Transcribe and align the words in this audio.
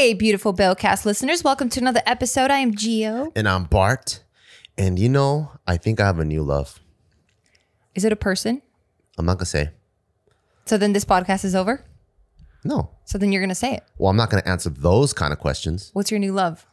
Hey, 0.00 0.14
beautiful 0.14 0.54
Bellcast 0.54 1.04
listeners. 1.04 1.44
Welcome 1.44 1.68
to 1.68 1.78
another 1.78 2.00
episode. 2.06 2.50
I 2.50 2.60
am 2.60 2.74
Geo. 2.74 3.32
And 3.36 3.46
I'm 3.46 3.64
Bart. 3.64 4.24
And 4.78 4.98
you 4.98 5.10
know, 5.10 5.52
I 5.66 5.76
think 5.76 6.00
I 6.00 6.06
have 6.06 6.18
a 6.18 6.24
new 6.24 6.42
love. 6.42 6.80
Is 7.94 8.06
it 8.06 8.10
a 8.10 8.16
person? 8.16 8.62
I'm 9.18 9.26
not 9.26 9.36
gonna 9.36 9.44
say. 9.44 9.72
So 10.64 10.78
then 10.78 10.94
this 10.94 11.04
podcast 11.04 11.44
is 11.44 11.54
over? 11.54 11.84
No. 12.64 12.92
So 13.04 13.18
then 13.18 13.30
you're 13.30 13.42
going 13.42 13.50
to 13.50 13.54
say 13.54 13.74
it. 13.74 13.84
Well, 13.98 14.08
I'm 14.08 14.16
not 14.16 14.30
gonna 14.30 14.42
answer 14.46 14.70
those 14.70 15.12
kind 15.12 15.34
of 15.34 15.38
questions. 15.38 15.90
What's 15.92 16.10
your 16.10 16.18
new 16.18 16.32
love? 16.32 16.64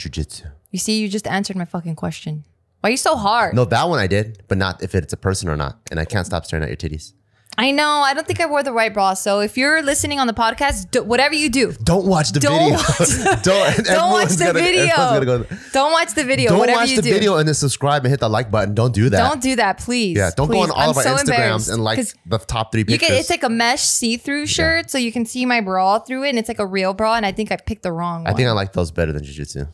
Jiu-jitsu. 0.00 0.46
You 0.72 0.80
see, 0.80 1.00
you 1.00 1.08
just 1.08 1.28
answered 1.28 1.54
my 1.54 1.64
fucking 1.64 1.94
question. 1.94 2.44
Why 2.80 2.88
are 2.88 2.90
you 2.90 2.96
so 2.96 3.14
hard? 3.14 3.54
No, 3.54 3.64
that 3.66 3.88
one 3.88 4.00
I 4.00 4.08
did, 4.08 4.42
but 4.48 4.58
not 4.58 4.82
if 4.82 4.96
it's 4.96 5.12
a 5.12 5.16
person 5.16 5.48
or 5.48 5.56
not. 5.56 5.78
And 5.92 6.00
I 6.00 6.04
can't 6.04 6.26
stop 6.26 6.44
staring 6.44 6.64
at 6.64 6.70
your 6.70 6.76
titties. 6.90 7.12
I 7.60 7.72
know. 7.72 7.90
I 8.06 8.14
don't 8.14 8.24
think 8.24 8.40
I 8.40 8.46
wore 8.46 8.62
the 8.62 8.72
right 8.72 8.94
bra. 8.94 9.14
So 9.14 9.40
if 9.40 9.56
you're 9.58 9.82
listening 9.82 10.20
on 10.20 10.28
the 10.28 10.32
podcast, 10.32 10.92
do, 10.92 11.02
whatever 11.02 11.34
you 11.34 11.50
do, 11.50 11.72
Don't 11.82 12.06
watch 12.06 12.30
the 12.30 12.38
Don't 12.38 12.70
video. 12.70 12.76
watch- 12.78 13.42
don't 13.42 13.76
don't 13.84 14.12
watch 14.12 14.28
the 14.28 14.44
gonna- 14.44 14.58
video. 14.60 14.96
go- 15.24 15.44
Don't 15.72 15.90
watch 15.92 16.14
the 16.14 16.22
video. 16.22 16.50
Don't 16.50 16.60
whatever 16.60 16.78
watch 16.82 16.90
you 16.90 16.96
the 16.96 17.02
do. 17.02 17.12
video 17.12 17.36
and 17.36 17.48
then 17.48 17.54
subscribe 17.56 18.04
and 18.04 18.10
hit 18.12 18.20
the 18.20 18.28
like 18.28 18.52
button. 18.52 18.74
Don't 18.76 18.94
do 18.94 19.10
that. 19.10 19.28
Don't 19.28 19.42
do 19.42 19.56
that, 19.56 19.78
please. 19.78 20.16
yeah, 20.16 20.30
don't 20.36 20.48
go 20.48 20.60
on 20.60 20.70
all 20.70 20.78
I'm 20.80 20.90
of 20.90 20.96
our 20.98 21.02
so 21.02 21.16
Instagrams 21.16 21.72
and 21.72 21.82
like 21.82 21.98
the 22.26 22.38
top 22.38 22.70
three 22.70 22.82
You 22.82 22.84
pictures. 22.84 23.08
get 23.08 23.18
it's 23.20 23.30
like 23.30 23.42
a 23.42 23.48
mesh 23.48 23.82
see-through 23.82 24.46
shirt, 24.46 24.88
so 24.88 24.96
you 24.96 25.10
can 25.10 25.26
see 25.26 25.44
my 25.44 25.60
bra 25.60 25.98
through 25.98 26.22
it, 26.24 26.28
and 26.30 26.38
it's 26.38 26.48
like 26.48 26.60
a 26.60 26.66
real 26.66 26.94
bra. 26.94 27.16
And 27.16 27.26
I 27.26 27.32
think 27.32 27.50
I 27.50 27.56
picked 27.56 27.82
the 27.82 27.90
wrong 27.92 28.22
One. 28.22 28.32
I 28.32 28.36
think 28.36 28.48
I 28.48 28.52
like 28.52 28.72
those 28.72 28.92
better 28.92 29.12
than 29.12 29.24
jiu-jitsu. 29.24 29.66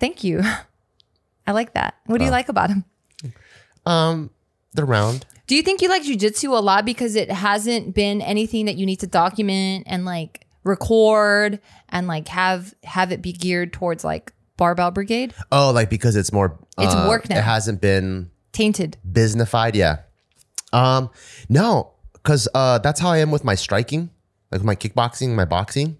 Thank 0.00 0.24
you. 0.24 0.42
I 1.46 1.52
like 1.52 1.74
that. 1.74 1.94
What 2.06 2.16
Uh. 2.16 2.18
do 2.18 2.24
you 2.24 2.30
like 2.32 2.48
about 2.48 2.70
him? 2.70 2.84
Um, 3.86 4.30
they're 4.72 4.84
round. 4.84 5.26
Do 5.46 5.54
you 5.54 5.62
think 5.62 5.82
you 5.82 5.88
like 5.88 6.02
jujitsu 6.02 6.50
a 6.56 6.60
lot 6.60 6.84
because 6.86 7.16
it 7.16 7.30
hasn't 7.30 7.94
been 7.94 8.22
anything 8.22 8.64
that 8.66 8.76
you 8.76 8.86
need 8.86 9.00
to 9.00 9.06
document 9.06 9.84
and 9.86 10.04
like 10.04 10.46
record 10.64 11.60
and 11.90 12.06
like 12.06 12.28
have 12.28 12.74
have 12.84 13.12
it 13.12 13.20
be 13.20 13.32
geared 13.32 13.72
towards 13.72 14.04
like 14.04 14.32
barbell 14.56 14.90
brigade? 14.90 15.34
Oh, 15.52 15.70
like 15.70 15.90
because 15.90 16.16
it's 16.16 16.32
more 16.32 16.58
It's 16.78 16.94
uh, 16.94 17.06
work 17.08 17.28
now. 17.28 17.38
It 17.38 17.44
hasn't 17.44 17.80
been 17.80 18.30
Tainted. 18.52 18.96
businessified 19.10 19.74
yeah 19.74 19.98
um 20.72 21.10
no 21.48 21.92
because 22.12 22.46
uh 22.54 22.78
that's 22.78 23.00
how 23.00 23.10
i 23.10 23.18
am 23.18 23.32
with 23.32 23.42
my 23.42 23.56
striking 23.56 24.10
like 24.52 24.62
my 24.62 24.76
kickboxing 24.76 25.34
my 25.34 25.44
boxing 25.44 25.96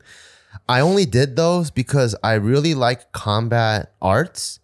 i 0.68 0.78
only 0.78 1.04
did 1.04 1.34
those 1.34 1.72
because 1.72 2.14
i 2.22 2.34
really 2.34 2.72
like 2.74 3.10
combat 3.10 3.92
arts 4.00 4.60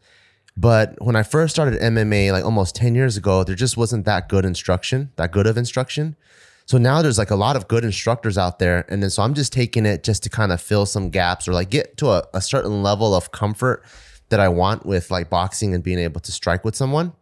but 0.60 0.94
when 1.00 1.16
i 1.16 1.22
first 1.22 1.54
started 1.54 1.80
mma 1.80 2.32
like 2.32 2.44
almost 2.44 2.74
10 2.74 2.94
years 2.94 3.16
ago 3.16 3.42
there 3.44 3.54
just 3.54 3.76
wasn't 3.76 4.04
that 4.04 4.28
good 4.28 4.44
instruction 4.44 5.10
that 5.16 5.32
good 5.32 5.46
of 5.46 5.56
instruction 5.56 6.16
so 6.66 6.78
now 6.78 7.02
there's 7.02 7.18
like 7.18 7.30
a 7.30 7.36
lot 7.36 7.56
of 7.56 7.66
good 7.66 7.84
instructors 7.84 8.36
out 8.36 8.58
there 8.58 8.84
and 8.88 9.02
then 9.02 9.10
so 9.10 9.22
i'm 9.22 9.34
just 9.34 9.52
taking 9.52 9.86
it 9.86 10.04
just 10.04 10.22
to 10.22 10.28
kind 10.28 10.52
of 10.52 10.60
fill 10.60 10.86
some 10.86 11.08
gaps 11.10 11.48
or 11.48 11.52
like 11.52 11.70
get 11.70 11.96
to 11.96 12.08
a, 12.10 12.22
a 12.34 12.40
certain 12.40 12.82
level 12.82 13.14
of 13.14 13.32
comfort 13.32 13.82
that 14.28 14.40
i 14.40 14.48
want 14.48 14.84
with 14.84 15.10
like 15.10 15.30
boxing 15.30 15.74
and 15.74 15.82
being 15.82 15.98
able 15.98 16.20
to 16.20 16.32
strike 16.32 16.64
with 16.64 16.76
someone 16.76 17.12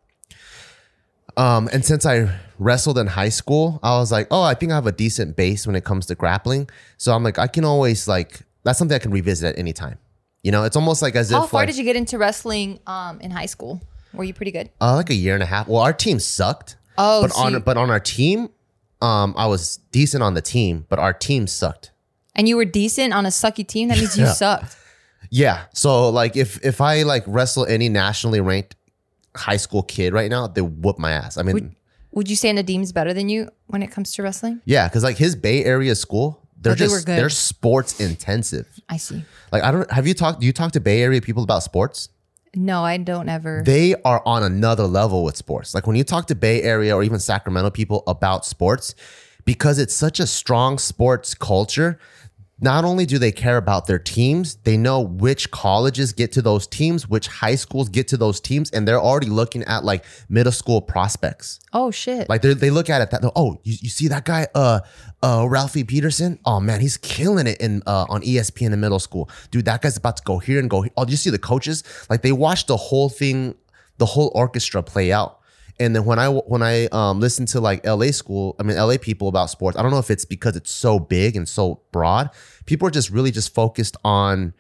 um, 1.37 1.69
and 1.73 1.85
since 1.85 2.05
I 2.05 2.37
wrestled 2.59 2.99
in 2.99 3.07
high 3.07 3.29
school, 3.29 3.79
I 3.85 3.97
was 3.99 4.11
like, 4.11 4.27
oh, 4.33 4.43
I 4.43 4.55
think 4.55 4.73
I 4.73 4.75
have 4.75 4.89
a 4.89 4.93
decent 4.93 5.37
base 5.37 5.69
when 5.69 5.77
it 5.77 5.85
comes 5.85 6.07
to 6.07 6.17
grappling. 6.17 6.69
So 6.97 7.15
I'm 7.15 7.23
like, 7.23 7.39
I 7.39 7.47
can 7.47 7.65
always 7.65 8.09
like 8.09 8.41
that's 8.65 8.77
something 8.77 8.95
I 8.97 8.99
can 8.99 9.13
revisit 9.13 9.55
at 9.55 9.59
any 9.59 9.73
time. 9.73 9.99
You 10.43 10.53
know, 10.53 10.65
it's 10.65 10.77
almost 10.77 11.03
like 11.03 11.15
as 11.17 11.31
How 11.31 11.39
if 11.39 11.41
How 11.43 11.47
far 11.49 11.61
like, 11.63 11.69
did 11.69 11.79
you 11.79 11.85
get 11.85 11.97
into 11.97 12.19
wrestling 12.19 12.81
um 12.87 13.21
in 13.21 13.31
high 13.31 13.47
school? 13.47 13.81
Were 14.13 14.25
you 14.25 14.33
pretty 14.35 14.53
good? 14.53 14.71
uh, 14.81 14.95
like 14.95 15.11
a 15.11 15.15
year 15.15 15.35
and 15.35 15.43
a 15.43 15.47
half. 15.47 15.69
Well, 15.69 15.83
our 15.83 15.93
team 15.93 16.19
sucked. 16.19 16.77
Oh, 16.97 17.23
but 17.23 17.33
so 17.33 17.41
on 17.43 17.53
you- 17.53 17.61
but 17.61 17.77
on 17.77 17.91
our 17.91 18.01
team, 18.01 18.49
um, 19.03 19.35
I 19.37 19.47
was 19.47 19.79
decent 19.93 20.23
on 20.23 20.35
the 20.35 20.41
team, 20.41 20.87
but 20.89 20.99
our 20.99 21.13
team 21.13 21.47
sucked. 21.47 21.91
and 22.35 22.49
you 22.49 22.57
were 22.57 22.65
decent 22.65 23.13
on 23.13 23.27
a 23.27 23.31
sucky 23.31 23.67
team. 23.67 23.89
That 23.89 23.99
means 23.99 24.17
you 24.19 24.25
Yeah. 24.25 24.33
sucked. 24.33 24.77
Yeah. 25.31 25.65
So 25.75 26.09
like 26.09 26.37
if 26.37 26.65
if 26.65 26.81
I 26.81 27.03
like 27.03 27.25
wrestle 27.27 27.67
any 27.67 27.89
nationally 27.89 28.41
ranked 28.41 28.77
high 29.37 29.57
school 29.59 29.83
kid 29.83 30.13
right 30.13 30.31
now, 30.31 30.47
they 30.47 30.63
whoop 30.63 30.99
my 30.99 31.13
ass. 31.13 31.37
I 31.37 31.43
mean, 31.43 31.75
Would 32.13 32.31
you 32.31 32.37
say 32.37 32.51
Nadim's 32.53 32.93
better 32.93 33.13
than 33.13 33.29
you 33.29 33.51
when 33.67 33.83
it 33.83 33.91
comes 33.91 34.15
to 34.15 34.23
wrestling? 34.23 34.61
yeah, 34.65 34.89
because 34.89 35.03
like 35.05 35.19
his 35.19 35.37
Bay 35.37 35.65
Area 35.65 35.95
school, 35.95 36.41
they're 36.61 36.75
they 36.75 36.79
just 36.79 37.07
good. 37.07 37.19
they're 37.19 37.31
sports 37.31 38.01
intensive. 38.01 38.67
I 38.89 38.97
see. 38.97 39.25
Like 39.53 39.63
I 39.63 39.71
don't 39.71 39.91
have 39.91 40.07
you 40.07 40.15
talked 40.15 40.41
do 40.41 40.47
you 40.47 40.53
talk 40.53 40.73
to 40.73 40.81
Bay 40.81 41.03
Area 41.03 41.21
people 41.21 41.43
about 41.43 41.63
sports? 41.63 42.09
No, 42.55 42.85
I 42.85 42.97
don't 42.97 43.29
ever. 43.29 43.63
They 43.65 43.95
are 44.05 44.23
on 44.25 44.43
another 44.43 44.85
level 44.85 45.23
with 45.23 45.37
sports. 45.37 45.75
Like 45.75 45.87
when 45.87 45.97
you 45.97 46.05
talk 46.05 46.27
to 46.29 46.35
Bay 46.35 46.63
Area 46.63 46.95
or 46.97 47.03
even 47.03 47.19
Sacramento 47.19 47.71
people 47.71 48.03
about 48.07 48.47
sports, 48.47 48.95
because 49.45 49.79
it's 49.79 49.95
such 49.95 50.19
a 50.19 50.27
strong 50.27 50.79
sports 50.79 51.35
culture, 51.35 51.99
not 52.61 52.85
only 52.85 53.07
do 53.07 53.19
they 53.19 53.31
care 53.31 53.57
about 53.57 53.87
their 53.87 53.99
teams, 53.99 54.57
they 54.65 54.77
know 54.77 55.01
which 55.01 55.51
colleges 55.51 56.13
get 56.13 56.33
to 56.33 56.43
those 56.43 56.67
teams, 56.67 57.09
which 57.09 57.29
high 57.29 57.55
schools 57.55 57.89
get 57.89 58.09
to 58.09 58.17
those 58.17 58.41
teams, 58.41 58.71
and 58.71 58.87
they're 58.87 59.01
already 59.01 59.29
looking 59.29 59.63
at 59.65 59.85
like 59.85 60.05
middle 60.29 60.53
school 60.53 60.81
prospects. 60.83 61.61
oh 61.73 61.91
shit. 61.91 62.29
Like 62.29 62.43
they 62.43 62.55
they 62.55 62.71
look 62.71 62.91
at 62.91 63.01
it 63.01 63.11
that 63.11 63.31
oh 63.37 63.61
you, 63.63 63.77
you 63.81 63.89
see 63.89 64.09
that 64.09 64.25
guy 64.25 64.49
uh 64.55 64.81
uh 65.23 65.47
Ralphie 65.49 65.85
Peterson 65.85 66.39
oh 66.45 66.61
man 66.61 66.81
he's 66.81 66.97
killing 66.97 67.47
it 67.47 67.61
in 67.61 67.83
uh 67.87 68.07
on 68.09 68.23
ESPN 68.23 68.73
in 68.73 68.81
middle 68.81 68.99
school 68.99 69.29
dude 69.51 69.65
that 69.65 69.83
guy's 69.83 69.97
about 69.97 70.17
to 70.17 70.23
go 70.25 70.39
here 70.39 70.59
and 70.59 70.69
go 70.69 70.83
here. 70.83 70.93
oh 70.97 71.07
you 71.07 71.17
see 71.17 71.31
the 71.31 71.39
coaches 71.39 71.83
like 72.11 72.23
they 72.23 72.33
watch 72.33 72.67
the 72.67 72.77
whole 72.77 73.09
thing 73.09 73.55
the 73.99 74.07
whole 74.07 74.31
orchestra 74.35 74.83
play 74.83 75.13
out 75.13 75.38
and 75.81 75.95
then 75.95 76.05
when 76.05 76.19
I 76.19 76.29
when 76.29 76.63
I 76.63 76.87
um 76.87 77.21
listen 77.21 77.47
to 77.47 77.61
like 77.61 77.87
LA 77.87 78.11
school 78.11 78.57
I 78.59 78.63
mean 78.63 78.77
LA 78.77 78.97
people 79.01 79.29
about 79.29 79.51
sports 79.51 79.77
I 79.77 79.83
don't 79.83 79.91
know 79.91 79.99
if 79.99 80.11
it's 80.11 80.25
because 80.25 80.57
it's 80.57 80.73
so 80.73 80.99
big 80.99 81.37
and 81.37 81.49
so 81.49 81.83
broad 81.93 82.31
people 82.67 82.89
are 82.89 82.91
just 82.91 83.11
really 83.11 83.31
just 83.31 83.55
focused 83.55 83.97
on 84.05 84.55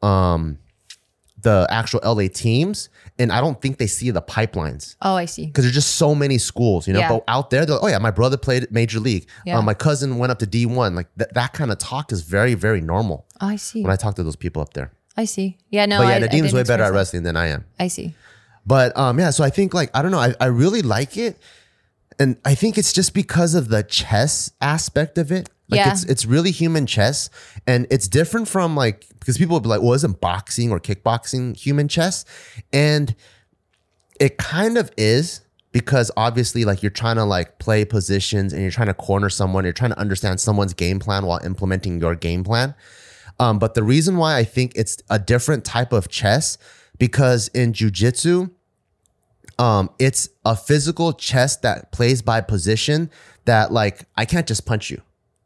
um 0.00 0.58
the 1.42 1.66
actual 1.70 2.00
LA 2.04 2.28
teams 2.32 2.88
and 3.18 3.32
I 3.32 3.40
don't 3.40 3.60
think 3.60 3.78
they 3.78 3.86
see 3.86 4.10
the 4.10 4.22
pipelines 4.22 4.96
oh, 5.02 5.16
I 5.16 5.24
see. 5.24 5.46
because 5.46 5.64
there's 5.64 5.74
just 5.74 5.96
so 5.96 6.14
many 6.14 6.38
schools, 6.38 6.86
you 6.86 6.94
know. 6.94 7.00
Yeah. 7.00 7.08
But 7.08 7.24
out 7.28 7.50
there, 7.50 7.66
they're 7.66 7.76
like, 7.76 7.84
oh 7.84 7.88
yeah, 7.88 7.98
my 7.98 8.10
brother 8.10 8.36
played 8.36 8.70
major 8.70 9.00
league. 9.00 9.26
Yeah. 9.44 9.58
Uh, 9.58 9.62
my 9.62 9.74
cousin 9.74 10.18
went 10.18 10.30
up 10.30 10.38
to 10.38 10.46
D1. 10.46 10.94
Like 10.94 11.08
th- 11.18 11.30
that 11.34 11.52
kind 11.52 11.70
of 11.70 11.78
talk 11.78 12.12
is 12.12 12.22
very, 12.22 12.54
very 12.54 12.80
normal 12.80 13.26
Oh, 13.40 13.48
I 13.48 13.56
see. 13.56 13.82
when 13.82 13.90
I 13.90 13.96
talk 13.96 14.14
to 14.16 14.22
those 14.22 14.36
people 14.36 14.62
up 14.62 14.72
there. 14.74 14.92
I 15.16 15.24
see. 15.24 15.58
Yeah, 15.68 15.86
no. 15.86 15.98
but 15.98 16.04
yeah, 16.04 16.14
I 16.14 16.20
Nadim's 16.20 16.30
didn't 16.30 16.52
way 16.54 16.62
better 16.62 16.84
at 16.84 16.92
wrestling 16.92 17.22
than 17.24 17.36
I 17.36 17.48
am. 17.48 17.64
I 17.78 17.88
see. 17.88 18.14
But 18.66 18.96
um, 18.96 19.18
yeah, 19.18 19.30
so 19.30 19.42
I 19.44 19.50
think 19.50 19.74
like 19.74 19.90
I 19.94 20.02
don't 20.02 20.10
know, 20.12 20.18
I, 20.18 20.34
I 20.40 20.46
really 20.46 20.82
like 20.82 21.16
it, 21.16 21.38
and 22.18 22.36
I 22.44 22.54
think 22.54 22.78
it's 22.78 22.92
just 22.92 23.14
because 23.14 23.54
of 23.54 23.68
the 23.68 23.82
chess 23.82 24.52
aspect 24.60 25.18
of 25.18 25.32
it. 25.32 25.48
Like 25.68 25.78
Yeah. 25.78 25.92
it's 25.92 26.04
it's 26.04 26.24
really 26.26 26.50
human 26.50 26.86
chess, 26.86 27.30
and 27.66 27.86
it's 27.90 28.06
different 28.08 28.48
from 28.48 28.76
like 28.76 29.06
because 29.18 29.38
people 29.38 29.54
would 29.54 29.62
be 29.62 29.68
like, 29.68 29.82
well, 29.82 29.94
isn't 29.94 30.20
boxing 30.20 30.70
or 30.70 30.80
kickboxing 30.80 31.56
human 31.56 31.88
chess? 31.88 32.24
And 32.72 33.14
it 34.20 34.36
kind 34.38 34.78
of 34.78 34.90
is 34.96 35.40
because 35.72 36.10
obviously 36.16 36.64
like 36.64 36.82
you're 36.82 36.90
trying 36.90 37.16
to 37.16 37.24
like 37.24 37.58
play 37.58 37.84
positions 37.84 38.52
and 38.52 38.62
you're 38.62 38.70
trying 38.70 38.88
to 38.88 38.94
corner 38.94 39.28
someone 39.30 39.64
you're 39.64 39.72
trying 39.72 39.90
to 39.90 39.98
understand 39.98 40.38
someone's 40.38 40.74
game 40.74 40.98
plan 41.00 41.24
while 41.24 41.40
implementing 41.44 41.98
your 41.98 42.14
game 42.14 42.44
plan 42.44 42.74
um, 43.40 43.58
but 43.58 43.72
the 43.74 43.82
reason 43.82 44.18
why 44.18 44.36
i 44.36 44.44
think 44.44 44.72
it's 44.76 45.02
a 45.08 45.18
different 45.18 45.64
type 45.64 45.92
of 45.92 46.08
chess 46.08 46.58
because 47.02 47.48
in 47.48 47.72
jiu-jitsu 47.72 48.48
um, 49.58 49.90
it's 49.98 50.28
a 50.44 50.54
physical 50.54 51.12
chess 51.12 51.56
that 51.56 51.90
plays 51.90 52.22
by 52.22 52.40
position 52.40 53.10
that 53.44 53.72
like 53.72 54.04
i 54.16 54.24
can't 54.24 54.46
just 54.46 54.64
punch 54.64 54.88
you 54.88 55.02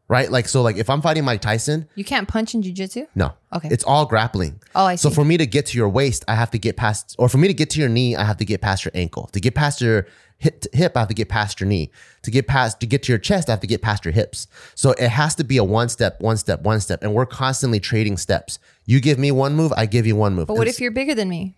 right 0.09 0.31
like 0.31 0.47
so 0.49 0.63
like 0.63 0.77
if 0.77 0.89
i'm 0.89 1.03
fighting 1.03 1.25
mike 1.25 1.41
tyson 1.41 1.89
You 1.97 2.05
can't 2.05 2.29
punch 2.29 2.55
in 2.55 2.63
jujitsu? 2.63 3.07
no. 3.15 3.33
Okay. 3.53 3.69
It's 3.71 3.85
all 3.85 4.05
grappling. 4.05 4.61
Oh, 4.75 4.85
I 4.85 4.97
see. 4.97 5.03
So 5.09 5.11
for 5.11 5.25
me 5.25 5.37
to 5.39 5.47
get 5.47 5.65
to 5.67 5.79
your 5.79 5.89
waist, 5.89 6.25
I 6.29 6.35
have 6.35 6.51
to 6.51 6.59
get 6.59 6.77
past, 6.77 7.17
or 7.19 7.27
for 7.29 7.39
me 7.39 7.49
to 7.49 7.55
get 7.55 7.71
to 7.71 7.81
your 7.81 7.89
knee, 7.89 8.15
I 8.15 8.25
have 8.25 8.37
to 8.37 8.45
get 8.45 8.61
past 8.61 8.85
your 8.85 8.93
ankle. 8.95 9.29
To 9.33 9.41
get 9.41 9.55
past 9.55 9.81
your 9.81 10.07
hip, 10.37 10.65
hip 10.75 10.95
I 10.95 10.99
have 11.01 11.09
to 11.09 11.15
get 11.15 11.31
past 11.31 11.59
your 11.61 11.67
knee. 11.69 11.91
To 12.25 12.31
get 12.31 12.47
past, 12.47 12.81
to 12.81 12.87
get 12.87 13.03
to 13.05 13.13
your 13.13 13.19
chest, 13.19 13.49
I 13.49 13.53
have 13.53 13.61
to 13.61 13.67
get 13.67 13.81
past 13.81 14.05
your 14.05 14.13
hips. 14.13 14.47
So 14.75 14.91
it 14.91 15.09
has 15.09 15.35
to 15.37 15.45
be 15.45 15.57
a 15.57 15.65
one 15.65 15.89
step, 15.89 16.21
one 16.21 16.37
step, 16.37 16.61
one 16.63 16.81
step, 16.81 17.03
and 17.03 17.15
we're 17.15 17.25
constantly 17.25 17.81
trading 17.81 18.19
steps. 18.19 18.59
You 18.85 19.01
give 19.01 19.19
me 19.19 19.31
one 19.33 19.55
move, 19.55 19.73
I 19.75 19.87
give 19.87 20.07
you 20.07 20.17
one 20.17 20.35
move. 20.35 20.49
But 20.49 20.59
what 20.59 20.69
if 20.69 20.81
you're 20.81 20.91
bigger 20.91 21.15
than 21.15 21.31
me? 21.31 21.55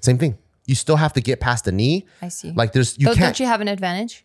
same 0.00 0.16
thing? 0.16 0.38
You 0.64 0.74
still 0.74 0.96
have 0.96 1.12
to 1.14 1.20
get 1.20 1.38
past 1.40 1.66
the 1.66 1.72
knee. 1.72 2.06
I 2.22 2.28
see. 2.28 2.52
Like 2.52 2.72
there's 2.72 2.96
you 2.98 3.06
Don't, 3.06 3.16
can't. 3.16 3.36
don't 3.36 3.40
you 3.40 3.46
have 3.46 3.60
an 3.60 3.68
advantage? 3.68 4.24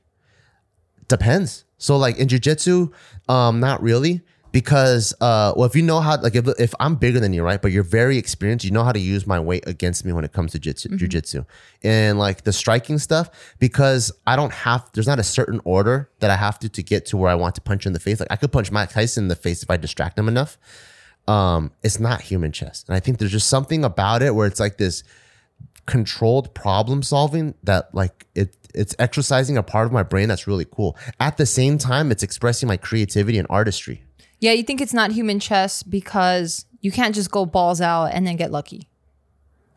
Depends. 1.07 1.65
So 1.77 1.97
like 1.97 2.17
in 2.17 2.27
jujitsu, 2.27 2.91
um, 3.29 3.59
not 3.59 3.81
really. 3.81 4.21
Because 4.53 5.13
uh 5.21 5.53
well 5.55 5.65
if 5.65 5.75
you 5.75 5.83
know 5.83 5.99
how 5.99 6.19
like 6.19 6.33
if, 6.33 6.47
if 6.57 6.73
I'm 6.79 6.95
bigger 6.95 7.19
than 7.19 7.31
you, 7.33 7.43
right? 7.43 7.61
But 7.61 7.73
you're 7.73 7.83
very 7.83 8.17
experienced, 8.17 8.65
you 8.65 8.71
know 8.71 8.83
how 8.83 8.93
to 8.93 8.99
use 8.99 9.27
my 9.27 9.39
weight 9.39 9.67
against 9.67 10.03
me 10.03 10.13
when 10.13 10.23
it 10.23 10.31
comes 10.31 10.53
to 10.53 10.59
jitsu, 10.59 10.89
jujitsu. 10.89 11.45
And 11.83 12.17
like 12.17 12.43
the 12.43 12.53
striking 12.53 12.97
stuff, 12.97 13.29
because 13.59 14.11
I 14.25 14.35
don't 14.35 14.53
have 14.53 14.89
there's 14.93 15.05
not 15.05 15.19
a 15.19 15.23
certain 15.23 15.59
order 15.63 16.09
that 16.21 16.31
I 16.31 16.37
have 16.37 16.57
to 16.59 16.69
to 16.69 16.81
get 16.81 17.05
to 17.07 17.17
where 17.17 17.29
I 17.29 17.35
want 17.35 17.55
to 17.55 17.61
punch 17.61 17.85
you 17.85 17.89
in 17.89 17.93
the 17.93 17.99
face. 17.99 18.19
Like 18.19 18.31
I 18.31 18.35
could 18.35 18.51
punch 18.51 18.71
Mike 18.71 18.89
Tyson 18.89 19.25
in 19.25 19.27
the 19.27 19.35
face 19.35 19.61
if 19.61 19.69
I 19.69 19.77
distract 19.77 20.17
him 20.17 20.27
enough. 20.27 20.57
Um, 21.27 21.71
it's 21.83 21.99
not 21.99 22.21
human 22.21 22.51
chess. 22.51 22.85
And 22.87 22.95
I 22.95 22.99
think 22.99 23.19
there's 23.19 23.33
just 23.33 23.49
something 23.49 23.83
about 23.83 24.23
it 24.23 24.33
where 24.33 24.47
it's 24.47 24.61
like 24.61 24.77
this 24.77 25.03
controlled 25.85 26.53
problem 26.53 27.03
solving 27.03 27.53
that 27.63 27.93
like 27.93 28.25
it 28.33 28.55
it's 28.73 28.95
exercising 28.99 29.57
a 29.57 29.63
part 29.63 29.85
of 29.87 29.91
my 29.91 30.03
brain 30.03 30.29
that's 30.29 30.47
really 30.47 30.65
cool. 30.65 30.97
At 31.19 31.37
the 31.37 31.45
same 31.45 31.77
time, 31.77 32.11
it's 32.11 32.23
expressing 32.23 32.67
my 32.67 32.77
creativity 32.77 33.37
and 33.37 33.47
artistry. 33.49 34.03
Yeah, 34.39 34.51
you 34.51 34.63
think 34.63 34.81
it's 34.81 34.93
not 34.93 35.11
human 35.11 35.39
chess 35.39 35.83
because 35.83 36.65
you 36.81 36.91
can't 36.91 37.15
just 37.15 37.31
go 37.31 37.45
balls 37.45 37.81
out 37.81 38.07
and 38.07 38.25
then 38.27 38.35
get 38.35 38.51
lucky. 38.51 38.87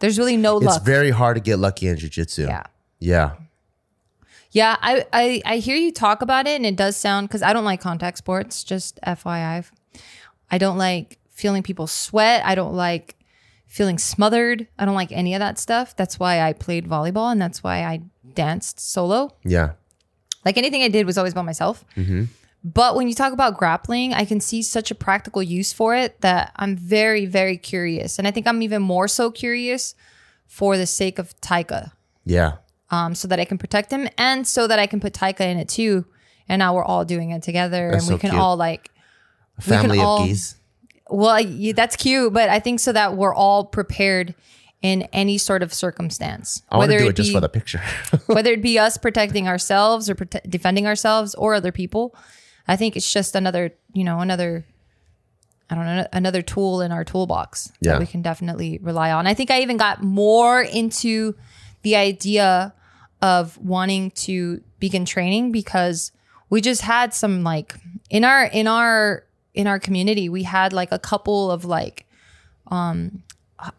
There's 0.01 0.19
really 0.19 0.37
no 0.37 0.57
luck. 0.57 0.77
It's 0.77 0.85
very 0.85 1.11
hard 1.11 1.37
to 1.37 1.41
get 1.41 1.59
lucky 1.59 1.87
in 1.89 1.97
jiu-jitsu. 1.97 2.47
yeah. 2.47 2.65
Yeah. 2.99 3.33
Yeah, 4.53 4.77
I, 4.81 5.07
I 5.13 5.43
I 5.47 5.57
hear 5.59 5.77
you 5.77 5.93
talk 5.93 6.23
about 6.23 6.47
it 6.49 6.57
and 6.57 6.67
it 6.67 6.75
does 6.75 6.97
sound 6.97 7.29
because 7.29 7.41
I 7.41 7.53
don't 7.53 7.65
like 7.65 7.81
contact 7.81 8.19
sports, 8.19 8.65
just 8.65 8.99
FYI. 9.07 9.65
I 10.51 10.59
don't 10.59 10.77
like 10.77 11.19
feeling 11.31 11.63
people 11.63 11.87
sweat. 11.87 12.45
I 12.45 12.57
don't 12.57 12.75
like 12.75 13.15
feeling 13.71 13.97
smothered. 13.99 14.67
I 14.79 14.85
don't 14.85 14.97
like 14.97 15.13
any 15.13 15.33
of 15.35 15.39
that 15.41 15.59
stuff. 15.59 15.95
That's 15.97 16.19
why 16.19 16.41
I 16.43 16.53
played 16.53 16.87
volleyball 16.89 17.31
and 17.33 17.41
that's 17.41 17.63
why 17.63 17.85
I 17.85 18.03
danced 18.35 18.81
solo. 18.81 19.31
Yeah. 19.45 19.73
Like 20.45 20.59
anything 20.59 20.83
I 20.83 20.89
did 20.89 21.07
was 21.07 21.17
always 21.17 21.35
by 21.35 21.43
myself. 21.43 21.85
But 22.63 22.95
when 22.95 23.09
you 23.09 23.15
talk 23.15 23.33
about 23.33 23.57
grappling, 23.57 24.13
I 24.13 24.25
can 24.27 24.41
see 24.41 24.61
such 24.63 24.91
a 24.91 24.95
practical 24.95 25.43
use 25.43 25.73
for 25.73 25.95
it 25.95 26.21
that 26.21 26.53
I'm 26.57 26.77
very, 26.77 27.25
very 27.25 27.57
curious. 27.57 28.19
And 28.19 28.29
I 28.29 28.33
think 28.33 28.47
I'm 28.47 28.61
even 28.61 28.83
more 28.83 29.09
so 29.09 29.31
curious 29.31 29.95
for 30.47 30.77
the 30.77 30.87
sake 30.87 31.19
of 31.19 31.35
Taika, 31.41 31.93
Yeah. 32.27 32.55
um, 32.91 33.15
so 33.15 33.29
that 33.29 33.39
I 33.41 33.45
can 33.47 33.57
protect 33.57 33.91
him 33.91 34.09
and 34.19 34.47
so 34.47 34.67
that 34.67 34.79
I 34.79 34.87
can 34.87 35.01
put 35.01 35.15
Taika 35.15 35.41
in 35.41 35.57
it 35.59 35.69
too. 35.69 36.05
And 36.49 36.59
now 36.59 36.75
we're 36.75 36.85
all 36.85 37.05
doing 37.05 37.31
it 37.31 37.43
together 37.43 37.91
That's 37.93 38.05
and 38.09 38.15
we 38.15 38.19
so 38.19 38.21
can 38.21 38.31
cute. 38.31 38.43
all 38.43 38.57
like, 38.57 38.91
A 39.59 39.63
family 39.63 40.01
all- 40.01 40.23
of 40.23 40.29
geese. 40.29 40.57
Well, 41.11 41.43
that's 41.75 41.97
cute, 41.97 42.33
but 42.33 42.49
I 42.49 42.61
think 42.61 42.81
so 42.81 42.93
that 42.93 43.17
we're 43.17 43.35
all 43.35 43.65
prepared 43.65 44.35
in 44.83 45.03
any 45.13 45.37
sort 45.37 45.63
of 45.63 45.75
circumstance. 45.75 46.63
I 46.71 46.79
want 46.79 46.91
to 46.91 46.99
do 46.99 47.05
it 47.05 47.11
it 47.11 47.17
just 47.17 47.33
for 47.33 47.41
the 47.41 47.49
picture. 47.51 47.83
whether 48.27 48.51
it 48.53 48.63
be 48.63 48.79
us 48.79 48.97
protecting 48.97 49.47
ourselves 49.47 50.09
or 50.09 50.15
prote- 50.15 50.49
defending 50.49 50.87
ourselves 50.87 51.35
or 51.35 51.53
other 51.55 51.71
people 51.73 52.15
i 52.69 52.77
think 52.77 52.97
it's 52.97 53.13
just 53.13 53.35
another 53.35 53.73
you 53.93 54.05
know 54.05 54.21
another 54.21 54.65
i 55.69 55.75
don't 55.75 55.85
know 55.85 56.07
another 56.13 56.41
tool 56.41 56.81
in 56.81 56.93
our 56.93 57.05
toolbox 57.05 57.71
Yeah. 57.81 57.93
that 57.93 58.01
we 58.01 58.07
can 58.07 58.23
definitely 58.23 58.79
rely 58.81 59.11
on 59.13 59.27
i 59.27 59.35
think 59.35 59.51
i 59.51 59.61
even 59.61 59.77
got 59.77 60.03
more 60.03 60.63
into 60.63 61.35
the 61.83 61.97
idea 61.97 62.73
of 63.21 63.59
wanting 63.59 64.13
to 64.13 64.63
begin 64.79 65.05
training 65.05 65.53
because 65.53 66.11
we 66.49 66.61
just 66.63 66.83
had 66.83 67.13
some 67.13 67.43
like 67.45 67.75
in 68.09 68.25
our 68.25 68.45
in 68.47 68.67
our 68.67 69.25
in 69.55 69.67
our 69.67 69.79
community 69.79 70.29
we 70.29 70.43
had 70.43 70.73
like 70.73 70.93
a 70.93 70.99
couple 70.99 71.51
of 71.51 71.65
like 71.65 72.07
um 72.69 73.23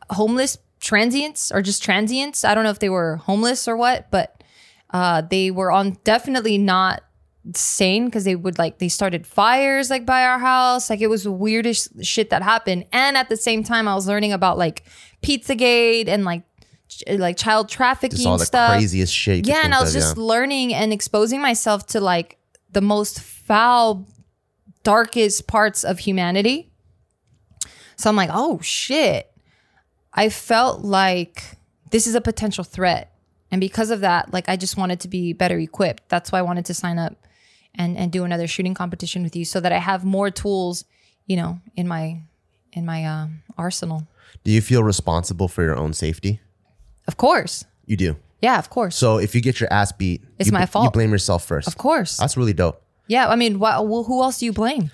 homeless 0.10 0.58
transients 0.80 1.52
or 1.52 1.62
just 1.62 1.84
transients 1.84 2.44
i 2.44 2.54
don't 2.54 2.64
know 2.64 2.70
if 2.70 2.80
they 2.80 2.90
were 2.90 3.18
homeless 3.18 3.68
or 3.68 3.78
what 3.78 4.10
but 4.12 4.44
uh 4.92 5.22
they 5.22 5.52
were 5.52 5.72
on 5.72 5.98
definitely 6.04 6.58
not 6.58 7.04
sane 7.56 8.06
because 8.06 8.24
they 8.24 8.36
would 8.36 8.60
like 8.60 8.78
they 8.78 8.88
started 8.90 9.26
fires 9.26 9.90
like 9.90 10.06
by 10.06 10.24
our 10.24 10.38
house 10.38 10.90
like 10.90 11.02
it 11.02 11.08
was 11.08 11.24
the 11.24 11.32
weirdest 11.32 12.04
shit 12.06 12.30
that 12.30 12.44
happened 12.44 12.86
and 12.92 13.18
at 13.18 13.30
the 13.30 13.38
same 13.38 13.64
time 13.64 13.88
i 13.88 13.96
was 13.96 14.08
learning 14.08 14.32
about 14.32 14.58
like 14.60 14.84
pizzagate 15.24 16.08
and 16.08 16.24
like 16.24 16.44
ch- 16.88 17.04
like 17.18 17.38
child 17.38 17.68
trafficking 17.68 18.18
Just 18.18 18.28
all 18.28 18.38
the 18.38 18.46
stuff 18.46 18.72
craziest 18.72 19.14
shit. 19.14 19.48
yeah 19.48 19.62
and 19.64 19.74
i 19.74 19.82
was 19.82 19.96
of, 19.96 20.02
just 20.02 20.18
yeah. 20.18 20.24
learning 20.24 20.74
and 20.74 20.94
exposing 20.94 21.42
myself 21.42 21.88
to 21.88 22.00
like 22.00 22.38
the 22.72 22.82
most 22.82 23.20
foul 23.20 24.08
darkest 24.84 25.48
parts 25.48 25.84
of 25.84 26.00
humanity 26.00 26.72
so 27.96 28.10
i'm 28.10 28.16
like 28.16 28.30
oh 28.34 28.60
shit 28.62 29.32
i 30.14 30.30
felt 30.30 30.82
like 30.82 31.44
this 31.92 32.08
is 32.08 32.16
a 32.16 32.22
potential 32.22 32.64
threat 32.64 33.14
and 33.52 33.62
because 33.62 33.92
of 33.92 34.00
that 34.02 34.34
like 34.34 34.48
i 34.50 34.56
just 34.56 34.78
wanted 34.78 35.00
to 35.00 35.08
be 35.08 35.34
better 35.34 35.58
equipped 35.60 36.08
that's 36.10 36.32
why 36.32 36.40
i 36.40 36.42
wanted 36.42 36.66
to 36.66 36.74
sign 36.74 36.98
up 36.98 37.16
and 37.76 37.96
and 37.98 38.12
do 38.12 38.24
another 38.24 38.48
shooting 38.48 38.74
competition 38.74 39.24
with 39.24 39.36
you 39.36 39.46
so 39.46 39.60
that 39.60 39.72
i 39.72 39.78
have 39.78 40.04
more 40.04 40.32
tools 40.32 40.84
you 41.28 41.36
know 41.38 41.60
in 41.76 41.88
my 41.88 42.20
in 42.74 42.86
my 42.86 43.06
um, 43.06 43.42
arsenal 43.58 44.08
Do 44.46 44.52
you 44.52 44.62
feel 44.62 44.82
responsible 44.82 45.48
for 45.50 45.62
your 45.64 45.76
own 45.78 45.94
safety? 45.94 46.40
of 47.08 47.18
course 47.18 47.66
You 47.86 47.98
do. 47.98 48.16
yeah 48.42 48.58
of 48.58 48.70
course 48.70 48.96
So 48.96 49.18
if 49.20 49.36
you 49.36 49.42
get 49.42 49.60
your 49.60 49.72
ass 49.72 49.92
beat, 49.92 50.22
It's 50.40 50.48
you, 50.48 50.54
my 50.54 50.62
You 50.62 50.68
fault. 50.68 50.94
blame 50.94 51.12
yourself 51.12 51.46
first. 51.46 51.68
of 51.68 51.78
course 51.78 52.18
That's 52.18 52.36
really 52.38 52.54
dope. 52.54 52.82
Yeah, 53.12 53.28
I 53.28 53.36
mean, 53.36 53.60
well, 53.60 53.86
who 54.06 54.22
else 54.24 54.38
do 54.40 54.46
you 54.46 54.54
blame? 54.54 54.90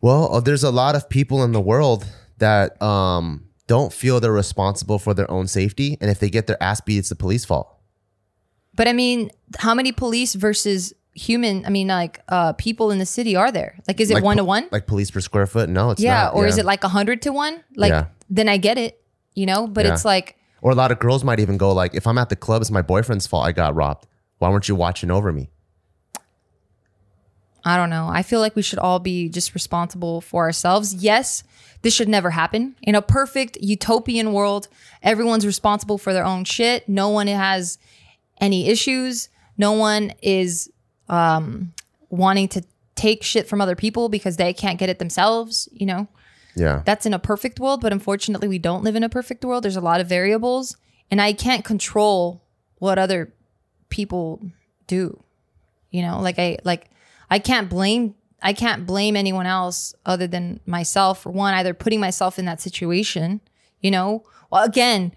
Well, 0.00 0.32
uh, 0.32 0.38
there's 0.40 0.62
a 0.62 0.70
lot 0.70 0.94
of 0.94 1.08
people 1.10 1.42
in 1.42 1.50
the 1.50 1.60
world 1.60 2.06
that 2.38 2.80
um, 2.80 3.48
don't 3.66 3.92
feel 3.92 4.20
they're 4.20 4.30
responsible 4.30 5.00
for 5.00 5.12
their 5.12 5.28
own 5.28 5.48
safety, 5.48 5.98
and 6.00 6.08
if 6.08 6.20
they 6.20 6.30
get 6.30 6.46
their 6.46 6.62
ass 6.62 6.80
beat, 6.80 6.98
it's 6.98 7.08
the 7.08 7.16
police 7.16 7.44
fault. 7.44 7.68
But 8.76 8.86
I 8.86 8.92
mean, 8.92 9.30
how 9.58 9.74
many 9.74 9.90
police 9.90 10.34
versus 10.36 10.92
human? 11.14 11.66
I 11.66 11.70
mean, 11.70 11.88
like 11.88 12.20
uh, 12.28 12.52
people 12.52 12.92
in 12.92 12.98
the 13.00 13.06
city 13.06 13.34
are 13.34 13.50
there? 13.50 13.76
Like, 13.88 13.98
is 13.98 14.12
it 14.12 14.22
one 14.22 14.36
to 14.36 14.44
one? 14.44 14.68
Like 14.70 14.86
police 14.86 15.10
per 15.10 15.20
square 15.20 15.48
foot? 15.48 15.68
No, 15.68 15.90
it's 15.90 16.00
Yeah, 16.00 16.26
not. 16.26 16.34
or 16.36 16.46
is 16.46 16.58
it 16.58 16.64
like 16.64 16.84
a 16.84 16.88
hundred 16.88 17.22
to 17.22 17.32
one? 17.32 17.64
Like, 17.74 17.90
Yeah. 17.90 18.04
then 18.30 18.48
I 18.48 18.56
get 18.58 18.78
it, 18.78 19.02
you 19.34 19.46
know. 19.46 19.66
But 19.66 19.84
Yeah. 19.84 19.94
it's 19.94 20.04
like, 20.04 20.36
Or 20.62 20.70
a 20.70 20.76
lot 20.76 20.92
of 20.92 21.00
girls 21.00 21.24
might 21.24 21.40
even 21.40 21.56
go 21.56 21.72
like, 21.72 21.92
if 21.96 22.06
I'm 22.06 22.18
at 22.18 22.28
the 22.28 22.36
club, 22.36 22.62
it's 22.62 22.70
my 22.70 22.82
boyfriend's 22.82 23.26
fault 23.26 23.44
I 23.48 23.50
got 23.50 23.74
robbed. 23.74 24.06
Why 24.38 24.48
weren't 24.48 24.68
you 24.68 24.76
watching 24.76 25.10
over 25.10 25.32
me? 25.32 25.50
I 27.64 27.76
don't 27.76 27.90
know. 27.90 28.08
I 28.08 28.22
feel 28.22 28.40
like 28.40 28.56
we 28.56 28.62
should 28.62 28.78
all 28.78 28.98
be 28.98 29.28
just 29.28 29.54
responsible 29.54 30.20
for 30.20 30.44
ourselves. 30.44 30.94
Yes, 30.94 31.42
this 31.82 31.94
should 31.94 32.08
never 32.08 32.30
happen. 32.30 32.76
In 32.82 32.94
a 32.94 33.02
perfect 33.02 33.58
utopian 33.60 34.32
world, 34.32 34.68
everyone's 35.02 35.46
responsible 35.46 35.98
for 35.98 36.12
their 36.12 36.24
own 36.24 36.44
shit. 36.44 36.88
No 36.88 37.08
one 37.08 37.26
has 37.26 37.78
any 38.40 38.68
issues. 38.68 39.28
No 39.56 39.72
one 39.72 40.12
is 40.22 40.70
um, 41.08 41.72
wanting 42.10 42.48
to 42.48 42.62
take 42.94 43.22
shit 43.22 43.48
from 43.48 43.60
other 43.60 43.76
people 43.76 44.08
because 44.08 44.36
they 44.36 44.52
can't 44.52 44.78
get 44.78 44.88
it 44.88 44.98
themselves, 44.98 45.68
you 45.72 45.86
know? 45.86 46.08
Yeah. 46.54 46.82
That's 46.84 47.06
in 47.06 47.14
a 47.14 47.18
perfect 47.18 47.60
world, 47.60 47.80
but 47.80 47.92
unfortunately, 47.92 48.48
we 48.48 48.58
don't 48.58 48.82
live 48.82 48.96
in 48.96 49.04
a 49.04 49.08
perfect 49.08 49.44
world. 49.44 49.62
There's 49.62 49.76
a 49.76 49.80
lot 49.80 50.00
of 50.00 50.08
variables, 50.08 50.76
and 51.10 51.20
I 51.20 51.32
can't 51.32 51.64
control 51.64 52.42
what 52.78 52.98
other 52.98 53.32
people 53.88 54.40
do. 54.86 55.22
You 55.90 56.02
know, 56.02 56.20
like 56.20 56.38
I 56.38 56.58
like 56.64 56.90
I 57.30 57.38
can't 57.38 57.68
blame 57.68 58.14
I 58.40 58.52
can't 58.52 58.86
blame 58.86 59.16
anyone 59.16 59.46
else 59.46 59.94
other 60.06 60.28
than 60.28 60.60
myself 60.64 61.22
for 61.22 61.30
one 61.30 61.54
either 61.54 61.74
putting 61.74 61.98
myself 61.98 62.38
in 62.38 62.44
that 62.44 62.60
situation, 62.60 63.40
you 63.80 63.90
know. 63.90 64.22
Well, 64.50 64.62
again, 64.64 65.12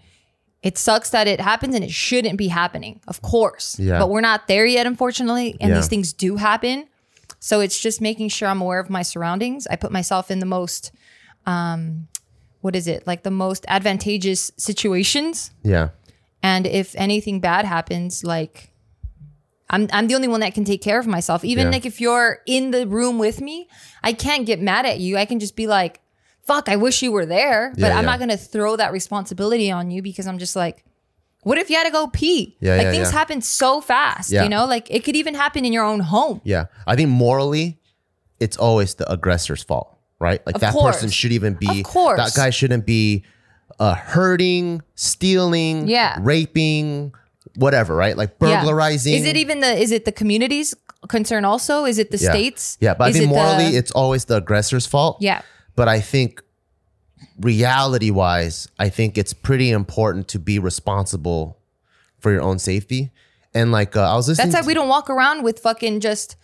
it 0.60 0.76
sucks 0.76 1.10
that 1.10 1.28
it 1.28 1.40
happens 1.40 1.74
and 1.76 1.84
it 1.84 1.92
shouldn't 1.92 2.36
be 2.36 2.48
happening, 2.48 3.00
of 3.06 3.22
course. 3.22 3.78
Yeah. 3.78 4.00
But 4.00 4.10
we're 4.10 4.20
not 4.22 4.48
there 4.48 4.66
yet, 4.66 4.86
unfortunately, 4.88 5.56
and 5.60 5.70
Yeah. 5.70 5.76
these 5.76 5.86
things 5.86 6.12
do 6.12 6.36
happen. 6.36 6.88
So 7.38 7.60
it's 7.60 7.80
just 7.80 8.00
making 8.00 8.28
sure 8.30 8.48
I'm 8.48 8.60
aware 8.60 8.80
of 8.80 8.90
my 8.90 9.02
surroundings. 9.02 9.66
I 9.68 9.76
put 9.76 9.92
myself 9.92 10.28
in 10.30 10.40
the 10.40 10.46
most 10.46 10.90
um 11.46 12.08
what 12.60 12.74
is 12.76 12.86
it? 12.88 13.06
Like 13.06 13.22
the 13.22 13.30
most 13.30 13.64
advantageous 13.68 14.50
situations 14.56 15.52
Yeah. 15.62 15.90
and 16.42 16.66
if 16.66 16.94
anything 16.96 17.38
bad 17.40 17.64
happens 17.66 18.24
like 18.24 18.71
I'm, 19.72 19.88
I'm 19.92 20.06
the 20.06 20.14
only 20.14 20.28
one 20.28 20.40
that 20.40 20.54
can 20.54 20.64
take 20.64 20.82
care 20.82 20.98
of 21.00 21.06
myself 21.06 21.44
even 21.44 21.66
Yeah. 21.66 21.72
like 21.72 21.86
if 21.86 22.00
you're 22.00 22.38
in 22.46 22.70
the 22.70 22.86
room 22.86 23.18
with 23.18 23.40
me 23.40 23.68
i 24.04 24.12
can't 24.12 24.44
get 24.46 24.60
mad 24.60 24.84
at 24.86 25.00
you 25.00 25.16
i 25.16 25.24
can 25.24 25.38
just 25.40 25.56
be 25.56 25.66
like 25.66 26.00
fuck 26.42 26.68
i 26.68 26.76
wish 26.76 27.02
you 27.02 27.10
were 27.12 27.26
there 27.26 27.72
but 27.74 27.80
Yeah, 27.88 27.96
i'm 27.98 28.04
yeah. 28.04 28.10
not 28.10 28.18
going 28.18 28.28
to 28.30 28.36
throw 28.36 28.76
that 28.76 28.92
responsibility 28.92 29.70
on 29.70 29.90
you 29.90 30.02
because 30.02 30.26
i'm 30.26 30.38
just 30.38 30.54
like 30.56 30.84
what 31.42 31.58
if 31.58 31.70
you 31.70 31.76
had 31.76 31.84
to 31.84 31.90
go 31.90 32.06
pee 32.06 32.56
Yeah, 32.60 32.76
like 32.76 32.88
things 32.90 33.10
happen 33.10 33.40
so 33.40 33.80
fast 33.80 34.30
you 34.30 34.48
know 34.48 34.64
like 34.66 34.90
it 34.90 35.02
could 35.04 35.16
even 35.16 35.34
happen 35.34 35.64
in 35.64 35.72
your 35.72 35.84
own 35.84 36.00
home 36.00 36.40
Yeah. 36.44 36.66
I 36.86 36.94
think 36.96 37.08
morally, 37.10 37.80
it's 38.38 38.56
always 38.56 38.94
the 38.94 39.10
aggressor's 39.10 39.62
fault, 39.62 39.96
right? 40.20 40.40
Like 40.46 40.56
Of 40.56 40.60
that 40.62 40.72
course. 40.72 40.96
person 40.96 41.10
should 41.10 41.32
even 41.32 41.54
be, 41.54 41.80
Of 41.80 41.84
course. 41.86 42.18
that 42.18 42.34
guy 42.36 42.50
shouldn't 42.50 42.86
be 42.86 43.24
uh, 43.80 43.94
hurting, 43.94 44.82
stealing, 44.94 45.86
Yeah. 45.88 46.18
raping, 46.20 47.12
whatever, 47.56 47.94
right? 47.94 48.16
Like 48.16 48.30
Yeah. 48.40 48.60
burglarizing. 48.60 49.14
is 49.14 49.24
it 49.24 49.36
even 49.36 49.60
the 49.60 49.72
is 49.76 49.90
it 49.92 50.04
the 50.04 50.12
community's 50.12 50.74
concern 51.08 51.44
also 51.44 51.84
is 51.84 51.98
it 51.98 52.10
the 52.10 52.18
yeah. 52.18 52.30
states 52.30 52.78
Yeah. 52.80 52.94
But 52.94 53.04
I 53.04 53.08
Is 53.08 53.16
think 53.16 53.24
it 53.24 53.34
the- 53.34 53.40
morally, 53.42 53.76
it's 53.76 53.90
always 53.90 54.24
the 54.26 54.36
aggressor's 54.36 54.86
fault. 54.86 55.18
yeah 55.20 55.42
But 55.76 55.88
I 55.88 56.00
think 56.00 56.40
reality 57.40 58.10
wise, 58.10 58.68
I 58.78 58.88
think 58.88 59.16
it's 59.18 59.32
pretty 59.32 59.70
important 59.70 60.28
to 60.28 60.38
be 60.38 60.58
responsible 60.58 61.58
for 62.18 62.30
your 62.32 62.42
own 62.42 62.58
safety. 62.58 63.10
And 63.54 63.72
like, 63.72 63.96
uh, 63.96 64.02
I 64.12 64.14
was 64.14 64.28
listening. 64.28 64.50
That's 64.50 64.64
why 64.64 64.66
we 64.66 64.74
don't 64.74 64.88
walk 64.88 65.10
around 65.10 65.42
with 65.42 65.58
fucking 65.58 66.00
just 66.00 66.36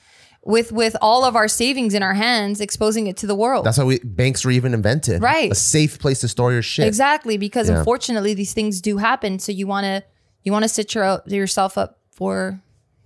with 0.45 0.73
with 0.73 0.97
all 1.01 1.25
of 1.25 1.37
our 1.37 1.49
savings 1.49 1.95
in 1.95 2.03
our 2.03 2.15
hands, 2.15 2.61
exposing 2.61 3.07
it 3.07 3.17
to 3.19 3.27
the 3.27 3.35
world. 3.35 3.65
That's 3.67 3.79
why 3.79 3.85
we, 3.85 3.99
banks 4.01 4.45
were 4.45 4.51
even 4.51 4.73
invented. 4.75 5.23
Right. 5.23 5.51
A 5.53 5.55
safe 5.55 5.99
place 5.99 6.21
to 6.21 6.29
store 6.29 6.53
your 6.53 6.63
shit. 6.63 6.87
exactly 6.87 7.37
because 7.39 7.69
Yeah. 7.69 7.79
unfortunately 7.79 8.35
these 8.35 8.53
things 8.53 8.81
do 8.81 8.99
happen. 8.99 9.39
So 9.39 9.53
you 9.53 9.67
want 9.67 9.85
to 9.85 10.05
you 10.49 10.53
want 10.53 10.63
to 10.63 10.69
set 10.71 10.95
your, 10.95 11.21
yourself 11.27 11.77
up 11.77 11.99
for 12.11 12.59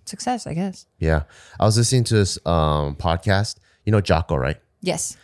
success, 0.04 0.46
I 0.46 0.54
guess. 0.54 0.86
Yeah. 1.00 1.24
I 1.58 1.64
was 1.64 1.76
listening 1.76 2.04
to 2.04 2.14
this 2.14 2.38
um, 2.46 2.94
podcast. 2.94 3.56
You 3.84 3.90
know 3.90 4.00
Jocko, 4.00 4.36
right? 4.36 4.58
Yes. 4.80 5.16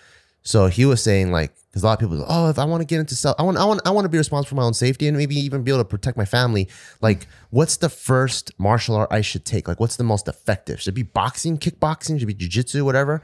So 0.43 0.67
he 0.67 0.85
was 0.85 1.01
saying 1.01 1.31
like, 1.31 1.55
because 1.71 1.85
a 1.85 1.87
lot 1.87 1.93
of 1.93 2.01
people, 2.01 2.17
go, 2.17 2.25
oh, 2.29 2.51
if 2.51 2.59
I 2.59 2.65
want 2.65 2.81
to 2.81 2.87
get 2.87 2.99
into 2.99 3.15
self, 3.15 3.37
I 3.39 3.45
want, 3.45 3.57
I 3.57 3.65
want, 3.65 3.83
I 3.87 3.91
want 3.91 4.05
to 4.07 4.09
be 4.09 4.19
responsible 4.19 4.49
for 4.49 4.55
my 4.57 4.65
own 4.65 4.75
safety 4.75 5.07
and 5.07 5.17
maybe 5.17 5.37
even 5.37 5.63
be 5.63 5.71
able 5.71 5.79
to 5.79 5.85
protect 5.85 6.17
my 6.17 6.25
family. 6.25 6.69
Like, 7.01 7.29
what's 7.51 7.77
the 7.77 7.89
first 7.89 8.51
martial 8.59 8.97
art 8.97 9.11
I 9.13 9.21
should 9.21 9.45
take? 9.45 9.69
Like, 9.69 9.79
what's 9.79 9.95
the 9.95 10.03
most 10.03 10.27
effective? 10.27 10.81
Should 10.81 10.95
it 10.95 10.97
be 10.97 11.05
boxing, 11.05 11.57
kickboxing? 11.57 12.19
Should 12.19 12.29
it 12.29 12.37
be 12.37 12.49
jujitsu, 12.49 12.83
whatever? 12.83 13.23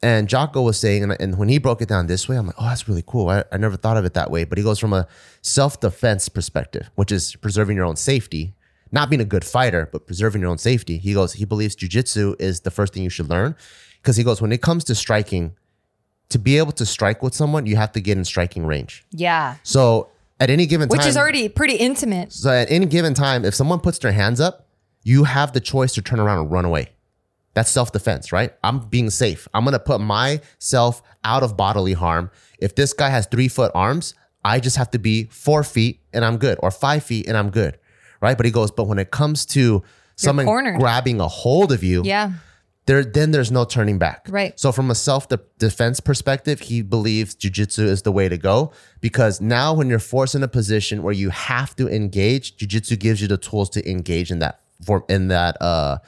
And 0.00 0.28
Jocko 0.28 0.62
was 0.62 0.78
saying, 0.78 1.02
and, 1.02 1.16
and 1.18 1.38
when 1.38 1.48
he 1.48 1.58
broke 1.58 1.82
it 1.82 1.88
down 1.88 2.06
this 2.06 2.28
way, 2.28 2.36
I'm 2.36 2.46
like, 2.46 2.54
oh, 2.58 2.64
that's 2.68 2.88
really 2.88 3.02
cool. 3.06 3.28
I, 3.30 3.42
I 3.50 3.56
never 3.56 3.76
thought 3.76 3.96
of 3.96 4.04
it 4.04 4.14
that 4.14 4.30
way. 4.30 4.44
But 4.44 4.56
he 4.58 4.64
goes 4.64 4.78
from 4.78 4.92
a 4.92 5.08
self 5.42 5.80
defense 5.80 6.28
perspective, 6.28 6.88
which 6.94 7.10
is 7.10 7.34
preserving 7.36 7.76
your 7.76 7.84
own 7.86 7.96
safety, 7.96 8.54
not 8.92 9.10
being 9.10 9.20
a 9.20 9.24
good 9.24 9.44
fighter, 9.44 9.88
but 9.90 10.06
preserving 10.06 10.40
your 10.42 10.50
own 10.50 10.58
safety. 10.58 10.98
He 10.98 11.14
goes, 11.14 11.32
he 11.32 11.44
believes 11.44 11.74
jujitsu 11.74 12.36
is 12.40 12.60
the 12.60 12.70
first 12.70 12.94
thing 12.94 13.02
you 13.02 13.10
should 13.10 13.28
learn. 13.28 13.56
Because 14.00 14.16
he 14.16 14.22
goes, 14.22 14.40
when 14.40 14.52
it 14.52 14.62
comes 14.62 14.84
to 14.84 14.94
striking, 14.94 15.56
to 16.28 16.38
be 16.38 16.58
able 16.58 16.72
to 16.72 16.86
strike 16.86 17.20
with 17.22 17.34
someone, 17.34 17.66
you 17.66 17.74
have 17.76 17.90
to 17.92 18.00
get 18.00 18.16
in 18.16 18.24
striking 18.24 18.64
range. 18.66 19.04
Yeah. 19.10 19.56
So 19.64 20.10
at 20.38 20.48
any 20.50 20.66
given 20.66 20.88
time, 20.88 20.98
Which 20.98 21.06
is 21.06 21.16
already 21.16 21.48
pretty 21.48 21.74
intimate. 21.74 22.32
so 22.32 22.50
at 22.50 22.70
any 22.70 22.86
given 22.86 23.14
time, 23.14 23.44
if 23.44 23.54
someone 23.54 23.80
puts 23.80 23.98
their 23.98 24.12
hands 24.12 24.40
up, 24.40 24.68
you 25.02 25.24
have 25.24 25.52
the 25.52 25.60
choice 25.60 25.94
to 25.94 26.02
turn 26.02 26.20
around 26.20 26.38
and 26.38 26.50
run 26.52 26.64
away. 26.64 26.90
That's 27.58 27.70
self 27.72 27.90
defense, 27.90 28.30
right? 28.30 28.52
I'm 28.62 28.78
being 28.88 29.10
safe. 29.10 29.48
I'm 29.52 29.64
gonna 29.64 29.80
put 29.80 30.00
myself 30.00 31.02
out 31.24 31.42
of 31.42 31.56
bodily 31.56 31.92
harm. 31.92 32.30
If 32.60 32.76
this 32.76 32.92
guy 32.92 33.08
has 33.08 33.26
three 33.26 33.48
foot 33.48 33.72
arms, 33.74 34.14
I 34.44 34.60
just 34.60 34.76
have 34.76 34.92
to 34.92 34.98
be 35.00 35.24
four 35.24 35.64
feet 35.64 36.00
and 36.12 36.24
I'm 36.24 36.36
good, 36.38 36.56
or 36.62 36.70
five 36.70 37.02
feet 37.02 37.26
and 37.26 37.36
I'm 37.36 37.50
good, 37.50 37.76
right? 38.20 38.36
But 38.36 38.46
he 38.46 38.52
goes, 38.52 38.70
but 38.70 38.84
when 38.84 39.00
it 39.00 39.10
comes 39.10 39.44
to 39.46 39.82
someone 40.14 40.46
grabbing 40.78 41.20
a 41.20 41.26
hold 41.26 41.72
of 41.72 41.82
you, 41.82 42.02
Yeah. 42.04 42.30
there 42.86 43.02
then 43.04 43.32
there's 43.32 43.50
no 43.50 43.64
turning 43.64 43.98
back. 43.98 44.26
Right. 44.28 44.52
So 44.60 44.70
from 44.70 44.88
a 44.88 44.94
self 44.94 45.28
de- 45.28 45.40
defense 45.58 45.98
perspective, 45.98 46.60
he 46.60 46.82
believes 46.82 47.34
jujitsu 47.34 47.80
is 47.86 48.02
the 48.02 48.12
way 48.12 48.28
to 48.28 48.38
go 48.38 48.70
because 49.00 49.40
now 49.40 49.74
when 49.74 49.88
you're 49.88 49.98
forced 49.98 50.36
in 50.36 50.44
a 50.44 50.48
position 50.60 51.02
where 51.02 51.12
you 51.12 51.30
have 51.30 51.74
to 51.74 51.88
engage, 51.88 52.56
jujitsu 52.56 52.96
gives 53.00 53.20
you 53.20 53.26
the 53.26 53.36
tools 53.36 53.68
to 53.70 53.80
engage 53.90 54.30
in 54.30 54.38
that 54.38 54.60
form 54.86 55.02
in 55.08 55.26
that 55.26 55.60
uh 55.60 55.98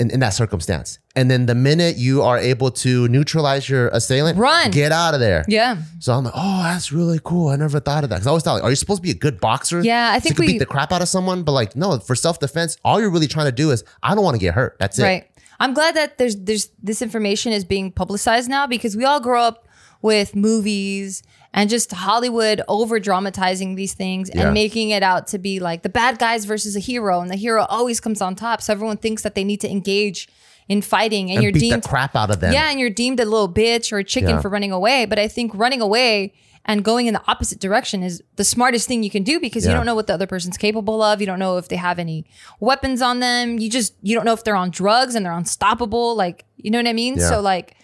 in, 0.00 0.10
in 0.10 0.20
that 0.20 0.30
circumstance. 0.30 0.98
And 1.14 1.30
then 1.30 1.46
the 1.46 1.54
minute 1.54 1.96
you 1.96 2.22
are 2.22 2.38
able 2.38 2.70
to 2.70 3.06
neutralize 3.08 3.68
your 3.68 3.88
assailant, 3.88 4.38
Run. 4.38 4.70
get 4.70 4.90
out 4.92 5.14
of 5.14 5.20
there. 5.20 5.44
Yeah. 5.46 5.76
So 5.98 6.12
I'm 6.14 6.24
like, 6.24 6.32
oh, 6.36 6.62
that's 6.62 6.90
really 6.90 7.20
cool. 7.22 7.48
I 7.48 7.56
never 7.56 7.78
thought 7.80 8.02
of 8.04 8.10
that. 8.10 8.16
Because 8.16 8.26
I 8.26 8.30
always 8.30 8.42
thought, 8.42 8.54
like, 8.54 8.64
are 8.64 8.70
you 8.70 8.76
supposed 8.76 8.98
to 9.02 9.02
be 9.02 9.10
a 9.10 9.18
good 9.18 9.40
boxer? 9.40 9.82
Yeah, 9.82 10.10
I 10.12 10.18
so 10.18 10.22
think 10.24 10.30
you 10.30 10.34
can 10.36 10.46
we- 10.46 10.52
beat 10.54 10.58
the 10.58 10.66
crap 10.66 10.90
out 10.92 11.02
of 11.02 11.08
someone. 11.08 11.42
But 11.42 11.52
like, 11.52 11.76
no, 11.76 11.98
for 11.98 12.14
self 12.14 12.38
defense, 12.40 12.76
all 12.84 13.00
you're 13.00 13.10
really 13.10 13.28
trying 13.28 13.46
to 13.46 13.52
do 13.52 13.70
is, 13.70 13.84
I 14.02 14.14
don't 14.14 14.24
want 14.24 14.34
to 14.36 14.40
get 14.40 14.54
hurt. 14.54 14.76
That's 14.80 14.98
it. 14.98 15.02
Right. 15.02 15.26
I'm 15.58 15.74
glad 15.74 15.94
that 15.96 16.16
there's 16.16 16.36
there's 16.36 16.70
this 16.82 17.02
information 17.02 17.52
is 17.52 17.64
being 17.66 17.92
publicized 17.92 18.48
now 18.48 18.66
because 18.66 18.96
we 18.96 19.04
all 19.04 19.20
grow 19.20 19.42
up 19.42 19.68
with 20.00 20.34
movies 20.34 21.22
and 21.52 21.68
just 21.68 21.90
Hollywood 21.92 22.62
over 22.68 23.00
dramatizing 23.00 23.74
these 23.74 23.92
things 23.94 24.30
Yeah. 24.32 24.44
and 24.46 24.54
making 24.54 24.90
it 24.90 25.02
out 25.02 25.26
to 25.28 25.38
be 25.38 25.58
like 25.60 25.82
the 25.82 25.88
bad 25.88 26.18
guys 26.18 26.44
versus 26.44 26.76
a 26.76 26.80
hero 26.80 27.20
and 27.20 27.30
the 27.30 27.36
hero 27.36 27.64
always 27.68 28.00
comes 28.00 28.20
on 28.22 28.34
top. 28.36 28.62
So 28.62 28.72
everyone 28.72 28.96
thinks 28.98 29.22
that 29.22 29.34
they 29.34 29.44
need 29.44 29.60
to 29.62 29.70
engage 29.70 30.28
in 30.68 30.80
fighting 30.82 31.30
and, 31.30 31.38
And 31.38 31.42
you're 31.42 31.52
beat 31.52 31.60
deemed 31.70 31.82
the 31.82 31.88
crap 31.88 32.14
out 32.14 32.30
of 32.30 32.38
them. 32.40 32.52
Yeah, 32.52 32.70
and 32.70 32.78
you're 32.78 32.90
deemed 32.90 33.18
a 33.18 33.24
little 33.24 33.48
bitch 33.52 33.92
or 33.92 33.98
a 33.98 34.04
chicken 34.04 34.30
Yeah. 34.30 34.40
for 34.40 34.48
running 34.48 34.70
away. 34.70 35.04
But 35.06 35.18
I 35.18 35.26
think 35.26 35.50
running 35.54 35.80
away 35.80 36.32
and 36.64 36.84
going 36.84 37.06
in 37.08 37.14
the 37.14 37.22
opposite 37.26 37.58
direction 37.58 38.04
is 38.04 38.22
the 38.36 38.44
smartest 38.44 38.86
thing 38.86 39.02
you 39.02 39.10
can 39.10 39.24
do 39.24 39.40
because 39.40 39.66
you 39.66 39.72
don't 39.72 39.86
know 39.86 39.94
what 39.96 40.06
the 40.06 40.14
other 40.14 40.28
person's 40.28 40.56
capable 40.58 41.02
of. 41.02 41.18
You 41.20 41.26
don't 41.26 41.38
know 41.40 41.56
if 41.56 41.68
they 41.68 41.76
have 41.76 41.98
any 41.98 42.24
weapons 42.60 43.02
on 43.02 43.18
them. 43.18 43.58
You 43.58 43.68
just 43.70 43.94
you 44.02 44.14
don't 44.14 44.24
know 44.24 44.34
if 44.34 44.44
they're 44.44 44.54
on 44.54 44.70
drugs 44.70 45.14
and 45.16 45.26
they're 45.26 45.32
unstoppable. 45.32 46.14
Like 46.14 46.44
you 46.58 46.70
know 46.70 46.78
what 46.78 46.86
I 46.86 46.92
mean? 46.92 47.16
Yeah. 47.16 47.28
So 47.30 47.40
like, 47.40 47.74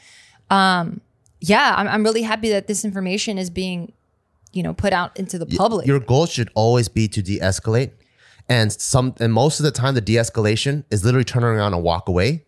um, 0.51 1.01
yeah, 1.49 1.75
I'm 1.77 1.89
I'm 1.89 2.05
really 2.05 2.23
happy 2.23 2.51
that 2.51 2.67
this 2.67 2.85
information 2.85 3.39
is 3.39 3.51
being, 3.51 3.93
you 4.53 4.63
know, 4.63 4.75
put 4.75 4.93
out 4.93 5.17
into 5.19 5.39
the 5.39 5.47
public. 5.47 5.87
Your 5.87 6.01
goal 6.01 6.27
should 6.27 6.51
always 6.55 6.89
be 6.89 7.09
to 7.09 7.23
de-escalate, 7.23 7.93
and 8.49 8.73
some 8.73 9.15
and 9.21 9.33
most 9.33 9.61
of 9.61 9.65
the 9.65 9.71
time, 9.71 9.95
the 9.95 10.01
de-escalation 10.01 10.85
is 10.91 11.05
literally 11.05 11.25
turning 11.25 11.49
around 11.51 11.75
and 11.75 11.83
walk 11.83 12.09
away, 12.09 12.45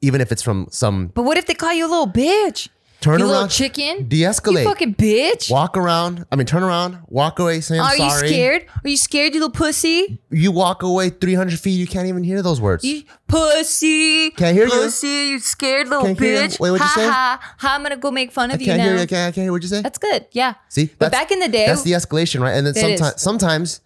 even 0.00 0.20
if 0.20 0.32
it's 0.32 0.42
from 0.42 0.68
some 0.70 1.08
but 1.08 1.22
what 1.22 1.36
if 1.36 1.46
they 1.46 1.54
call 1.54 1.72
you 1.72 1.86
a 1.86 1.90
little 1.90 2.06
bitch? 2.08 2.68
Turn 3.06 3.18
you 3.20 3.24
little 3.26 3.40
around, 3.42 3.48
chicken. 3.50 4.08
de-escalate, 4.08 4.62
You 4.62 4.68
fucking 4.68 4.94
bitch. 4.96 5.50
walk 5.50 5.76
around. 5.76 6.26
I 6.30 6.36
mean, 6.36 6.46
turn 6.46 6.62
around, 6.62 6.98
walk 7.08 7.38
away, 7.38 7.60
say 7.60 7.78
I'm 7.78 7.84
Are 7.86 7.96
you 7.96 8.10
scared? 8.28 8.66
Are 8.84 8.88
you 8.88 8.96
scared, 8.96 9.32
you 9.34 9.40
little 9.40 9.52
pussy? 9.54 10.18
You 10.30 10.52
walk 10.52 10.82
away 10.82 11.10
300 11.10 11.58
feet, 11.58 11.70
you 11.78 11.86
can't 11.86 12.06
even 12.08 12.24
hear 12.24 12.42
those 12.42 12.60
words. 12.60 12.84
You 12.84 13.02
pussy. 13.28 14.30
Can't 14.32 14.56
hear 14.56 14.66
you. 14.66 14.70
pussy, 14.72 15.06
you. 15.08 15.38
scared 15.38 15.88
little 15.88 16.04
Can't 16.04 16.18
hear 16.18 16.42
you. 16.42 16.48
bitch. 16.48 16.60
Wait, 16.60 16.70
what'd 16.70 16.84
you 16.84 16.88
ha, 16.88 16.94
say? 16.96 17.06
Ha, 17.06 17.54
ha, 17.58 17.74
I'm 17.74 17.82
gonna 17.82 17.96
go 17.96 18.10
make 18.10 18.32
fun 18.32 18.50
I 18.50 18.54
of 18.54 18.60
you 18.60 18.66
can't 18.66 18.78
now. 18.78 18.84
hear 18.84 18.96
you. 18.96 19.02
I 19.02 19.06
can't, 19.06 19.28
I 19.28 19.32
can't 19.32 19.44
hear 19.44 19.52
what 19.52 19.62
you 19.62 19.68
say. 19.68 19.82
That's 19.82 19.98
good. 19.98 20.26
Yeah. 20.32 20.54
See, 20.68 20.90
but 20.98 21.12
back 21.12 21.30
in 21.30 21.38
the 21.40 21.48
day, 21.48 21.66
that's 21.66 21.82
de-escalation, 21.84 22.40
right? 22.40 22.52
And 22.54 22.66
then 22.66 22.74
sometimes, 22.74 23.22
sometimes, 23.22 23.80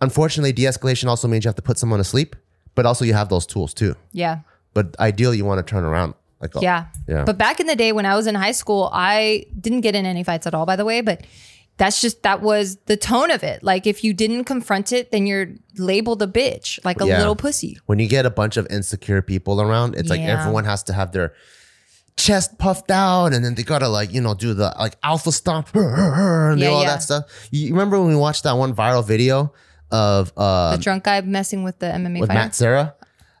unfortunately, 0.00 0.52
de-escalation 0.52 1.06
also 1.08 1.28
means 1.28 1.44
you 1.44 1.48
have 1.48 1.56
to 1.56 1.62
put 1.62 1.78
someone 1.78 1.98
to 1.98 2.04
sleep, 2.04 2.36
but 2.74 2.86
also 2.86 3.04
you 3.04 3.14
have 3.14 3.28
those 3.28 3.46
tools 3.46 3.74
too. 3.74 3.94
yeah, 4.12 4.40
But 4.74 4.96
ideally, 4.98 5.36
you 5.36 5.44
want 5.44 5.64
to 5.64 5.70
turn 5.70 5.84
around. 5.84 6.14
Oh, 6.54 6.60
yeah, 6.60 6.86
yeah. 7.08 7.24
But 7.24 7.38
back 7.38 7.60
in 7.60 7.66
the 7.66 7.76
day 7.76 7.92
when 7.92 8.06
I 8.06 8.16
was 8.16 8.26
in 8.26 8.34
high 8.34 8.52
school, 8.52 8.90
I 8.92 9.46
didn't 9.60 9.80
get 9.82 9.94
in 9.94 10.06
any 10.06 10.24
fights 10.24 10.46
at 10.46 10.54
all. 10.54 10.66
By 10.66 10.76
the 10.76 10.84
way, 10.84 11.00
but 11.00 11.22
that's 11.78 12.00
just 12.00 12.22
that 12.22 12.42
was 12.42 12.76
the 12.86 12.96
tone 12.96 13.30
of 13.30 13.42
it. 13.42 13.62
Like 13.62 13.86
if 13.86 14.04
you 14.04 14.12
didn't 14.12 14.44
confront 14.44 14.92
it, 14.92 15.10
then 15.10 15.26
you're 15.26 15.46
labeled 15.78 16.20
a 16.22 16.26
bitch, 16.26 16.78
like 16.84 17.00
a 17.00 17.06
Yeah. 17.06 17.18
little 17.18 17.36
pussy. 17.36 17.78
when 17.86 17.98
you 17.98 18.08
get 18.08 18.26
a 18.26 18.30
bunch 18.30 18.56
of 18.56 18.66
insecure 18.70 19.22
people 19.22 19.60
around, 19.60 19.94
it's 19.96 20.10
like 20.10 20.20
everyone 20.20 20.64
has 20.64 20.82
to 20.84 20.92
have 20.92 21.12
their 21.12 21.32
chest 22.16 22.58
puffed 22.58 22.90
out, 22.90 23.32
and 23.32 23.42
then 23.44 23.54
they 23.54 23.62
gotta 23.62 23.88
like 23.88 24.12
you 24.12 24.20
know 24.20 24.34
do 24.34 24.52
the 24.54 24.74
like 24.78 24.96
alpha 25.02 25.32
stomp 25.32 25.68
and 25.74 26.58
do 26.58 26.64
Yeah, 26.64 26.70
all 26.70 26.82
yeah. 26.82 26.88
that 26.90 27.02
stuff. 27.02 27.24
You 27.50 27.66
you 27.68 27.72
remember 27.72 27.98
when 27.98 28.08
we 28.08 28.16
watched 28.16 28.42
that 28.44 28.52
one 28.52 28.74
viral 28.74 29.04
video 29.06 29.52
of 29.90 30.32
uh, 30.36 30.76
The 30.76 30.82
drunk 30.82 31.04
guy 31.04 31.20
messing 31.22 31.64
with 31.64 31.78
the 31.78 31.86
MMA 31.86 32.20
with 32.20 32.28
fighter. 32.28 32.38
Matt 32.40 32.54
Serra? 32.54 32.94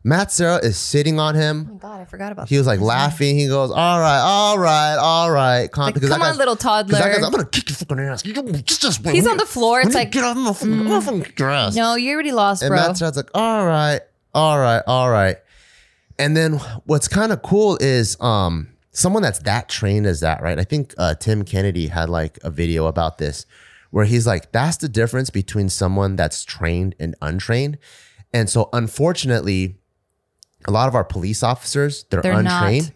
Matt 0.04 0.32
Serra 0.32 0.56
is 0.56 0.76
sitting 0.76 1.20
on 1.20 1.34
him. 1.36 1.68
oh 1.70 1.72
my 1.74 1.78
God, 1.78 2.00
I 2.00 2.04
forgot 2.04 2.32
about 2.32 2.48
He 2.48 2.58
was 2.58 2.66
like 2.66 2.80
laughing. 2.80 3.36
He 3.38 3.46
goes, 3.46 3.70
"All 3.70 4.00
right, 4.00 4.20
all 4.20 4.58
right, 4.58 4.96
all 4.96 5.30
right." 5.30 5.70
Calm, 5.70 5.92
Like, 5.92 6.02
come 6.02 6.22
on, 6.22 6.36
little 6.36 6.56
that 6.56 6.60
toddler. 6.60 6.98
guy's, 6.98 7.22
I'm 7.22 7.30
gonna 7.30 7.44
kick 7.44 7.68
your 7.70 7.76
fucking 7.76 8.00
ass. 8.00 8.22
Just, 8.22 8.80
just. 8.82 9.06
He's 9.08 9.26
on 9.28 9.36
the 9.36 9.46
floor. 9.46 9.80
It's 9.80 9.94
like, 9.94 10.10
get 10.10 10.24
off 10.24 10.36
the 10.36 10.54
fucking, 10.54 10.90
I'm 10.92 11.00
fucking 11.02 11.46
ass. 11.46 11.76
no, 11.76 11.94
you 11.94 12.12
already 12.14 12.32
lost, 12.32 12.62
And 12.62 12.70
bro. 12.70 12.78
Matt 12.78 12.96
Serra's 12.96 13.16
like, 13.16 13.30
all 13.34 13.64
right, 13.64 14.00
all 14.34 14.58
right, 14.58 14.82
all 14.86 15.08
right. 15.10 15.36
And 16.18 16.36
then 16.36 16.54
what's 16.84 17.06
kind 17.08 17.30
of 17.32 17.42
cool 17.42 17.78
is 17.80 18.20
um 18.20 18.68
someone 18.90 19.22
that's 19.22 19.38
that 19.40 19.68
trained 19.68 20.06
as 20.06 20.20
that, 20.20 20.42
right? 20.42 20.58
I 20.58 20.64
think 20.64 20.94
uh, 20.98 21.14
Tim 21.14 21.44
Kennedy 21.44 21.86
had 21.86 22.10
like 22.10 22.38
a 22.42 22.50
video 22.50 22.86
about 22.86 23.18
this 23.18 23.46
where 23.90 24.04
he's 24.04 24.26
like, 24.26 24.50
that's 24.52 24.78
the 24.78 24.88
difference 24.88 25.30
between 25.30 25.68
someone 25.68 26.16
that's 26.16 26.44
trained 26.44 26.94
and 26.98 27.14
untrained. 27.22 27.78
And 28.34 28.48
so 28.50 28.68
unfortunately, 28.72 29.78
a 30.66 30.70
lot 30.70 30.88
of 30.88 30.94
our 30.94 31.04
police 31.04 31.42
officers, 31.42 32.04
they're, 32.10 32.22
They're 32.22 32.42
not. 32.42 32.62
untrained. 32.64 32.92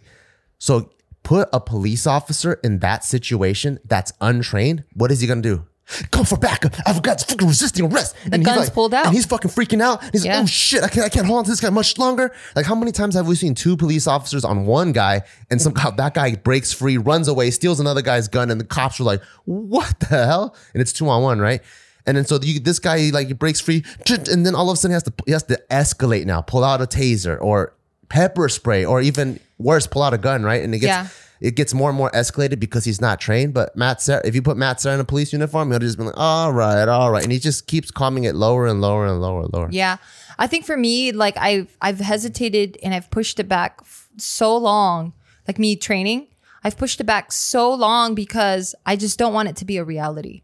So 0.58 0.90
put 1.22 1.48
a 1.52 1.60
police 1.60 2.06
officer 2.06 2.54
in 2.64 2.78
that 2.80 3.04
situation 3.04 3.78
that's 3.84 4.12
untrained. 4.20 4.84
What 4.94 5.10
is 5.10 5.20
he 5.20 5.26
gonna 5.26 5.42
do? 5.42 5.66
Come 6.10 6.24
for 6.24 6.36
backup. 6.36 6.74
I've 6.84 7.00
got 7.00 7.20
fucking 7.20 7.46
resisting 7.46 7.86
arrest. 7.92 8.16
The 8.28 8.38
he's 8.38 8.46
gun's 8.46 8.58
like, 8.58 8.74
pulled 8.74 8.92
out. 8.92 9.06
And 9.06 9.14
he's 9.14 9.24
fucking 9.26 9.52
freaking 9.52 9.80
out. 9.80 10.02
He's 10.10 10.24
Yeah. 10.24 10.34
like, 10.34 10.42
oh 10.42 10.46
shit, 10.46 10.82
I 10.82 10.88
can't, 10.88 11.06
I 11.06 11.08
can't 11.08 11.26
hold 11.26 11.38
on 11.38 11.44
to 11.44 11.50
this 11.50 11.60
guy 11.60 11.70
much 11.70 11.96
longer. 11.96 12.34
Like, 12.56 12.66
how 12.66 12.74
many 12.74 12.90
times 12.90 13.14
have 13.14 13.28
we 13.28 13.36
seen 13.36 13.54
two 13.54 13.76
police 13.76 14.08
officers 14.08 14.44
on 14.44 14.66
one 14.66 14.90
guy 14.90 15.22
and 15.48 15.62
somehow 15.62 15.90
that 15.90 16.14
guy 16.14 16.34
breaks 16.34 16.72
free, 16.72 16.96
runs 16.96 17.28
away, 17.28 17.52
steals 17.52 17.78
another 17.78 18.02
guy's 18.02 18.26
gun, 18.26 18.50
and 18.50 18.60
the 18.60 18.64
cops 18.64 18.98
are 18.98 19.04
like, 19.04 19.22
what 19.44 20.00
the 20.00 20.06
hell? 20.26 20.56
And 20.74 20.80
it's 20.80 20.92
two 20.92 21.08
on 21.08 21.22
one, 21.22 21.38
right? 21.38 21.62
And 22.06 22.16
then 22.16 22.24
so 22.24 22.38
you, 22.40 22.60
this 22.60 22.78
guy 22.78 23.10
like 23.12 23.26
he 23.28 23.32
breaks 23.32 23.60
free, 23.60 23.84
and 24.30 24.46
then 24.46 24.54
all 24.54 24.70
of 24.70 24.74
a 24.74 24.76
sudden 24.76 24.92
he 24.92 24.94
has 24.94 25.02
to 25.04 25.12
he 25.26 25.32
has 25.32 25.42
to 25.44 25.60
escalate 25.70 26.24
now, 26.26 26.40
pull 26.40 26.64
out 26.64 26.80
a 26.80 26.86
taser 26.86 27.40
or 27.40 27.74
pepper 28.08 28.48
spray, 28.48 28.84
or 28.84 29.00
even 29.00 29.40
worse, 29.58 29.86
pull 29.86 30.02
out 30.02 30.14
a 30.14 30.18
gun, 30.18 30.42
right? 30.44 30.62
And 30.62 30.74
it 30.74 30.78
gets 30.78 30.88
Yeah. 30.88 31.08
it 31.40 31.56
gets 31.56 31.74
more 31.74 31.88
and 31.90 31.98
more 31.98 32.10
escalated 32.12 32.60
because 32.60 32.84
he's 32.84 33.00
not 33.00 33.20
trained. 33.20 33.52
But 33.54 33.76
Matt, 33.76 34.00
Serra, 34.00 34.22
if 34.24 34.34
you 34.34 34.42
put 34.42 34.56
Matt 34.56 34.80
Serra 34.80 34.94
in 34.94 35.00
a 35.00 35.04
police 35.04 35.32
uniform, 35.32 35.70
he'll 35.70 35.80
just 35.80 35.98
be 35.98 36.04
like, 36.04 36.14
all 36.16 36.52
right, 36.52 36.86
all 36.88 37.10
right, 37.10 37.22
and 37.24 37.32
he 37.32 37.38
just 37.38 37.66
keeps 37.66 37.90
calming 37.90 38.24
it 38.24 38.34
lower 38.34 38.66
and 38.66 38.80
lower 38.80 39.06
and 39.06 39.20
lower 39.20 39.42
and 39.42 39.52
lower. 39.52 39.68
Yeah. 39.72 39.96
I 40.38 40.46
think 40.46 40.64
for 40.66 40.76
me, 40.76 41.12
like 41.12 41.36
I've 41.38 41.76
I've 41.80 41.98
hesitated 41.98 42.78
and 42.82 42.94
I've 42.94 43.10
pushed 43.10 43.40
it 43.40 43.48
back 43.48 43.78
f- 43.82 44.08
so 44.18 44.56
long. 44.56 45.12
Like 45.48 45.58
me 45.58 45.76
training, 45.76 46.26
I've 46.62 46.76
pushed 46.76 47.00
it 47.00 47.04
back 47.04 47.32
so 47.32 47.72
long 47.72 48.14
because 48.14 48.74
I 48.84 48.96
just 48.96 49.18
don't 49.18 49.32
want 49.32 49.48
it 49.48 49.56
to 49.56 49.64
be 49.64 49.76
a 49.78 49.84
reality. 49.84 50.42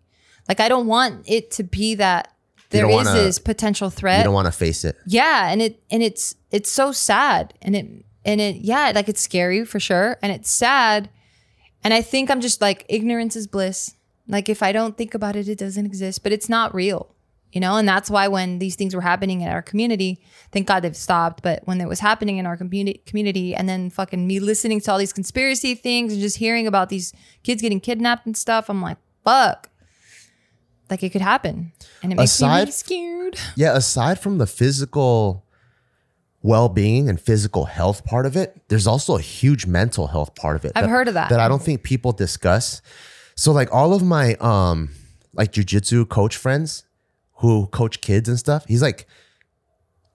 Like 0.49 0.61
I 0.61 0.69
don't 0.69 0.87
want 0.87 1.25
it 1.27 1.51
to 1.53 1.63
be 1.63 1.95
that 1.97 2.33
there 2.71 2.89
wanna- 2.89 3.13
this 3.13 3.39
potential 3.39 3.91
threat. 3.91 4.19
You 4.19 4.25
don't 4.25 4.35
want 4.35 4.47
to 4.47 4.53
face 4.53 4.85
it. 4.85 4.97
yeah, 5.07 5.51
and 5.51 5.61
it 5.63 5.83
and 5.91 6.03
it's 6.03 6.35
it's 6.51 6.71
so 6.71 6.93
sad 6.93 7.55
and 7.63 7.77
it 7.77 7.87
and 8.25 8.41
it 8.41 8.57
yeah, 8.57 8.93
like 8.95 9.09
it's 9.09 9.21
scary 9.21 9.65
for 9.65 9.79
sure 9.81 10.19
and 10.23 10.33
it's 10.33 10.51
sad. 10.51 11.11
And 11.85 11.93
I 11.93 12.01
think 12.03 12.31
I'm 12.31 12.41
just 12.41 12.61
like 12.61 12.85
ignorance 12.89 13.37
is 13.37 13.47
bliss. 13.47 13.97
Like 14.29 14.49
if 14.49 14.63
I 14.63 14.73
don't 14.73 14.97
think 14.97 15.15
about 15.15 15.37
it, 15.37 15.49
it 15.49 15.59
doesn't 15.59 15.85
exist, 15.85 16.23
but 16.23 16.33
it's 16.33 16.49
not 16.49 16.75
real. 16.75 17.09
You 17.51 17.61
know, 17.61 17.77
and 17.77 17.87
that's 17.87 18.09
why 18.09 18.29
when 18.29 18.61
these 18.61 18.77
things 18.77 18.95
were 18.95 19.03
happening 19.03 19.43
in 19.43 19.49
our 19.49 19.61
community, 19.61 20.23
thank 20.53 20.67
God 20.67 20.81
they've 20.81 20.97
stopped. 20.97 21.43
But 21.43 21.61
when 21.67 21.83
it 21.83 21.89
was 21.89 22.01
happening 22.01 22.39
in 22.39 22.47
our 22.47 22.57
community, 22.57 23.03
community, 23.05 23.55
and 23.55 23.69
then 23.69 23.91
fucking 23.91 24.27
me 24.27 24.41
listening 24.41 24.81
to 24.81 24.93
all 24.93 24.97
these 24.97 25.13
conspiracy 25.13 25.75
things 25.75 26.15
and 26.15 26.23
just 26.23 26.39
hearing 26.39 26.67
about 26.67 26.89
these 26.89 27.13
kids 27.43 27.61
getting 27.61 27.79
kidnapped 27.79 28.25
and 28.25 28.35
stuff, 28.35 28.71
I'm 28.71 28.81
like, 28.81 28.97
fuck, 29.23 29.69
like 30.91 31.03
it 31.03 31.11
could 31.11 31.21
happen, 31.23 31.73
and 32.03 32.12
it 32.12 32.17
makes 32.17 32.41
me 32.41 32.47
Aside- 32.47 32.59
really 32.61 32.71
scared. 32.73 33.39
Yeah, 33.57 33.77
aside 33.77 34.19
from 34.21 34.39
the 34.39 34.47
physical 34.47 35.45
well-being 36.43 37.09
and 37.09 37.21
physical 37.21 37.65
health 37.67 38.05
part 38.05 38.27
of 38.27 38.37
it, 38.37 38.61
there's 38.69 38.87
also 38.87 39.17
a 39.17 39.21
huge 39.21 39.65
mental 39.65 40.09
health 40.09 40.35
part 40.35 40.57
of 40.57 40.65
it. 40.65 40.73
I've 40.75 40.91
heard 40.91 41.09
of 41.09 41.15
that. 41.15 41.31
That 41.31 41.41
I 41.41 41.49
don't 41.49 41.62
think 41.62 41.83
people 41.83 42.12
discuss. 42.12 42.83
So 43.37 43.53
like 43.53 43.73
all 43.73 43.95
of 43.95 44.03
my 44.03 44.35
um 44.35 44.91
like 45.33 45.53
jujitsu 45.53 46.09
coach 46.09 46.37
friends 46.37 46.85
who 47.37 47.67
coach 47.69 48.01
kids 48.01 48.29
and 48.29 48.39
stuff, 48.39 48.65
he's 48.67 48.83
like 48.83 49.07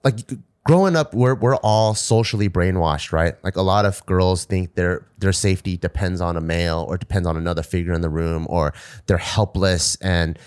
like 0.04 0.20
growing 0.64 0.96
up 0.96 1.14
we're 1.14 1.34
we're 1.34 1.56
all 1.56 1.94
socially 1.94 2.48
brainwashed, 2.48 3.12
right? 3.12 3.34
Like 3.42 3.56
a 3.56 3.62
lot 3.62 3.84
of 3.86 4.04
girls 4.06 4.44
think 4.44 4.74
their 4.74 5.06
their 5.18 5.32
safety 5.32 5.76
depends 5.76 6.20
on 6.20 6.36
a 6.36 6.40
male 6.40 6.84
or 6.88 6.98
depends 6.98 7.26
on 7.26 7.36
another 7.36 7.62
figure 7.62 7.92
in 7.92 8.00
the 8.00 8.10
room 8.10 8.46
or 8.50 8.74
they're 9.06 9.16
helpless 9.18 9.96
and 10.02 10.38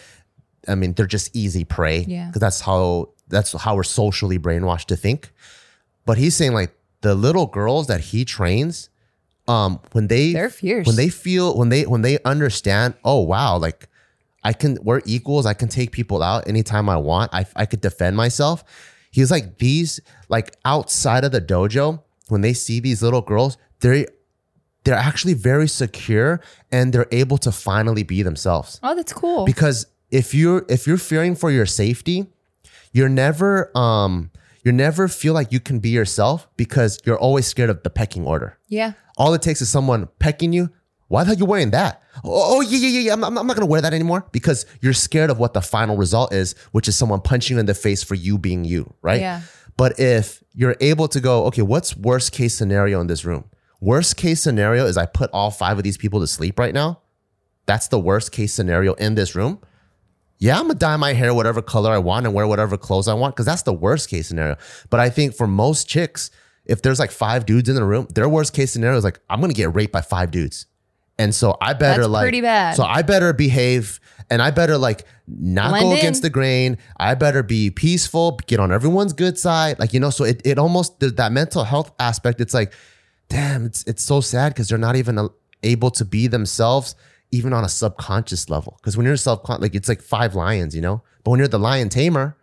I 0.67 0.75
mean 0.75 0.93
they're 0.93 1.07
just 1.07 1.35
easy 1.35 1.63
prey 1.63 2.05
Yeah. 2.07 2.27
because 2.27 2.39
that's 2.41 2.61
how 2.61 3.09
that's 3.29 3.53
how 3.53 3.75
we're 3.75 3.83
socially 3.83 4.37
brainwashed 4.37 4.85
to 4.87 4.95
think. 4.95 5.31
But 6.05 6.17
he's 6.17 6.35
saying 6.35 6.53
like 6.53 6.73
the 7.01 7.15
little 7.15 7.47
girls 7.47 7.87
that 7.87 8.01
he 8.01 8.25
trains 8.25 8.89
um 9.47 9.79
when 9.93 10.07
they 10.07 10.33
They're 10.33 10.51
fierce. 10.51 10.85
when 10.85 10.95
they 10.97 11.09
feel 11.09 11.57
when 11.57 11.69
they 11.69 11.83
when 11.87 12.03
they 12.03 12.19
understand 12.25 12.93
oh 13.03 13.21
wow 13.21 13.57
like 13.57 13.89
i 14.43 14.53
can 14.53 14.77
we're 14.83 15.01
equals 15.05 15.47
i 15.47 15.55
can 15.55 15.67
take 15.67 15.91
people 15.91 16.21
out 16.21 16.47
anytime 16.47 16.87
i 16.89 16.95
want 16.95 17.33
i, 17.33 17.43
I 17.55 17.65
could 17.65 17.81
defend 17.81 18.15
myself 18.15 18.63
he's 19.11 19.29
like 19.29 19.57
these 19.59 19.99
like 20.29 20.55
outside 20.65 21.23
of 21.23 21.31
the 21.31 21.41
dojo 21.41 22.01
when 22.29 22.41
they 22.41 22.53
see 22.53 22.79
these 22.79 23.03
little 23.03 23.21
girls 23.21 23.57
they're 23.81 24.07
they're 24.83 24.95
actually 24.95 25.33
very 25.33 25.67
secure 25.67 26.41
and 26.71 26.91
they're 26.91 27.07
able 27.11 27.37
to 27.37 27.51
finally 27.51 28.03
be 28.03 28.23
themselves 28.23 28.79
oh, 28.83 28.95
that's 28.95 29.13
cool. 29.13 29.45
because 29.45 29.85
if 30.09 30.33
you're 30.33 30.65
if 30.69 30.87
you're 30.87 30.97
fearing 30.97 31.35
for 31.35 31.51
your 31.51 31.65
safety 31.65 32.25
you're 32.91 33.09
never 33.09 33.75
um 33.77 34.31
you're 34.63 34.73
never 34.73 35.07
feel 35.07 35.33
like 35.33 35.51
you 35.51 35.59
can 35.59 35.79
be 35.79 35.89
yourself 35.89 36.47
because 36.55 36.99
you're 37.05 37.19
always 37.19 37.47
scared 37.47 37.69
of 37.69 37.83
the 37.83 37.89
pecking 37.89 38.25
order 38.25 38.57
yeah. 38.67 38.93
all 39.17 39.33
it 39.33 39.41
takes 39.41 39.61
is 39.61 39.69
someone 39.69 40.07
pecking 40.19 40.53
you. 40.53 40.69
Why 41.11 41.23
the 41.23 41.27
hell 41.27 41.35
are 41.35 41.39
you 41.39 41.45
wearing 41.45 41.71
that? 41.71 42.01
Oh, 42.23 42.57
oh, 42.57 42.61
yeah, 42.61 42.77
yeah, 42.77 42.87
yeah, 42.87 42.99
yeah. 43.01 43.13
I'm, 43.13 43.23
I'm 43.25 43.37
I'm 43.37 43.45
not 43.45 43.57
gonna 43.57 43.65
wear 43.65 43.81
that 43.81 43.93
anymore 43.93 44.25
because 44.31 44.65
you're 44.79 44.93
scared 44.93 45.29
of 45.29 45.39
what 45.39 45.53
the 45.53 45.61
final 45.61 45.97
result 45.97 46.33
is, 46.33 46.55
which 46.71 46.87
is 46.87 46.97
someone 46.97 47.19
punching 47.19 47.57
you 47.57 47.59
in 47.59 47.65
the 47.65 47.73
face 47.73 48.01
for 48.01 48.15
you 48.15 48.37
being 48.37 48.63
you, 48.63 48.93
right? 49.01 49.19
Yeah. 49.19 49.41
But 49.75 49.99
if 49.99 50.41
you're 50.53 50.77
able 50.79 51.09
to 51.09 51.19
go, 51.19 51.45
okay, 51.47 51.63
what's 51.63 51.97
worst 51.97 52.31
case 52.31 52.53
scenario 52.53 53.01
in 53.01 53.07
this 53.07 53.25
room? 53.25 53.43
Worst 53.81 54.15
case 54.15 54.41
scenario 54.41 54.85
is 54.85 54.95
I 54.95 55.05
put 55.05 55.29
all 55.33 55.51
five 55.51 55.77
of 55.77 55.83
these 55.83 55.97
people 55.97 56.21
to 56.21 56.27
sleep 56.27 56.57
right 56.57 56.73
now. 56.73 57.01
That's 57.65 57.89
the 57.89 57.99
worst 57.99 58.31
case 58.31 58.53
scenario 58.53 58.93
in 58.93 59.15
this 59.15 59.35
room. 59.35 59.59
Yeah, 60.39 60.57
I'm 60.57 60.67
gonna 60.67 60.75
dye 60.75 60.95
my 60.95 61.11
hair 61.11 61.33
whatever 61.33 61.61
color 61.61 61.91
I 61.91 61.97
want 61.97 62.25
and 62.25 62.33
wear 62.33 62.47
whatever 62.47 62.77
clothes 62.77 63.09
I 63.09 63.15
want 63.15 63.35
because 63.35 63.45
that's 63.45 63.63
the 63.63 63.73
worst 63.73 64.09
case 64.09 64.29
scenario. 64.29 64.55
But 64.89 65.01
I 65.01 65.09
think 65.09 65.35
for 65.35 65.45
most 65.45 65.89
chicks, 65.89 66.31
if 66.63 66.81
there's 66.81 66.99
like 66.99 67.11
five 67.11 67.45
dudes 67.45 67.67
in 67.67 67.75
the 67.75 67.83
room, 67.83 68.07
their 68.15 68.29
worst 68.29 68.53
case 68.53 68.71
scenario 68.71 68.97
is 68.97 69.03
like, 69.03 69.19
I'm 69.29 69.41
gonna 69.41 69.53
get 69.53 69.75
raped 69.75 69.91
by 69.91 70.01
five 70.01 70.31
dudes. 70.31 70.67
And 71.21 71.35
so 71.35 71.55
I 71.61 71.73
better 71.73 72.01
That's 72.01 72.11
like 72.11 72.23
pretty 72.23 72.41
bad. 72.41 72.75
So 72.75 72.83
I 72.83 73.03
better 73.03 73.31
behave 73.31 73.99
and 74.31 74.41
I 74.41 74.49
better 74.49 74.77
like 74.77 75.05
not 75.27 75.69
Blend 75.69 75.83
go 75.83 75.91
in. 75.91 75.97
against 75.99 76.21
the 76.23 76.29
grain. 76.29 76.77
I 76.97 77.13
better 77.13 77.43
be 77.43 77.69
peaceful, 77.69 78.39
get 78.47 78.59
on 78.59 78.71
everyone's 78.71 79.13
good 79.13 79.37
side. 79.37 79.77
Like, 79.77 79.93
you 79.93 79.99
know, 79.99 80.09
so 80.09 80.23
it, 80.23 80.41
it 80.43 80.57
almost 80.57 80.99
that 80.99 81.31
mental 81.31 81.63
health 81.63 81.91
aspect. 81.99 82.41
It's 82.41 82.53
like, 82.53 82.73
damn, 83.29 83.65
it's 83.65 83.83
it's 83.83 84.03
so 84.03 84.19
sad 84.19 84.53
because 84.53 84.69
they're 84.69 84.77
not 84.79 84.95
even 84.95 85.19
uh, 85.19 85.27
able 85.61 85.91
to 85.91 86.05
be 86.05 86.25
themselves, 86.27 86.95
even 87.31 87.53
on 87.53 87.63
a 87.63 87.69
subconscious 87.69 88.49
level. 88.49 88.77
Because 88.81 88.97
when 88.97 89.05
you're 89.05 89.17
self 89.17 89.47
like 89.47 89.75
it's 89.75 89.89
like 89.89 90.01
five 90.01 90.33
lions, 90.33 90.75
you 90.75 90.81
know. 90.81 91.03
But 91.23 91.31
when 91.31 91.37
you're 91.39 91.47
the 91.47 91.59
lion 91.59 91.89
tamer, 91.89 92.35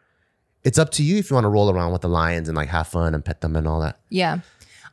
it's 0.62 0.78
up 0.78 0.90
to 0.92 1.02
you 1.02 1.18
if 1.18 1.30
you 1.30 1.34
want 1.34 1.44
to 1.46 1.48
roll 1.50 1.68
around 1.68 1.92
with 1.92 2.02
the 2.02 2.08
lions 2.08 2.48
and 2.48 2.56
like 2.56 2.68
have 2.68 2.86
fun 2.86 3.14
and 3.14 3.24
pet 3.24 3.40
them 3.40 3.56
and 3.56 3.66
all 3.66 3.80
that. 3.80 3.98
Yeah. 4.08 4.40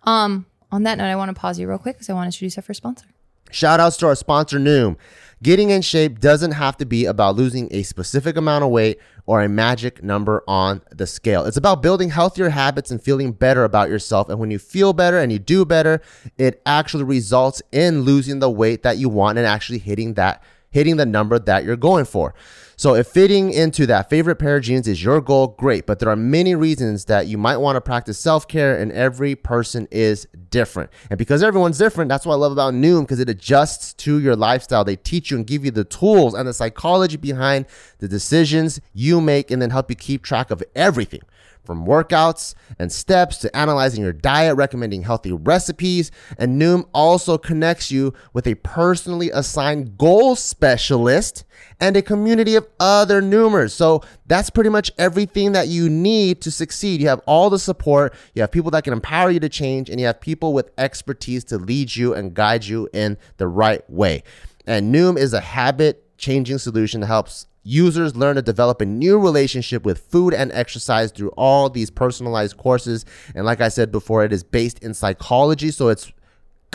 Um, 0.04 0.46
on 0.72 0.84
that 0.84 0.98
note, 0.98 1.06
I 1.06 1.16
want 1.16 1.30
to 1.30 1.40
pause 1.40 1.60
you 1.60 1.68
real 1.68 1.78
quick 1.78 1.98
because 1.98 2.10
I 2.10 2.14
want 2.14 2.26
to 2.26 2.28
introduce 2.36 2.58
our 2.58 2.64
first 2.64 2.78
sponsor. 2.78 3.06
Shout 3.52 3.80
outs 3.80 3.98
to 3.98 4.08
our 4.08 4.16
sponsor, 4.16 4.60
Noom. 4.60 4.98
Getting 5.44 5.70
in 5.70 5.82
shape 5.82 6.20
doesn't 6.20 6.54
have 6.54 6.78
to 6.78 6.86
be 6.86 7.06
about 7.06 7.36
losing 7.36 7.68
a 7.72 7.84
specific 7.84 8.36
amount 8.36 8.64
of 8.64 8.72
weight 8.72 9.00
or 9.26 9.42
a 9.42 9.50
magic 9.50 10.04
number 10.04 10.44
on 10.48 10.82
the 10.92 11.06
scale. 11.06 11.46
It's 11.46 11.58
about 11.58 11.82
building 11.82 12.10
healthier 12.10 12.50
habits 12.50 12.90
and 12.90 13.02
feeling 13.02 13.32
better 13.32 13.64
about 13.64 13.90
yourself. 13.90 14.30
And 14.30 14.40
when 14.40 14.50
you 14.50 14.60
feel 14.60 14.94
better 14.94 15.20
and 15.20 15.32
you 15.32 15.40
do 15.40 15.66
better, 15.66 16.02
it 16.38 16.62
actually 16.66 17.04
results 17.04 17.62
in 17.72 18.02
losing 18.02 18.40
the 18.40 18.50
weight 18.50 18.84
that 18.84 18.98
you 18.98 19.10
want 19.10 19.38
and 19.38 19.46
actually 19.46 19.80
hitting 19.80 20.16
that 20.16 20.42
hitting 20.72 20.98
the 20.98 21.06
number 21.06 21.40
that 21.40 21.64
you're 21.64 21.78
going 21.78 22.04
for. 22.04 22.36
So 22.76 22.96
if 22.96 23.08
fitting 23.08 23.50
into 23.50 23.86
that 23.86 24.10
favorite 24.10 24.36
pair 24.36 24.58
of 24.58 24.64
jeans 24.64 24.90
is 24.90 25.02
your 25.02 25.22
goal, 25.22 25.56
great. 25.58 25.86
But 25.86 26.00
there 26.00 26.10
are 26.10 26.18
many 26.18 26.54
reasons 26.54 27.06
that 27.06 27.28
you 27.28 27.38
might 27.38 27.58
want 27.58 27.78
to 27.78 27.82
practice 27.82 28.20
self-care 28.20 28.78
and 28.78 28.92
every 28.92 29.36
person 29.36 29.88
is 29.90 30.28
different. 30.56 30.90
And 31.10 31.18
because 31.18 31.44
everyone's 31.44 31.78
different, 31.78 32.08
that's 32.08 32.26
what 32.26 32.36
I 32.36 32.38
love 32.38 32.54
about 32.54 32.74
Noom 32.74 33.02
because 33.02 33.20
it 33.20 33.28
adjusts 33.28 33.92
to 33.96 34.22
your 34.22 34.38
lifestyle. 34.38 34.86
They 34.86 34.96
teach 34.96 35.30
you 35.30 35.36
and 35.36 35.46
give 35.46 35.66
you 35.66 35.72
the 35.72 35.84
tools 35.84 36.34
and 36.34 36.48
the 36.48 36.54
psychology 36.54 37.18
behind 37.18 37.66
the 37.98 38.08
decisions 38.08 38.80
you 38.94 39.20
make 39.20 39.52
and 39.52 39.62
then 39.62 39.70
help 39.70 39.90
you 39.90 39.98
keep 39.98 40.24
track 40.24 40.52
of 40.52 40.64
everything 40.74 41.20
from 41.66 41.86
workouts 41.86 42.56
and 42.80 42.90
steps 42.90 43.40
to 43.40 43.54
analyzing 43.54 44.02
your 44.02 44.14
diet, 44.14 44.56
recommending 44.56 45.04
healthy 45.04 45.34
recipes. 45.34 46.10
And 46.38 46.62
Noom 46.62 46.88
also 46.94 47.38
connects 47.38 47.92
you 47.92 48.14
with 48.32 48.48
a 48.48 48.56
personally 48.56 49.32
assigned 49.32 49.98
goal 49.98 50.38
specialist 50.38 51.44
and 51.80 51.98
a 51.98 52.02
community 52.02 52.56
of 52.56 52.68
other 52.80 53.22
Noomers. 53.22 53.72
So 53.72 54.02
that's 54.26 54.50
pretty 54.50 54.70
much 54.70 54.92
everything 54.98 55.52
that 55.54 55.68
you 55.68 55.90
need 55.90 56.42
to 56.42 56.52
succeed. 56.52 57.02
You 57.02 57.08
have 57.08 57.22
all 57.26 57.50
the 57.50 57.60
support, 57.60 58.14
you 58.34 58.42
have 58.42 58.52
people 58.52 58.72
that 58.72 58.84
can 58.84 58.94
empower 58.94 59.30
you 59.30 59.40
to 59.40 59.50
change, 59.50 59.90
and 59.90 60.00
you 60.00 60.06
have 60.06 60.22
people 60.22 60.54
with 60.54 60.72
expertise 60.78 61.44
to 61.46 61.58
lead 61.58 61.96
you 61.96 62.14
and 62.14 62.34
guide 62.34 62.66
you 62.66 62.90
in 62.94 63.18
the 63.38 63.48
right 63.48 63.88
way. 63.90 64.24
And 64.66 64.94
Noom 64.94 65.18
is 65.18 65.34
a 65.34 65.42
habit 65.42 66.18
changing 66.18 66.58
solution 66.58 67.02
that 67.02 67.08
helps 67.08 67.48
users 67.68 68.16
learn 68.16 68.36
to 68.36 68.42
develop 68.42 68.80
a 68.80 68.86
new 68.86 69.20
relationship 69.20 69.84
with 69.84 69.98
food 69.98 70.34
and 70.34 70.52
exercise 70.52 71.12
through 71.12 71.30
all 71.30 71.70
these 71.70 71.90
personalized 71.90 72.56
courses. 72.58 73.06
And 73.34 73.46
like 73.46 73.60
I 73.60 73.70
said 73.70 73.92
before, 73.92 74.24
it 74.24 74.32
is 74.32 74.44
based 74.44 74.80
in 74.84 74.94
psychology, 74.94 75.72
so 75.72 75.90
it's 75.90 76.12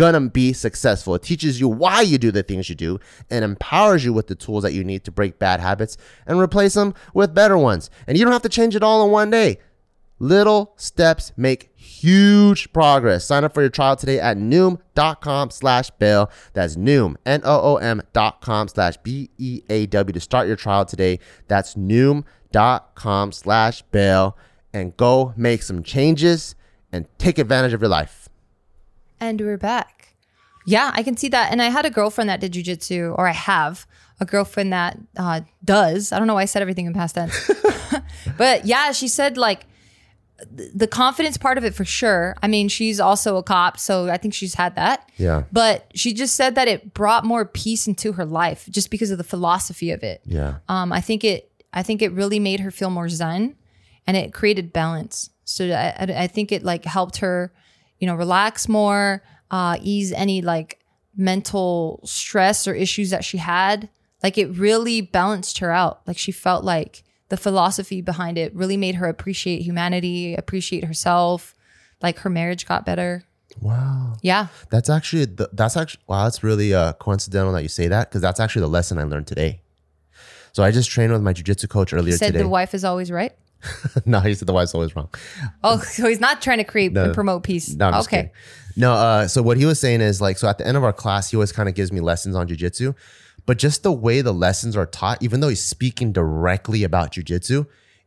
gonna 0.00 0.30
be 0.30 0.54
successful. 0.54 1.14
It 1.14 1.22
teaches 1.22 1.60
you 1.60 1.68
why 1.68 2.00
you 2.00 2.16
do 2.16 2.32
the 2.32 2.42
things 2.42 2.70
you 2.70 2.74
do 2.74 2.98
and 3.28 3.44
empowers 3.44 4.02
you 4.02 4.14
with 4.14 4.28
the 4.28 4.34
tools 4.34 4.62
that 4.62 4.72
you 4.72 4.82
need 4.82 5.04
to 5.04 5.10
break 5.10 5.38
bad 5.38 5.60
habits 5.60 5.98
and 6.26 6.40
replace 6.40 6.72
them 6.72 6.94
with 7.12 7.34
better 7.34 7.58
ones. 7.58 7.90
And 8.06 8.16
you 8.16 8.24
don't 8.24 8.32
have 8.32 8.40
to 8.40 8.48
change 8.48 8.74
it 8.74 8.82
all 8.82 9.04
in 9.04 9.12
one 9.12 9.28
day. 9.28 9.58
Little 10.18 10.72
steps 10.76 11.32
make 11.36 11.70
huge 11.76 12.72
progress. 12.72 13.26
Sign 13.26 13.44
up 13.44 13.52
for 13.52 13.60
your 13.60 13.68
trial 13.68 13.94
today 13.94 14.18
at 14.18 14.38
noom.com 14.38 15.50
slash 15.50 15.90
bail. 15.90 16.30
That's 16.54 16.76
noom, 16.76 17.16
N-O-O-M 17.26 18.00
dot 18.14 18.40
com 18.40 18.68
slash 18.68 18.96
B-E-A-W 19.02 20.12
to 20.14 20.20
start 20.20 20.46
your 20.46 20.56
trial 20.56 20.86
today. 20.86 21.18
That's 21.46 21.74
noom.com 21.74 23.32
slash 23.32 23.82
bail 23.82 24.36
and 24.72 24.96
go 24.96 25.34
make 25.36 25.62
some 25.62 25.82
changes 25.82 26.54
and 26.90 27.06
take 27.18 27.38
advantage 27.38 27.74
of 27.74 27.82
your 27.82 27.90
life. 27.90 28.19
And 29.20 29.40
we're 29.40 29.59
back. 29.59 30.14
Yeah, 30.66 30.90
I 30.94 31.02
can 31.02 31.16
see 31.16 31.28
that. 31.28 31.52
And 31.52 31.61
I 31.61 31.66
had 31.70 31.85
a 31.87 31.90
girlfriend 31.90 32.30
that 32.30 32.40
did 32.40 32.52
jujitsu, 32.52 33.14
or 33.18 33.26
I 33.26 33.33
have 33.33 33.87
a 34.20 34.24
girlfriend 34.24 34.72
that 34.72 34.98
uh, 35.16 35.40
does. 35.64 36.12
I 36.12 36.18
don't 36.18 36.26
know 36.26 36.35
why 36.35 36.42
I 36.42 36.46
said 36.46 36.62
everything 36.62 36.87
in 36.87 36.94
past 36.94 37.14
tense. 37.14 37.50
but 38.38 38.66
yeah, 38.66 38.92
she 38.92 39.09
said 39.09 39.37
like 39.37 39.66
the 40.50 40.87
confidence 40.87 41.37
part 41.37 41.59
of 41.59 41.64
it 41.64 41.74
for 41.74 41.85
sure. 41.85 42.35
I 42.42 42.48
mean, 42.48 42.68
she's 42.68 42.98
also 43.00 43.37
a 43.37 43.42
cop, 43.42 43.78
so 43.78 44.09
I 44.09 44.16
think 44.16 44.33
she's 44.33 44.54
had 44.54 44.74
that. 44.76 45.11
Yeah. 45.16 45.44
But 45.52 45.90
she 45.94 46.12
just 46.14 46.35
said 46.37 46.54
that 46.54 46.68
it 46.68 46.94
brought 46.94 47.24
more 47.24 47.44
peace 47.44 47.87
into 47.87 48.12
her 48.12 48.24
life 48.24 48.66
just 48.70 48.90
because 48.90 49.11
of 49.11 49.18
the 49.18 49.24
philosophy 49.24 49.90
of 49.90 50.02
it. 50.02 50.22
Yeah. 50.24 50.56
Um, 50.68 50.92
I 50.92 51.00
think 51.00 51.24
it 51.24 51.50
I 51.72 51.83
think 51.83 52.00
it 52.02 52.12
really 52.12 52.38
made 52.38 52.61
her 52.61 52.70
feel 52.70 52.90
more 52.90 53.09
zen 53.09 53.56
and 54.06 54.16
it 54.16 54.33
created 54.33 54.72
balance. 54.72 55.30
So 55.44 55.66
I, 55.70 55.94
I- 55.98 56.22
I 56.22 56.26
think 56.26 56.52
it 56.52 56.62
like 56.62 56.85
helped 56.85 57.18
her, 57.18 57.52
you 58.00 58.06
know, 58.06 58.14
relax 58.14 58.68
more, 58.68 59.22
uh, 59.50 59.76
ease 59.80 60.12
any 60.12 60.42
like 60.42 60.80
mental 61.16 62.00
stress 62.04 62.66
or 62.66 62.74
issues 62.74 63.10
that 63.10 63.24
she 63.24 63.38
had. 63.38 63.88
Like 64.22 64.36
it 64.36 64.46
really 64.56 65.00
balanced 65.00 65.58
her 65.58 65.70
out. 65.70 66.00
Like 66.06 66.18
she 66.18 66.32
felt 66.32 66.64
like 66.64 67.04
the 67.28 67.36
philosophy 67.36 68.00
behind 68.02 68.36
it 68.36 68.54
really 68.54 68.76
made 68.76 68.96
her 68.96 69.06
appreciate 69.06 69.62
humanity, 69.62 70.34
appreciate 70.34 70.84
herself. 70.84 71.54
Like 72.02 72.18
her 72.20 72.30
marriage 72.30 72.66
got 72.66 72.84
better. 72.84 73.24
Wow. 73.60 74.16
Yeah. 74.22 74.48
That's 74.70 74.88
actually 74.88 75.26
the, 75.26 75.50
that's 75.52 75.76
actually 75.76 76.02
wow. 76.06 76.24
That's 76.24 76.42
really 76.42 76.72
uh, 76.72 76.94
coincidental 76.94 77.52
that 77.52 77.62
you 77.62 77.68
say 77.68 77.88
that 77.88 78.08
because 78.08 78.22
that's 78.22 78.40
actually 78.40 78.62
the 78.62 78.68
lesson 78.68 78.98
I 78.98 79.04
learned 79.04 79.26
today. 79.26 79.60
So 80.52 80.62
I 80.62 80.70
just 80.70 80.90
trained 80.90 81.12
with 81.12 81.22
my 81.22 81.32
jujitsu 81.32 81.68
coach 81.68 81.92
earlier 81.92 82.16
Said 82.16 82.28
today. 82.28 82.38
Said 82.38 82.44
the 82.44 82.48
wife 82.48 82.74
is 82.74 82.84
always 82.84 83.10
right. 83.10 83.32
no, 84.06 84.20
he 84.20 84.34
said 84.34 84.48
the 84.48 84.52
wife's 84.52 84.74
always 84.74 84.94
wrong. 84.96 85.08
Oh, 85.62 85.78
so 85.78 86.08
he's 86.08 86.20
not 86.20 86.40
trying 86.42 86.58
to 86.58 86.64
create 86.64 86.92
No. 86.92 87.04
and 87.04 87.14
promote 87.14 87.42
peace. 87.42 87.74
No, 87.74 87.88
okay. 88.00 88.16
kidding. 88.16 88.30
No, 88.76 88.92
uh, 88.94 89.28
so 89.28 89.42
what 89.42 89.56
he 89.56 89.66
was 89.66 89.78
saying 89.80 90.00
is 90.00 90.20
like, 90.20 90.38
so 90.38 90.48
at 90.48 90.58
the 90.58 90.66
end 90.66 90.76
of 90.76 90.84
our 90.84 90.92
class, 90.92 91.30
he 91.30 91.36
always 91.36 91.52
kind 91.52 91.68
of 91.68 91.74
gives 91.74 91.92
me 91.92 92.00
lessons 92.00 92.36
on 92.36 92.48
jujitsu, 92.48 92.94
but 93.46 93.58
just 93.58 93.82
the 93.82 93.92
way 93.92 94.20
the 94.22 94.32
lessons 94.32 94.76
are 94.76 94.86
taught, 94.86 95.22
even 95.22 95.40
though 95.40 95.48
he's 95.48 95.62
speaking 95.62 96.12
directly 96.12 96.84
about 96.84 97.12
jujitsu, 97.12 97.66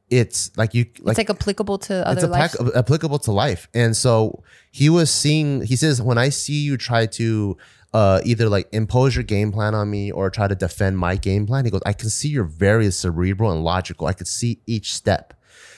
it's 0.09 0.55
like 0.57 0.73
you 0.73 0.85
like 0.99 1.17
it's 1.17 1.17
like 1.17 1.29
applicable 1.29 1.77
to 1.79 2.07
other 2.07 2.21
it's 2.21 2.29
life. 2.29 2.51
applic- 2.53 2.75
applicable 2.77 3.19
to 3.19 3.31
life. 3.31 3.67
And 3.73 3.95
so 3.95 4.43
he 4.71 4.89
was 4.89 5.09
seeing, 5.09 5.63
he 5.63 5.75
says, 5.75 6.01
when 6.01 6.17
I 6.17 6.29
see 6.29 6.61
you 6.61 6.77
try 6.77 7.05
to 7.07 7.57
uh, 7.93 8.21
either 8.23 8.47
like 8.49 8.67
impose 8.73 9.15
your 9.15 9.23
game 9.23 9.51
plan 9.51 9.73
on 9.75 9.89
me 9.89 10.11
or 10.11 10.29
try 10.29 10.47
to 10.47 10.55
defend 10.55 10.97
my 10.97 11.15
game 11.15 11.45
plan, 11.45 11.65
he 11.65 11.71
goes, 11.71 11.81
I 11.85 11.93
can 11.93 12.09
see 12.09 12.29
you're 12.29 12.43
very 12.43 12.89
cerebral 12.91 13.51
and 13.51 13.63
logical. 13.63 14.07
I 14.07 14.13
could 14.13 14.27
see 14.27 14.59
each 14.67 14.93
step. 14.93 15.33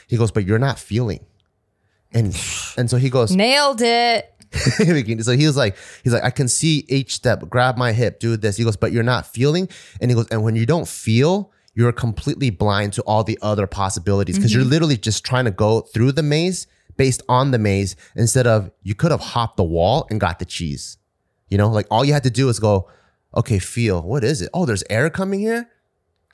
He 0.08 0.18
goes, 0.18 0.32
but 0.32 0.46
you're 0.46 0.60
not 0.60 0.80
feeling. 0.80 1.26
And 2.14 2.28
and 2.78 2.90
so 2.90 2.98
he 2.98 3.10
goes, 3.10 3.32
Nailed 3.36 3.82
it. 3.82 4.32
so 5.22 5.34
he 5.34 5.46
was 5.46 5.58
like, 5.58 5.76
he's 6.04 6.14
like, 6.14 6.24
I 6.24 6.30
can 6.30 6.48
see 6.48 6.86
each 6.88 7.14
step, 7.14 7.50
grab 7.50 7.78
my 7.78 7.92
hip, 7.92 8.20
do 8.20 8.38
this. 8.38 8.56
He 8.56 8.64
goes, 8.64 8.78
but 8.78 8.94
you're 8.94 9.04
not 9.04 9.26
feeling. 9.26 9.68
And 10.00 10.10
he 10.10 10.16
goes, 10.16 10.28
and 10.30 10.44
when 10.44 10.56
you 10.56 10.66
don't 10.66 10.88
feel, 10.88 11.52
you're 11.74 11.92
completely 11.92 12.50
blind 12.50 12.94
to 12.94 13.02
all 13.02 13.24
the 13.24 13.38
other 13.42 13.68
possibilities 13.68 14.38
because 14.38 14.54
you're 14.54 14.64
mm-hmm. 14.64 14.72
literally 14.72 14.98
just 14.98 15.26
trying 15.26 15.46
to 15.46 15.52
go 15.52 15.82
through 15.82 16.14
the 16.14 16.24
maze 16.24 16.68
based 16.96 17.22
on 17.28 17.52
the 17.52 17.60
maze 17.60 17.98
instead 18.16 18.48
of 18.48 18.72
you 18.82 18.96
could 18.96 19.12
have 19.12 19.20
hopped 19.20 19.58
the 19.58 19.64
wall 19.64 20.08
and 20.10 20.22
got 20.22 20.40
the 20.40 20.46
cheese. 20.46 20.98
You 21.50 21.58
know, 21.58 21.70
like 21.70 21.88
all 21.92 22.06
you 22.06 22.14
had 22.14 22.24
to 22.24 22.32
do 22.32 22.48
is 22.48 22.60
go, 22.60 22.90
okay, 23.36 23.60
feel. 23.60 24.02
What 24.02 24.24
is 24.24 24.42
it? 24.42 24.50
Oh, 24.54 24.66
there's 24.66 24.84
air 24.90 25.10
coming 25.10 25.42
here. 25.42 25.70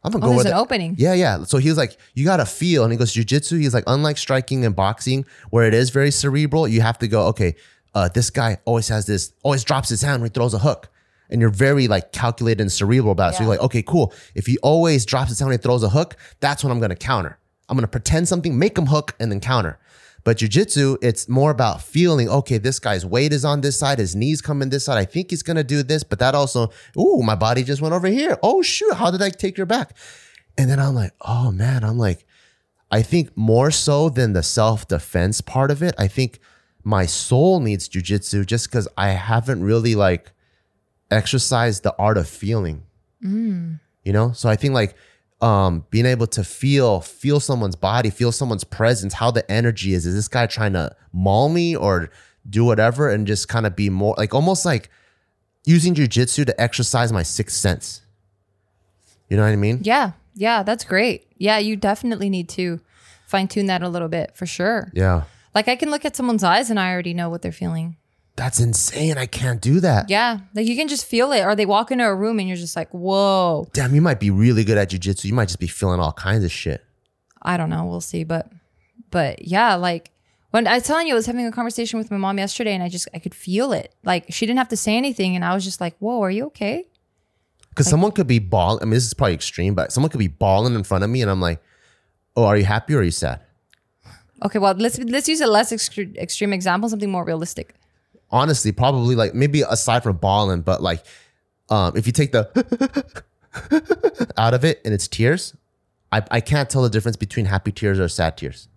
I'm 0.03 0.11
gonna 0.11 0.25
Oh, 0.25 0.29
go 0.31 0.37
with 0.37 0.47
an 0.47 0.53
it. 0.53 0.57
opening. 0.57 0.95
Yeah, 0.97 1.13
yeah. 1.13 1.43
So 1.43 1.57
he 1.59 1.69
was 1.69 1.77
like, 1.77 1.95
you 2.15 2.25
gotta 2.25 2.45
feel. 2.45 2.83
And 2.83 2.91
he 2.91 2.97
goes, 2.97 3.13
jujitsu, 3.13 3.59
he's 3.59 3.73
like, 3.73 3.83
unlike 3.87 4.17
striking 4.17 4.65
and 4.65 4.75
boxing, 4.75 5.25
where 5.51 5.65
it 5.67 5.73
is 5.73 5.89
very 5.91 6.09
cerebral, 6.11 6.67
you 6.67 6.81
have 6.81 6.97
to 6.99 7.07
go, 7.07 7.27
okay, 7.27 7.55
uh, 7.93 8.07
this 8.09 8.29
guy 8.29 8.57
always 8.65 8.87
has 8.87 9.05
this, 9.05 9.31
always 9.43 9.63
drops 9.63 9.89
his 9.89 10.01
hand 10.01 10.21
when 10.21 10.31
he 10.31 10.33
throws 10.33 10.53
a 10.53 10.59
hook. 10.59 10.89
And 11.29 11.39
you're 11.39 11.49
very 11.51 11.87
like 11.87 12.11
calculated 12.11 12.61
and 12.61 12.71
cerebral 12.71 13.11
about 13.11 13.33
it. 13.33 13.35
So 13.35 13.43
Yeah. 13.43 13.47
you're 13.47 13.55
like, 13.57 13.63
okay, 13.65 13.83
cool. 13.83 14.13
If 14.35 14.47
he 14.47 14.57
always 14.59 15.05
drops 15.05 15.29
his 15.29 15.39
hand 15.39 15.49
when 15.49 15.57
he 15.59 15.61
throws 15.61 15.83
a 15.83 15.89
hook, 15.89 16.15
that's 16.39 16.63
when 16.63 16.71
I'm 16.71 16.79
gonna 16.79 16.95
counter. 16.95 17.37
I'm 17.69 17.77
gonna 17.77 17.87
pretend 17.87 18.27
something, 18.27 18.57
make 18.57 18.77
him 18.77 18.87
hook, 18.87 19.13
and 19.19 19.31
then 19.31 19.39
counter. 19.39 19.77
But 20.23 20.37
jujitsu, 20.37 20.97
it's 21.01 21.27
more 21.27 21.49
about 21.49 21.81
feeling, 21.81 22.29
okay, 22.29 22.57
this 22.57 22.79
guy's 22.79 23.05
weight 23.05 23.33
is 23.33 23.43
on 23.43 23.61
this 23.61 23.79
side, 23.79 23.97
his 23.99 24.15
knees 24.15 24.41
coming 24.41 24.69
this 24.69 24.85
side. 24.85 24.97
I 24.97 25.05
think 25.05 25.31
he's 25.31 25.43
gonna 25.43 25.63
do 25.63 25.81
this, 25.83 26.03
but 26.03 26.19
that 26.19 26.35
also, 26.35 26.71
ooh, 26.97 27.21
my 27.23 27.35
body 27.35 27.63
just 27.63 27.81
went 27.81 27.93
over 27.93 28.07
here. 28.07 28.37
Oh 28.43 28.61
shoot, 28.61 28.93
how 28.93 29.09
did 29.09 29.21
I 29.21 29.29
take 29.29 29.57
your 29.57 29.65
back? 29.65 29.97
And 30.57 30.69
then 30.69 30.79
I'm 30.79 30.93
like, 30.93 31.13
oh 31.21 31.51
man, 31.51 31.83
I'm 31.83 31.97
like, 31.97 32.25
I 32.91 33.01
think 33.01 33.35
more 33.35 33.71
so 33.71 34.09
than 34.09 34.33
the 34.33 34.43
self 34.43 34.87
defense 34.87 35.41
part 35.41 35.71
of 35.71 35.81
it, 35.81 35.95
I 35.97 36.07
think 36.07 36.39
my 36.83 37.05
soul 37.05 37.59
needs 37.59 37.87
jujitsu 37.87 38.45
just 38.45 38.69
because 38.69 38.87
I 38.97 39.09
haven't 39.09 39.63
really 39.63 39.95
like 39.95 40.31
exercised 41.09 41.83
the 41.83 41.95
art 41.97 42.17
of 42.17 42.27
feeling. 42.27 42.83
Mm. 43.23 43.79
You 44.03 44.13
know? 44.13 44.33
So 44.33 44.49
I 44.49 44.55
think 44.55 44.73
like 44.73 44.95
um 45.41 45.85
being 45.89 46.05
able 46.05 46.27
to 46.27 46.43
feel, 46.43 47.01
feel 47.01 47.39
someone's 47.39 47.75
body, 47.75 48.09
feel 48.09 48.31
someone's 48.31 48.63
presence, 48.63 49.13
how 49.13 49.31
the 49.31 49.49
energy 49.49 49.93
is. 49.93 50.05
Is 50.05 50.15
this 50.15 50.27
guy 50.27 50.45
trying 50.47 50.73
to 50.73 50.95
maul 51.13 51.49
me 51.49 51.75
or 51.75 52.09
do 52.49 52.65
whatever 52.65 53.09
and 53.09 53.27
just 53.27 53.47
kind 53.47 53.65
of 53.65 53.75
be 53.75 53.89
more 53.89 54.15
like 54.17 54.33
almost 54.33 54.65
like 54.65 54.89
using 55.65 55.93
jujitsu 55.93 56.45
to 56.45 56.61
exercise 56.61 57.13
my 57.13 57.23
sixth 57.23 57.57
sense. 57.57 58.01
You 59.29 59.37
know 59.37 59.43
what 59.43 59.51
I 59.51 59.55
mean? 59.55 59.79
Yeah. 59.83 60.11
Yeah. 60.35 60.63
That's 60.63 60.83
great. 60.83 61.27
Yeah. 61.37 61.59
You 61.59 61.75
definitely 61.75 62.29
need 62.29 62.49
to 62.49 62.79
fine 63.27 63.47
tune 63.47 63.67
that 63.67 63.81
a 63.81 63.89
little 63.89 64.09
bit 64.09 64.35
for 64.35 64.45
sure. 64.45 64.91
Yeah. 64.93 65.23
Like 65.53 65.67
I 65.67 65.75
can 65.75 65.89
look 65.89 66.05
at 66.05 66.15
someone's 66.15 66.43
eyes 66.43 66.69
and 66.69 66.79
I 66.79 66.91
already 66.91 67.13
know 67.13 67.29
what 67.29 67.41
they're 67.41 67.51
feeling. 67.51 67.97
That's 68.41 68.59
insane. 68.59 69.19
I 69.19 69.27
can't 69.27 69.61
do 69.61 69.79
that. 69.81 70.09
Yeah. 70.09 70.39
Like 70.55 70.65
you 70.65 70.75
can 70.75 70.87
just 70.87 71.05
feel 71.05 71.31
it. 71.31 71.43
Or 71.43 71.55
they 71.55 71.67
walk 71.67 71.91
into 71.91 72.03
a 72.03 72.15
room 72.15 72.39
and 72.39 72.47
you're 72.47 72.57
just 72.57 72.75
like, 72.75 72.89
whoa. 72.89 73.67
Damn, 73.71 73.93
you 73.93 74.01
might 74.01 74.19
be 74.19 74.31
really 74.31 74.63
good 74.63 74.79
at 74.79 74.89
jujitsu. 74.89 75.25
You 75.25 75.35
might 75.35 75.45
just 75.45 75.59
be 75.59 75.67
feeling 75.67 75.99
all 75.99 76.11
kinds 76.11 76.43
of 76.43 76.51
shit. 76.51 76.83
I 77.43 77.55
don't 77.55 77.69
know. 77.69 77.85
We'll 77.85 78.01
see. 78.01 78.23
But 78.23 78.51
but 79.11 79.45
yeah, 79.45 79.75
like 79.75 80.09
when 80.49 80.65
I 80.65 80.73
was 80.73 80.85
telling 80.85 81.05
you 81.05 81.13
I 81.13 81.17
was 81.17 81.27
having 81.27 81.45
a 81.45 81.51
conversation 81.51 81.99
with 81.99 82.09
my 82.09 82.17
mom 82.17 82.39
yesterday 82.39 82.73
and 82.73 82.81
I 82.81 82.89
just 82.89 83.07
I 83.13 83.19
could 83.19 83.35
feel 83.35 83.73
it. 83.73 83.93
Like 84.03 84.25
she 84.29 84.47
didn't 84.47 84.57
have 84.57 84.69
to 84.69 84.77
say 84.77 84.97
anything 84.97 85.35
and 85.35 85.45
I 85.45 85.53
was 85.53 85.63
just 85.63 85.79
like, 85.79 85.95
whoa, 85.99 86.19
are 86.23 86.31
you 86.31 86.45
okay? 86.45 86.87
Because 87.69 87.87
someone 87.87 88.11
could 88.11 88.25
be 88.25 88.39
ball. 88.39 88.79
I 88.81 88.85
mean, 88.85 88.95
this 88.95 89.05
is 89.05 89.13
probably 89.13 89.35
extreme, 89.35 89.75
but 89.75 89.91
someone 89.91 90.09
could 90.09 90.17
be 90.17 90.29
balling 90.29 90.73
in 90.73 90.83
front 90.83 91.03
of 91.03 91.11
me, 91.11 91.21
and 91.21 91.29
I'm 91.29 91.39
like, 91.39 91.61
"Oh, 92.35 92.45
are 92.45 92.57
you 92.57 92.65
happy 92.65 92.95
or 92.95 93.01
are 93.01 93.03
you 93.03 93.11
sad?" 93.11 93.39
Okay, 94.43 94.59
well 94.59 94.73
let's 94.73 94.97
let's 94.97 95.29
use 95.29 95.41
a 95.41 95.47
less 95.47 95.71
extre- 95.71 96.17
extreme 96.17 96.53
example, 96.53 96.89
something 96.89 97.09
more 97.09 97.23
realistic. 97.23 97.75
Honestly, 98.31 98.71
probably 98.71 99.15
like 99.15 99.33
maybe 99.33 99.61
aside 99.61 100.03
from 100.03 100.17
balling, 100.17 100.61
but 100.61 100.81
like, 100.81 101.03
um, 101.69 101.95
if 101.97 102.05
you 102.07 102.13
take 102.13 102.31
the 102.31 103.23
out 104.37 104.53
of 104.53 104.63
it 104.65 104.81
and 104.85 104.93
it's 104.93 105.07
tears, 105.07 105.55
I 106.11 106.23
I 106.31 106.39
can't 106.41 106.69
tell 106.69 106.81
the 106.83 106.89
difference 106.89 107.17
between 107.17 107.45
happy 107.45 107.71
tears 107.71 107.99
or 107.99 108.07
sad 108.07 108.37
tears. 108.37 108.67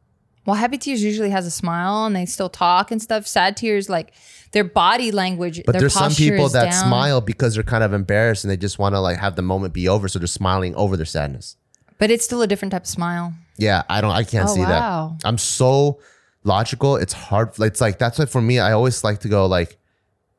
Well, 0.47 0.57
happy 0.57 0.77
tears 0.77 1.03
usually 1.03 1.31
has 1.31 1.47
a 1.47 1.51
smile 1.51 2.05
and 2.05 2.15
they 2.15 2.27
still 2.27 2.51
talk 2.51 2.91
and 2.91 3.01
stuff. 3.01 3.27
Sad 3.27 3.57
tears, 3.57 3.89
like 3.89 4.13
their 4.53 4.65
body 4.65 5.11
language, 5.11 5.63
But 5.65 5.79
there's 5.79 5.95
some 5.95 6.13
people 6.13 6.49
that 6.51 6.71
down. 6.71 6.87
smile 6.87 7.21
because 7.23 7.55
they're 7.55 7.63
kind 7.63 7.83
of 7.83 7.95
embarrassed 7.95 8.45
and 8.45 8.51
they 8.51 8.59
just 8.59 8.79
want 8.79 8.95
to 8.95 9.01
like 9.01 9.17
have 9.19 9.37
the 9.37 9.43
moment 9.43 9.73
be 9.73 9.89
over, 9.89 10.07
so 10.07 10.19
they're 10.19 10.27
smiling 10.29 10.75
over 10.75 10.97
their 10.99 11.07
sadness. 11.07 11.57
but 11.99 12.11
it's 12.11 12.25
still 12.25 12.43
a 12.43 12.47
different 12.47 12.73
type 12.73 12.83
of 12.83 12.89
smile. 12.89 13.33
Yeah, 13.57 13.85
I 13.89 14.01
don't. 14.01 14.11
I 14.11 14.25
can't 14.25 14.49
Oh, 14.51 14.55
see 14.55 14.61
wow. 14.61 15.17
that. 15.23 15.27
I'm 15.29 15.39
so 15.39 16.01
logical. 16.45 16.97
It's 16.97 17.13
hard. 17.13 17.59
It's 17.59 17.81
like 17.81 17.99
that's 17.99 18.19
why 18.19 18.27
for 18.27 18.41
me, 18.41 18.59
I 18.59 18.73
always 18.73 19.03
like 19.03 19.21
to 19.21 19.29
go 19.29 19.47
like, 19.47 19.79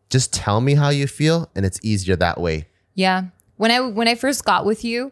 just 0.09 0.31
tell 0.33 0.61
me 0.61 0.75
how 0.75 0.89
you 0.89 1.07
feel, 1.07 1.49
and 1.55 1.65
it's 1.65 1.79
easier 1.83 2.15
that 2.15 2.39
way. 2.39 2.67
Yeah. 2.93 3.25
When 3.57 3.71
I 3.71 3.81
when 3.81 4.07
I 4.07 4.15
first 4.15 4.45
got 4.45 4.65
with 4.65 4.83
you, 4.83 5.11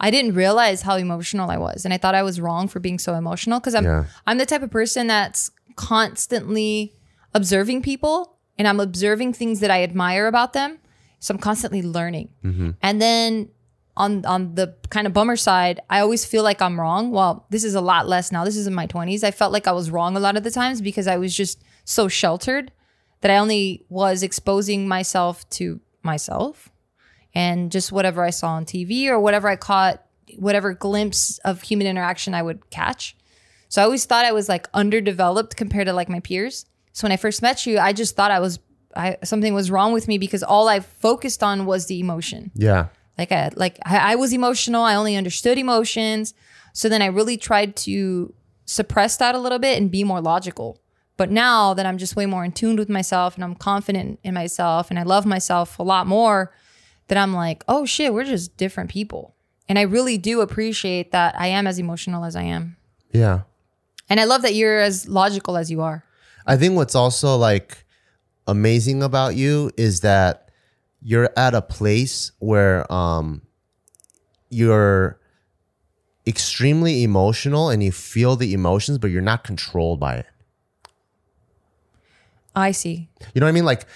I 0.00 0.10
didn't 0.10 0.34
realize 0.34 0.82
how 0.82 0.96
emotional 0.96 1.50
I 1.50 1.56
was, 1.56 1.84
and 1.84 1.94
I 1.94 1.98
thought 1.98 2.14
I 2.14 2.22
was 2.22 2.40
wrong 2.40 2.68
for 2.68 2.80
being 2.80 2.98
so 2.98 3.14
emotional 3.14 3.60
because 3.60 3.74
I'm 3.74 3.84
Yeah. 3.84 4.04
I'm 4.26 4.38
the 4.38 4.46
type 4.46 4.62
of 4.62 4.70
person 4.70 5.06
that's 5.06 5.50
constantly 5.76 6.94
observing 7.34 7.82
people, 7.82 8.36
and 8.58 8.68
I'm 8.68 8.80
observing 8.80 9.34
things 9.34 9.60
that 9.60 9.70
I 9.70 9.82
admire 9.82 10.26
about 10.26 10.52
them. 10.52 10.78
So 11.20 11.32
I'm 11.32 11.38
constantly 11.38 11.82
learning, 11.82 12.30
mm-hmm. 12.44 12.70
and 12.82 13.00
then 13.00 13.48
on 13.96 14.24
on 14.24 14.54
the 14.54 14.74
kind 14.90 15.06
of 15.06 15.12
bummer 15.12 15.36
side, 15.36 15.80
I 15.90 16.00
always 16.00 16.24
feel 16.24 16.42
like 16.42 16.62
I'm 16.62 16.80
wrong. 16.80 17.10
Well, 17.10 17.46
this 17.50 17.64
is 17.64 17.74
a 17.74 17.80
lot 17.80 18.08
less 18.08 18.32
now. 18.32 18.44
This 18.44 18.56
is 18.56 18.66
in 18.66 18.74
my 18.74 18.86
20s. 18.86 19.22
I 19.22 19.30
felt 19.30 19.52
like 19.52 19.66
I 19.66 19.72
was 19.72 19.90
wrong 19.90 20.16
a 20.16 20.20
lot 20.20 20.36
of 20.36 20.44
the 20.44 20.50
times 20.50 20.80
because 20.80 21.06
I 21.06 21.16
was 21.16 21.36
just 21.36 21.62
so 21.84 22.08
sheltered 22.08 22.72
that 23.20 23.30
I 23.30 23.36
only 23.36 23.84
was 23.88 24.22
exposing 24.22 24.88
myself 24.88 25.48
to 25.50 25.80
myself 26.02 26.70
and 27.34 27.70
just 27.70 27.92
whatever 27.92 28.24
I 28.24 28.30
saw 28.30 28.50
on 28.50 28.64
TV 28.64 29.06
or 29.06 29.18
whatever 29.20 29.48
I 29.48 29.56
caught, 29.56 30.02
whatever 30.38 30.74
glimpse 30.74 31.38
of 31.38 31.62
human 31.62 31.86
interaction 31.86 32.34
I 32.34 32.42
would 32.42 32.70
catch. 32.70 33.16
So 33.68 33.80
I 33.80 33.84
always 33.84 34.04
thought 34.04 34.24
I 34.24 34.32
was 34.32 34.48
like 34.48 34.68
underdeveloped 34.74 35.56
compared 35.56 35.86
to 35.86 35.92
like 35.92 36.08
my 36.08 36.20
peers. 36.20 36.66
So 36.92 37.06
when 37.06 37.12
I 37.12 37.16
first 37.16 37.40
met 37.40 37.64
you, 37.64 37.78
I 37.78 37.92
just 37.92 38.16
thought 38.16 38.30
I 38.30 38.40
was 38.40 38.58
I 38.94 39.16
something 39.24 39.54
was 39.54 39.70
wrong 39.70 39.92
with 39.92 40.08
me 40.08 40.18
because 40.18 40.42
all 40.42 40.68
I 40.68 40.80
focused 40.80 41.42
on 41.42 41.64
was 41.64 41.86
the 41.86 41.98
emotion. 42.00 42.50
Yeah, 42.54 42.88
Like 43.18 43.32
I 43.32 43.50
like 43.54 43.78
I, 43.84 44.12
I 44.12 44.14
was 44.16 44.32
emotional. 44.32 44.82
I 44.82 44.94
only 44.94 45.16
understood 45.16 45.58
emotions. 45.58 46.34
So 46.72 46.88
then 46.88 47.02
I 47.02 47.06
really 47.06 47.36
tried 47.36 47.76
to 47.76 48.34
suppress 48.64 49.16
that 49.18 49.34
a 49.34 49.38
little 49.38 49.58
bit 49.58 49.78
and 49.80 49.90
be 49.90 50.04
more 50.04 50.20
logical. 50.20 50.78
But 51.18 51.30
now 51.30 51.74
that 51.74 51.84
I'm 51.84 51.98
just 51.98 52.16
way 52.16 52.26
more 52.26 52.44
in 52.44 52.52
tune 52.52 52.76
with 52.76 52.88
myself 52.88 53.34
and 53.34 53.44
I'm 53.44 53.54
confident 53.54 54.18
in 54.24 54.34
myself 54.34 54.90
and 54.90 54.98
I 54.98 55.02
love 55.02 55.26
myself 55.26 55.78
a 55.78 55.82
lot 55.82 56.06
more, 56.06 56.52
that 57.08 57.18
I'm 57.18 57.34
like, 57.34 57.62
oh 57.68 57.84
shit, 57.84 58.14
we're 58.14 58.24
just 58.24 58.56
different 58.56 58.90
people. 58.90 59.34
And 59.68 59.78
I 59.78 59.82
really 59.82 60.18
do 60.18 60.40
appreciate 60.40 61.12
that 61.12 61.38
I 61.38 61.48
am 61.48 61.66
as 61.66 61.78
emotional 61.78 62.24
as 62.24 62.34
I 62.34 62.42
am. 62.42 62.76
yeah. 63.12 63.42
And 64.08 64.20
I 64.20 64.24
love 64.24 64.42
that 64.42 64.54
you're 64.54 64.78
as 64.78 65.08
logical 65.08 65.56
as 65.56 65.70
you 65.70 65.80
are. 65.80 66.04
I 66.46 66.56
think 66.56 66.74
what's 66.74 66.94
also 66.94 67.36
like 67.36 67.86
amazing 68.46 69.02
about 69.02 69.36
you 69.36 69.70
is 69.78 70.00
that 70.00 70.50
you're 71.04 71.30
at 71.36 71.54
a 71.54 71.62
place 71.62 72.32
where 72.38 72.90
um 72.92 73.42
you're 74.50 75.18
extremely 76.26 77.02
emotional 77.02 77.68
and 77.70 77.82
you 77.82 77.90
feel 77.90 78.36
the 78.36 78.52
emotions, 78.54 78.98
but 78.98 79.10
you're 79.10 79.22
not 79.22 79.42
controlled 79.44 79.98
by 79.98 80.16
it. 80.16 80.26
I 82.54 82.72
see. 82.72 83.08
You 83.34 83.40
know 83.40 83.46
what 83.46 83.50
I 83.50 83.52
mean? 83.52 83.64
Like, 83.64 83.86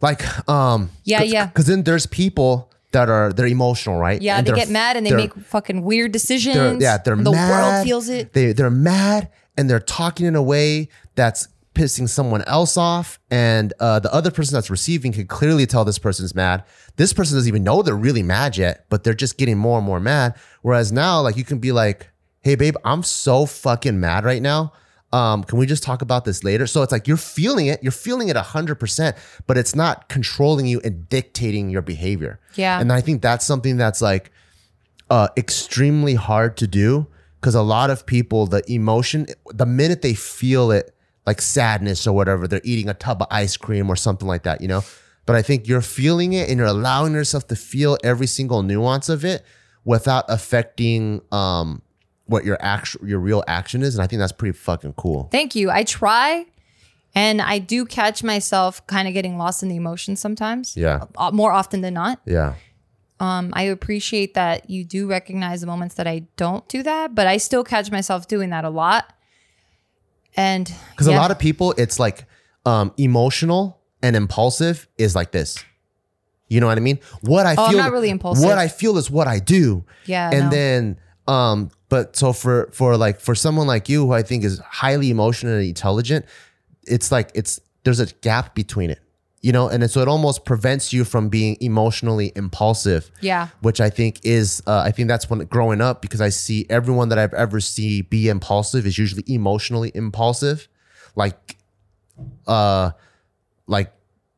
like, 0.00 0.48
um, 0.48 0.90
Yeah, 1.04 1.20
cause, 1.20 1.32
yeah. 1.32 1.46
Because 1.46 1.66
then 1.66 1.82
there's 1.84 2.06
people 2.06 2.70
that 2.92 3.08
are 3.08 3.32
they're 3.32 3.46
emotional, 3.46 3.96
right? 3.98 4.20
Yeah, 4.20 4.38
And 4.38 4.46
they 4.46 4.52
get 4.52 4.68
mad 4.68 4.96
and 4.96 5.06
they 5.06 5.14
make 5.14 5.34
fucking 5.34 5.82
weird 5.82 6.12
decisions. 6.12 6.54
they're, 6.54 6.76
yeah, 6.80 6.98
they're 6.98 7.16
the 7.16 7.32
mad. 7.32 7.50
world 7.74 7.84
feels 7.84 8.08
it. 8.08 8.32
They 8.34 8.52
they're 8.52 8.70
mad 8.70 9.30
and 9.56 9.68
they're 9.70 9.80
talking 9.80 10.26
in 10.26 10.36
a 10.36 10.42
way 10.42 10.88
that's 11.14 11.48
pissing 11.74 12.08
someone 12.08 12.42
else 12.42 12.76
off, 12.76 13.18
and 13.30 13.72
uh, 13.80 13.98
the 13.98 14.12
other 14.12 14.30
person 14.30 14.54
that's 14.54 14.70
receiving 14.70 15.12
can 15.12 15.26
clearly 15.26 15.66
tell 15.66 15.84
this 15.84 15.98
person's 15.98 16.34
mad. 16.34 16.64
This 16.96 17.12
person 17.12 17.36
doesn't 17.36 17.48
even 17.48 17.64
know 17.64 17.82
they're 17.82 17.96
really 17.96 18.22
mad 18.22 18.56
yet, 18.56 18.86
but 18.88 19.04
they're 19.04 19.14
just 19.14 19.38
getting 19.38 19.58
more 19.58 19.78
and 19.78 19.86
more 19.86 20.00
mad. 20.00 20.34
Whereas 20.62 20.92
now, 20.92 21.20
like 21.20 21.36
you 21.36 21.44
can 21.44 21.58
be 21.58 21.72
like, 21.72 22.10
"Hey, 22.40 22.54
babe, 22.54 22.76
I'm 22.84 23.02
so 23.02 23.46
fucking 23.46 23.98
mad 23.98 24.24
right 24.24 24.42
now." 24.42 24.72
Um, 25.12 25.44
can 25.44 25.58
we 25.58 25.66
just 25.66 25.82
talk 25.82 26.00
about 26.00 26.24
this 26.24 26.42
later? 26.42 26.66
So 26.66 26.82
it's 26.82 26.90
like 26.90 27.06
you're 27.06 27.18
feeling 27.18 27.66
it, 27.66 27.82
you're 27.82 27.92
feeling 27.92 28.28
it 28.28 28.36
hundred 28.36 28.76
percent, 28.76 29.16
but 29.46 29.58
it's 29.58 29.74
not 29.74 30.08
controlling 30.08 30.66
you 30.66 30.80
and 30.84 31.08
dictating 31.08 31.68
your 31.68 31.82
behavior. 31.82 32.40
Yeah. 32.54 32.80
And 32.80 32.92
I 32.92 33.02
think 33.02 33.20
that's 33.20 33.44
something 33.44 33.76
that's 33.76 34.00
like 34.00 34.32
uh, 35.10 35.28
extremely 35.36 36.14
hard 36.14 36.56
to 36.56 36.66
do 36.66 37.06
because 37.40 37.54
a 37.54 37.62
lot 37.62 37.90
of 37.90 38.06
people, 38.06 38.46
the 38.46 38.62
emotion, 38.72 39.26
the 39.52 39.66
minute 39.66 40.00
they 40.00 40.14
feel 40.14 40.70
it, 40.70 40.94
like 41.26 41.40
sadness 41.40 42.06
or 42.06 42.12
whatever, 42.14 42.48
they're 42.48 42.60
eating 42.64 42.88
a 42.88 42.94
tub 42.94 43.22
of 43.22 43.28
ice 43.30 43.56
cream 43.56 43.88
or 43.88 43.96
something 43.96 44.26
like 44.28 44.42
that, 44.42 44.60
you 44.60 44.68
know. 44.68 44.82
But 45.24 45.36
I 45.36 45.42
think 45.42 45.68
you're 45.68 45.82
feeling 45.82 46.32
it 46.32 46.48
and 46.48 46.58
you're 46.58 46.66
allowing 46.66 47.12
yourself 47.12 47.46
to 47.48 47.56
feel 47.56 47.96
every 48.02 48.26
single 48.26 48.62
nuance 48.62 49.08
of 49.08 49.24
it 49.24 49.44
without 49.84 50.24
affecting 50.28 51.20
um 51.32 51.82
what 52.26 52.44
your 52.44 52.56
actual 52.60 53.06
your 53.06 53.18
real 53.18 53.44
action 53.46 53.82
is, 53.82 53.94
and 53.94 54.02
I 54.02 54.06
think 54.06 54.20
that's 54.20 54.32
pretty 54.32 54.56
fucking 54.56 54.94
cool. 54.94 55.28
Thank 55.30 55.54
you. 55.54 55.70
I 55.70 55.84
try, 55.84 56.46
and 57.14 57.42
I 57.42 57.58
do 57.58 57.84
catch 57.84 58.22
myself 58.22 58.86
kind 58.86 59.06
of 59.06 59.14
getting 59.14 59.36
lost 59.36 59.62
in 59.62 59.68
the 59.68 59.76
emotions 59.76 60.20
sometimes. 60.20 60.76
Yeah. 60.76 61.04
Uh, 61.16 61.30
more 61.32 61.52
often 61.52 61.82
than 61.82 61.94
not. 61.94 62.20
Yeah. 62.24 62.54
Um, 63.20 63.50
I 63.52 63.64
appreciate 63.64 64.34
that 64.34 64.68
you 64.68 64.84
do 64.84 65.06
recognize 65.06 65.60
the 65.60 65.66
moments 65.66 65.94
that 65.96 66.08
I 66.08 66.26
don't 66.36 66.66
do 66.68 66.82
that, 66.82 67.14
but 67.14 67.26
I 67.28 67.36
still 67.36 67.62
catch 67.62 67.90
myself 67.90 68.26
doing 68.26 68.50
that 68.50 68.64
a 68.64 68.70
lot. 68.70 69.12
And 70.36 70.72
Because 70.90 71.08
yeah. 71.08 71.16
a 71.16 71.18
lot 71.18 71.30
of 71.30 71.38
people, 71.38 71.74
it's 71.76 71.98
like 71.98 72.26
um, 72.64 72.92
emotional 72.96 73.80
and 74.02 74.16
impulsive 74.16 74.88
is 74.98 75.14
like 75.14 75.32
this. 75.32 75.62
You 76.48 76.60
know 76.60 76.66
what 76.66 76.76
I 76.76 76.80
mean? 76.80 76.98
What 77.22 77.46
I 77.46 77.54
Oh, 77.56 77.64
I'm 77.64 77.70
feel, 77.70 77.78
not 77.78 77.92
really 77.92 78.10
impulsive. 78.10 78.44
What 78.44 78.58
I 78.58 78.68
feel 78.68 78.98
is 78.98 79.10
what 79.10 79.26
I 79.26 79.38
do. 79.38 79.84
Yeah, 80.04 80.30
and 80.30 80.44
no. 80.44 80.50
then, 80.50 80.98
um, 81.26 81.70
but 81.88 82.14
so 82.14 82.32
for 82.34 82.68
for 82.72 82.96
like 82.98 83.20
for 83.20 83.34
someone 83.34 83.66
like 83.66 83.88
you 83.88 84.06
who 84.06 84.12
I 84.12 84.22
think 84.22 84.44
is 84.44 84.58
highly 84.58 85.10
emotional 85.10 85.54
and 85.54 85.64
intelligent, 85.64 86.26
it's 86.82 87.10
like 87.10 87.30
it's 87.34 87.58
there's 87.84 88.00
a 88.00 88.06
gap 88.20 88.54
between 88.54 88.90
it. 88.90 89.00
You 89.44 89.50
know, 89.50 89.68
and 89.68 89.90
so 89.90 90.00
it 90.00 90.06
almost 90.06 90.44
prevents 90.44 90.92
you 90.92 91.04
from 91.04 91.28
being 91.28 91.56
emotionally 91.60 92.30
impulsive 92.36 93.10
yeah, 93.20 93.48
which 93.60 93.80
I 93.80 93.90
think 93.90 94.20
is 94.22 94.62
uh, 94.68 94.82
I 94.86 94.92
think 94.92 95.08
that's 95.08 95.28
when 95.28 95.40
growing 95.46 95.80
up 95.80 96.00
because 96.00 96.20
I 96.20 96.28
see 96.28 96.64
everyone 96.70 97.08
that 97.08 97.18
I've 97.18 97.34
ever 97.34 97.58
see 97.58 98.02
be 98.02 98.28
impulsive 98.28 98.86
is 98.86 98.98
usually 98.98 99.24
emotionally 99.26 99.90
impulsive, 99.96 100.68
like, 101.16 101.56
uh, 102.46 102.92
like, 103.66 103.92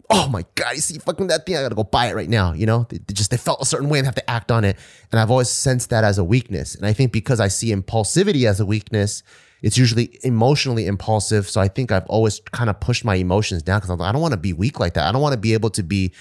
oh 0.08 0.26
my 0.30 0.46
god, 0.54 0.74
you 0.74 0.80
see 0.80 0.98
fucking 0.98 1.26
that 1.26 1.44
thing, 1.44 1.56
I 1.56 1.62
gotta 1.62 1.74
go 1.74 1.84
buy 1.84 2.06
it 2.06 2.14
right 2.14 2.28
now. 2.30 2.54
You 2.54 2.64
know, 2.64 2.86
they, 2.88 2.96
they 2.96 3.12
just 3.12 3.30
they 3.30 3.36
felt 3.36 3.60
a 3.60 3.66
certain 3.66 3.90
way 3.90 3.98
and 3.98 4.06
have 4.06 4.14
to 4.14 4.30
act 4.30 4.50
on 4.50 4.64
it, 4.64 4.78
and 5.12 5.20
I've 5.20 5.30
always 5.30 5.50
sensed 5.50 5.90
that 5.90 6.04
as 6.04 6.16
a 6.16 6.24
weakness, 6.24 6.74
and 6.76 6.86
I 6.86 6.94
think 6.94 7.12
because 7.12 7.40
I 7.40 7.48
see 7.48 7.74
impulsivity 7.74 8.48
as 8.48 8.58
a 8.58 8.64
weakness. 8.64 9.22
It's 9.64 9.78
usually 9.78 10.18
emotionally 10.22 10.86
impulsive, 10.86 11.48
so 11.48 11.60
I 11.60 11.68
think 11.68 11.90
I've 11.90 12.06
always 12.06 12.40
kind 12.52 12.68
of 12.68 12.78
pushed 12.80 13.04
my 13.04 13.14
emotions 13.14 13.62
down 13.62 13.80
because 13.80 13.98
I 13.98 14.12
don't 14.12 14.20
want 14.20 14.32
to 14.32 14.38
be 14.38 14.52
weak 14.52 14.78
like 14.78 14.92
that. 14.94 15.06
I 15.08 15.12
don't 15.12 15.22
want 15.22 15.32
to 15.32 15.40
be 15.40 15.54
able 15.54 15.70
to 15.70 15.82
be 15.82 16.12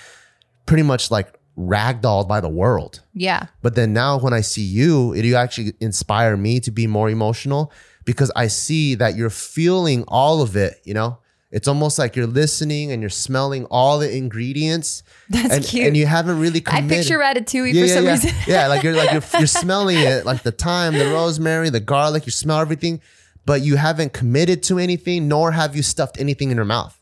pretty 0.65 0.83
much 0.83 1.11
like 1.11 1.37
ragdolled 1.57 2.27
by 2.27 2.39
the 2.39 2.49
world. 2.49 3.01
yeah, 3.13 3.47
But 3.61 3.75
then 3.75 3.91
now 3.93 4.17
when 4.17 4.33
I 4.33 4.41
see 4.41 4.63
you, 4.63 5.13
it 5.13 5.25
you 5.25 5.35
actually 5.35 5.73
inspire 5.81 6.37
me 6.37 6.61
to 6.61 6.71
be 6.71 6.87
more 6.87 7.09
emotional 7.09 7.71
because 8.05 8.31
I 8.35 8.47
see 8.47 8.95
that 8.95 9.15
you're 9.15 9.29
feeling 9.29 10.03
all 10.07 10.41
of 10.41 10.55
it, 10.55 10.81
you 10.85 10.93
know? 10.93 11.19
It's 11.51 11.67
almost 11.67 11.99
like 11.99 12.15
you're 12.15 12.25
listening 12.25 12.91
and 12.91 13.03
you're 13.03 13.11
smelling 13.11 13.65
all 13.65 13.99
the 13.99 14.11
ingredients. 14.11 15.03
That's 15.29 15.53
and, 15.53 15.63
cute. 15.63 15.85
And 15.85 15.95
you 15.95 16.07
haven't 16.07 16.39
really 16.39 16.61
committed. 16.61 16.91
I 16.91 16.95
picture 16.95 17.19
Ratatouille 17.19 17.73
yeah, 17.73 17.81
for 17.81 17.87
yeah, 17.87 17.93
some 17.93 18.05
yeah. 18.05 18.11
reason. 18.11 18.31
yeah, 18.47 18.67
like 18.67 18.81
you're 18.81 18.95
like 18.95 19.11
you're, 19.11 19.21
you're 19.37 19.47
smelling 19.47 19.99
it, 19.99 20.25
like 20.25 20.41
the 20.41 20.51
thyme, 20.51 20.97
the 20.97 21.05
rosemary, 21.05 21.69
the 21.69 21.79
garlic. 21.79 22.25
You 22.25 22.31
smell 22.31 22.57
everything, 22.57 23.01
but 23.45 23.61
you 23.61 23.75
haven't 23.75 24.13
committed 24.13 24.63
to 24.63 24.79
anything, 24.79 25.27
nor 25.27 25.51
have 25.51 25.75
you 25.75 25.83
stuffed 25.83 26.19
anything 26.19 26.51
in 26.51 26.57
your 26.57 26.65
mouth. 26.65 26.99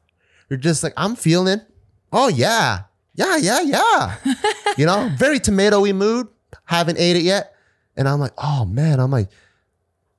You're 0.49 0.57
just 0.57 0.83
like, 0.83 0.93
I'm 0.97 1.15
feeling. 1.15 1.61
Oh 2.11 2.27
yeah, 2.27 2.83
yeah, 3.15 3.37
yeah, 3.37 3.61
yeah. 3.61 4.15
you 4.77 4.85
know, 4.85 5.09
very 5.17 5.39
tomatoey 5.39 5.95
mood. 5.95 6.27
Haven't 6.65 6.97
ate 6.99 7.15
it 7.15 7.23
yet, 7.23 7.55
and 7.95 8.07
I'm 8.07 8.19
like, 8.19 8.33
oh 8.37 8.65
man, 8.65 8.99
I'm 8.99 9.11
like, 9.11 9.29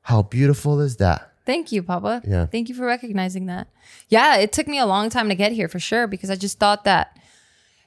how 0.03 0.23
beautiful 0.23 0.81
is 0.81 0.97
that? 0.97 1.33
Thank 1.45 1.73
you, 1.73 1.83
Papa. 1.83 2.23
Yeah. 2.27 2.47
Thank 2.47 2.69
you 2.69 2.75
for 2.75 2.87
recognizing 2.87 3.47
that. 3.47 3.69
Yeah, 4.09 4.37
it 4.37 4.53
took 4.53 4.69
me 4.69 4.79
a 4.79 4.87
long 4.87 5.11
time 5.11 5.29
to 5.29 5.35
get 5.35 5.53
here 5.53 5.69
for 5.69 5.81
sure 5.81 6.07
because 6.07 6.31
I 6.31 6.37
just 6.37 6.59
thought 6.59 6.85
that 6.85 7.19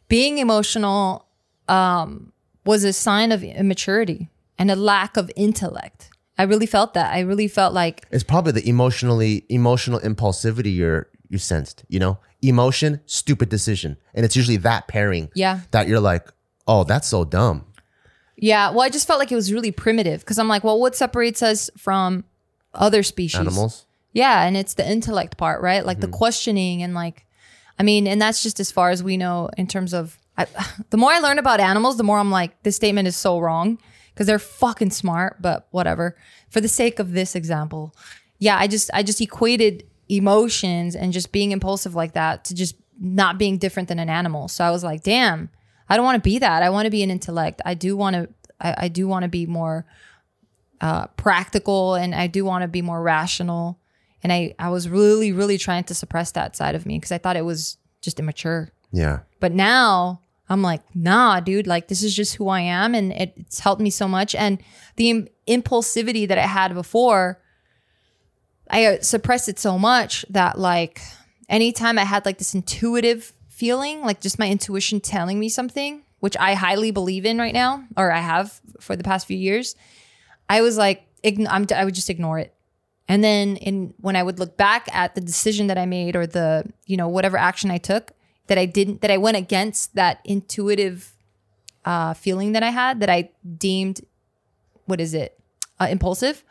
being 0.07 0.39
emotional 0.39 1.27
um, 1.67 2.33
was 2.65 2.83
a 2.83 2.91
sign 2.93 3.31
of 3.31 3.43
immaturity 3.43 4.29
and 4.57 4.69
a 4.69 4.75
lack 4.75 5.17
of 5.17 5.31
intellect. 5.35 6.09
I 6.37 6.43
really 6.43 6.65
felt 6.65 6.93
that. 6.95 7.13
I 7.13 7.21
really 7.21 7.47
felt 7.47 7.73
like, 7.73 8.05
It's 8.11 8.23
probably 8.23 8.51
the 8.51 8.67
emotionally 8.67 9.45
emotional 9.49 9.99
impulsivity 9.99 10.75
you're 10.75 11.07
you 11.29 11.37
sensed. 11.37 11.85
You 11.87 11.99
know, 11.99 12.19
emotion, 12.41 13.01
stupid 13.05 13.49
decision, 13.49 13.97
and 14.13 14.25
it's 14.25 14.35
usually 14.35 14.57
that 14.57 14.87
pairing. 14.87 15.29
yeah, 15.33 15.61
that 15.71 15.87
you're 15.87 15.99
like, 15.99 16.27
oh, 16.67 16.83
that's 16.83 17.07
so 17.07 17.23
dumb. 17.25 17.65
yeah. 18.37 18.69
Well, 18.69 18.81
I 18.81 18.89
just 18.89 19.07
felt 19.07 19.19
like 19.19 19.31
it 19.31 19.35
was 19.35 19.51
really 19.51 19.71
primitive 19.71 20.21
because 20.21 20.37
I'm 20.37 20.47
like, 20.47 20.63
well, 20.63 20.79
what 20.79 20.95
separates 20.95 21.41
us 21.41 21.69
from 21.77 22.25
other 22.73 23.03
species? 23.03 23.39
Animals. 23.39 23.85
Yeah, 24.13 24.43
and 24.43 24.55
it's 24.55 24.75
the 24.75 24.89
intellect 24.89 25.37
part, 25.37 25.61
right? 25.61 25.85
Like 25.85 25.99
the 25.99 26.07
mm-hmm. 26.07 26.15
questioning 26.15 26.83
and 26.83 26.93
like, 26.93 27.25
I 27.77 27.83
mean, 27.83 28.07
and 28.07 28.21
that's 28.21 28.41
just 28.41 28.59
as 28.59 28.71
far 28.71 28.89
as 28.89 29.03
we 29.03 29.17
know 29.17 29.49
in 29.57 29.67
terms 29.67 29.93
of. 29.93 30.17
I, 30.37 30.47
the 30.89 30.97
more 30.97 31.11
I 31.11 31.19
learn 31.19 31.39
about 31.39 31.59
animals, 31.59 31.97
the 31.97 32.03
more 32.03 32.19
I'm 32.19 32.31
like, 32.31 32.61
this 32.63 32.75
statement 32.75 33.07
is 33.07 33.15
so 33.15 33.39
wrong 33.39 33.77
because 34.15 34.27
they're 34.27 34.39
fucking 34.39 34.91
smart, 34.91 35.41
but 35.41 35.67
whatever. 35.71 36.15
For 36.49 36.61
the 36.61 36.69
sake 36.69 36.99
of 36.99 37.11
this 37.11 37.35
example, 37.35 37.93
yeah, 38.39 38.57
I 38.57 38.67
just 38.67 38.89
I 38.93 39.03
just 39.03 39.19
equated 39.19 39.83
emotions 40.07 40.95
and 40.95 41.11
just 41.11 41.33
being 41.33 41.51
impulsive 41.51 41.95
like 41.95 42.13
that 42.13 42.45
to 42.45 42.55
just 42.55 42.75
not 42.97 43.37
being 43.37 43.57
different 43.57 43.89
than 43.89 43.99
an 43.99 44.09
animal. 44.09 44.47
So 44.47 44.63
I 44.63 44.71
was 44.71 44.83
like, 44.83 45.03
damn, 45.03 45.49
I 45.89 45.97
don't 45.97 46.05
want 46.05 46.23
to 46.23 46.27
be 46.27 46.39
that. 46.39 46.63
I 46.63 46.69
want 46.69 46.85
to 46.85 46.91
be 46.91 47.03
an 47.03 47.11
intellect. 47.11 47.61
I 47.65 47.73
do 47.73 47.97
want 47.97 48.15
to. 48.15 48.29
I, 48.59 48.75
I 48.85 48.87
do 48.87 49.05
want 49.07 49.23
to 49.23 49.29
be 49.29 49.45
more 49.45 49.85
uh, 50.79 51.07
practical 51.17 51.95
and 51.95 52.15
I 52.15 52.27
do 52.27 52.45
want 52.45 52.61
to 52.61 52.67
be 52.67 52.81
more 52.81 53.01
rational. 53.01 53.79
And 54.23 54.31
I, 54.31 54.55
I 54.57 54.69
was 54.69 54.87
really, 54.87 55.33
really 55.33 55.57
trying 55.57 55.83
to 55.85 55.93
suppress 55.93 56.31
that 56.31 56.55
side 56.55 56.73
of 56.73 56.85
me 56.85 56.97
because 56.97 57.11
I 57.11 57.17
thought 57.17 57.35
it 57.35 57.45
was 57.45 57.77
just 58.01 58.19
immature. 58.19 58.71
Yeah. 58.91 59.19
But 59.39 59.51
now 59.51 60.21
I'm 60.49 60.61
like, 60.61 60.81
nah, 60.93 61.39
dude, 61.39 61.67
like 61.67 61.87
this 61.87 62.03
is 62.03 62.15
just 62.15 62.35
who 62.35 62.49
I 62.49 62.61
am. 62.61 62.93
And 62.93 63.11
it, 63.13 63.33
it's 63.35 63.59
helped 63.59 63.81
me 63.81 63.89
so 63.89 64.07
much. 64.07 64.35
And 64.35 64.61
the 64.95 65.09
Im- 65.09 65.27
impulsivity 65.47 66.27
that 66.27 66.37
I 66.37 66.47
had 66.47 66.73
before, 66.73 67.41
I 68.69 68.85
uh, 68.85 69.01
suppressed 69.01 69.49
it 69.49 69.59
so 69.59 69.79
much 69.79 70.25
that 70.29 70.59
like 70.59 71.01
anytime 71.49 71.97
I 71.97 72.03
had 72.03 72.25
like 72.25 72.37
this 72.37 72.53
intuitive 72.53 73.33
feeling, 73.49 74.01
like 74.01 74.21
just 74.21 74.39
my 74.39 74.49
intuition 74.49 74.99
telling 74.99 75.39
me 75.39 75.49
something, 75.49 76.03
which 76.19 76.37
I 76.37 76.53
highly 76.53 76.91
believe 76.91 77.25
in 77.25 77.37
right 77.37 77.53
now, 77.53 77.83
or 77.97 78.11
I 78.11 78.19
have 78.19 78.59
for 78.79 78.95
the 78.95 79.03
past 79.03 79.27
few 79.27 79.37
years, 79.37 79.75
I 80.49 80.61
was 80.61 80.77
like, 80.77 81.03
ign- 81.23 81.47
I'm, 81.49 81.65
I 81.75 81.85
would 81.85 81.95
just 81.95 82.09
ignore 82.09 82.39
it. 82.39 82.53
And 83.07 83.23
then 83.23 83.57
in 83.57 83.93
when 83.99 84.15
I 84.15 84.23
would 84.23 84.39
look 84.39 84.57
back 84.57 84.87
at 84.93 85.15
the 85.15 85.21
decision 85.21 85.67
that 85.67 85.77
I 85.77 85.85
made 85.85 86.15
or 86.15 86.25
the, 86.25 86.65
you 86.85 86.97
know, 86.97 87.07
whatever 87.07 87.37
action 87.37 87.69
I 87.69 87.77
took 87.77 88.11
that 88.47 88.57
I 88.57 88.65
didn't 88.65 89.01
that 89.01 89.11
I 89.11 89.17
went 89.17 89.37
against 89.37 89.95
that 89.95 90.19
intuitive 90.23 91.13
uh 91.83 92.13
feeling 92.13 92.53
that 92.53 92.63
I 92.63 92.69
had 92.69 92.99
that 92.99 93.09
I 93.09 93.31
deemed 93.57 94.01
what 94.85 95.01
is 95.01 95.13
it? 95.13 95.39
Uh, 95.79 95.87
impulsive. 95.89 96.43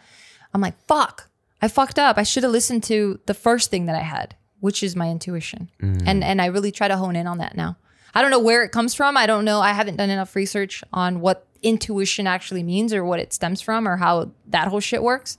I'm 0.52 0.60
like, 0.60 0.74
fuck. 0.86 1.28
I 1.62 1.68
fucked 1.68 1.98
up. 1.98 2.18
I 2.18 2.24
should 2.24 2.42
have 2.42 2.52
listened 2.52 2.82
to 2.84 3.20
the 3.26 3.34
first 3.34 3.70
thing 3.70 3.86
that 3.86 3.96
I 3.96 4.00
had, 4.02 4.36
which 4.60 4.82
is 4.82 4.94
my 4.94 5.08
intuition. 5.08 5.70
And 6.06 6.22
and 6.22 6.42
I 6.42 6.46
really 6.46 6.72
try 6.72 6.88
to 6.88 6.96
hone 6.96 7.16
in 7.16 7.26
on 7.26 7.38
that 7.38 7.56
now. 7.56 7.76
I 8.14 8.22
don't 8.22 8.30
know 8.30 8.38
where 8.40 8.62
it 8.62 8.70
comes 8.70 8.94
from. 8.94 9.16
I 9.16 9.26
don't 9.26 9.44
know. 9.44 9.60
I 9.60 9.72
haven't 9.72 9.96
done 9.96 10.10
enough 10.10 10.36
research 10.36 10.84
on 10.92 11.20
what 11.20 11.46
intuition 11.62 12.26
actually 12.26 12.62
means 12.62 12.92
or 12.92 13.04
what 13.04 13.18
it 13.18 13.32
stems 13.32 13.60
from 13.60 13.88
or 13.88 13.96
how 13.96 14.30
that 14.48 14.68
whole 14.68 14.80
shit 14.80 15.02
works. 15.02 15.38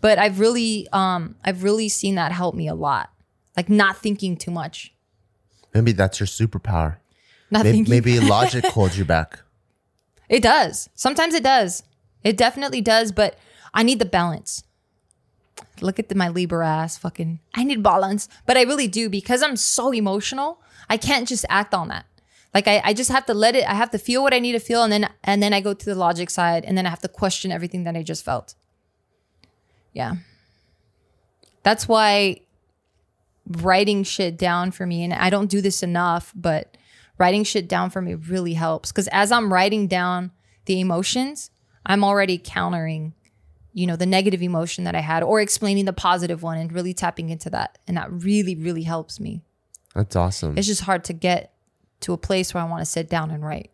But 0.00 0.18
I've 0.18 0.40
really 0.40 0.88
um 0.92 1.36
I've 1.44 1.62
really 1.62 1.88
seen 1.88 2.16
that 2.16 2.32
help 2.32 2.54
me 2.54 2.68
a 2.68 2.74
lot. 2.74 3.10
Like 3.56 3.68
not 3.68 3.96
thinking 3.98 4.36
too 4.36 4.50
much. 4.50 4.92
Maybe 5.74 5.92
that's 5.92 6.20
your 6.20 6.26
superpower. 6.26 6.96
Not 7.50 7.64
Maybe, 7.64 7.82
maybe 7.88 8.20
logic 8.20 8.64
holds 8.66 8.96
you 8.98 9.04
back. 9.04 9.40
It 10.28 10.42
does. 10.42 10.88
Sometimes 10.94 11.34
it 11.34 11.42
does. 11.42 11.82
It 12.22 12.36
definitely 12.36 12.80
does, 12.80 13.12
but 13.12 13.38
I 13.74 13.82
need 13.82 13.98
the 13.98 14.04
balance. 14.04 14.62
Look 15.80 15.98
at 15.98 16.08
the, 16.08 16.14
my 16.14 16.28
Libra 16.28 16.66
ass 16.66 16.98
fucking. 16.98 17.40
I 17.54 17.64
need 17.64 17.82
balance, 17.82 18.28
but 18.46 18.56
I 18.56 18.62
really 18.62 18.86
do 18.86 19.08
because 19.08 19.42
I'm 19.42 19.56
so 19.56 19.92
emotional. 19.92 20.60
I 20.88 20.96
can't 20.96 21.26
just 21.26 21.44
act 21.48 21.74
on 21.74 21.88
that. 21.88 22.06
Like 22.52 22.66
I, 22.66 22.82
I 22.84 22.94
just 22.94 23.10
have 23.10 23.26
to 23.26 23.34
let 23.34 23.54
it. 23.54 23.68
I 23.68 23.74
have 23.74 23.90
to 23.90 23.98
feel 23.98 24.22
what 24.22 24.34
I 24.34 24.38
need 24.40 24.52
to 24.52 24.60
feel, 24.60 24.82
and 24.82 24.92
then 24.92 25.08
and 25.22 25.42
then 25.42 25.52
I 25.52 25.60
go 25.60 25.72
to 25.72 25.86
the 25.86 25.94
logic 25.94 26.30
side, 26.30 26.64
and 26.64 26.76
then 26.76 26.84
I 26.84 26.90
have 26.90 27.00
to 27.00 27.08
question 27.08 27.52
everything 27.52 27.84
that 27.84 27.96
I 27.96 28.02
just 28.02 28.24
felt. 28.24 28.54
Yeah, 29.92 30.16
that's 31.62 31.86
why 31.86 32.40
writing 33.50 34.02
shit 34.04 34.38
down 34.38 34.70
for 34.70 34.86
me, 34.86 35.04
and 35.04 35.12
I 35.12 35.30
don't 35.30 35.50
do 35.50 35.60
this 35.60 35.82
enough, 35.82 36.32
but 36.34 36.76
writing 37.18 37.44
shit 37.44 37.68
down 37.68 37.90
for 37.90 38.00
me 38.00 38.14
really 38.14 38.54
helps 38.54 38.90
because 38.90 39.08
as 39.08 39.30
I'm 39.32 39.52
writing 39.52 39.86
down 39.88 40.30
the 40.64 40.80
emotions, 40.80 41.50
I'm 41.84 42.04
already 42.04 42.38
countering, 42.42 43.12
you 43.72 43.86
know, 43.86 43.96
the 43.96 44.06
negative 44.06 44.42
emotion 44.42 44.84
that 44.84 44.94
I 44.94 45.00
had 45.00 45.22
or 45.22 45.40
explaining 45.40 45.84
the 45.84 45.92
positive 45.92 46.42
one 46.42 46.58
and 46.58 46.72
really 46.72 46.94
tapping 46.94 47.30
into 47.30 47.50
that. 47.50 47.78
And 47.88 47.96
that 47.96 48.10
really, 48.10 48.54
really 48.54 48.82
helps 48.84 49.18
me. 49.20 49.42
That's 49.94 50.16
awesome. 50.16 50.56
It's 50.56 50.66
just 50.66 50.82
hard 50.82 51.04
to 51.04 51.12
get 51.12 51.52
to 52.00 52.12
a 52.12 52.16
place 52.18 52.54
where 52.54 52.62
I 52.62 52.66
want 52.66 52.80
to 52.82 52.86
sit 52.86 53.08
down 53.10 53.30
and 53.30 53.44
write. 53.44 53.70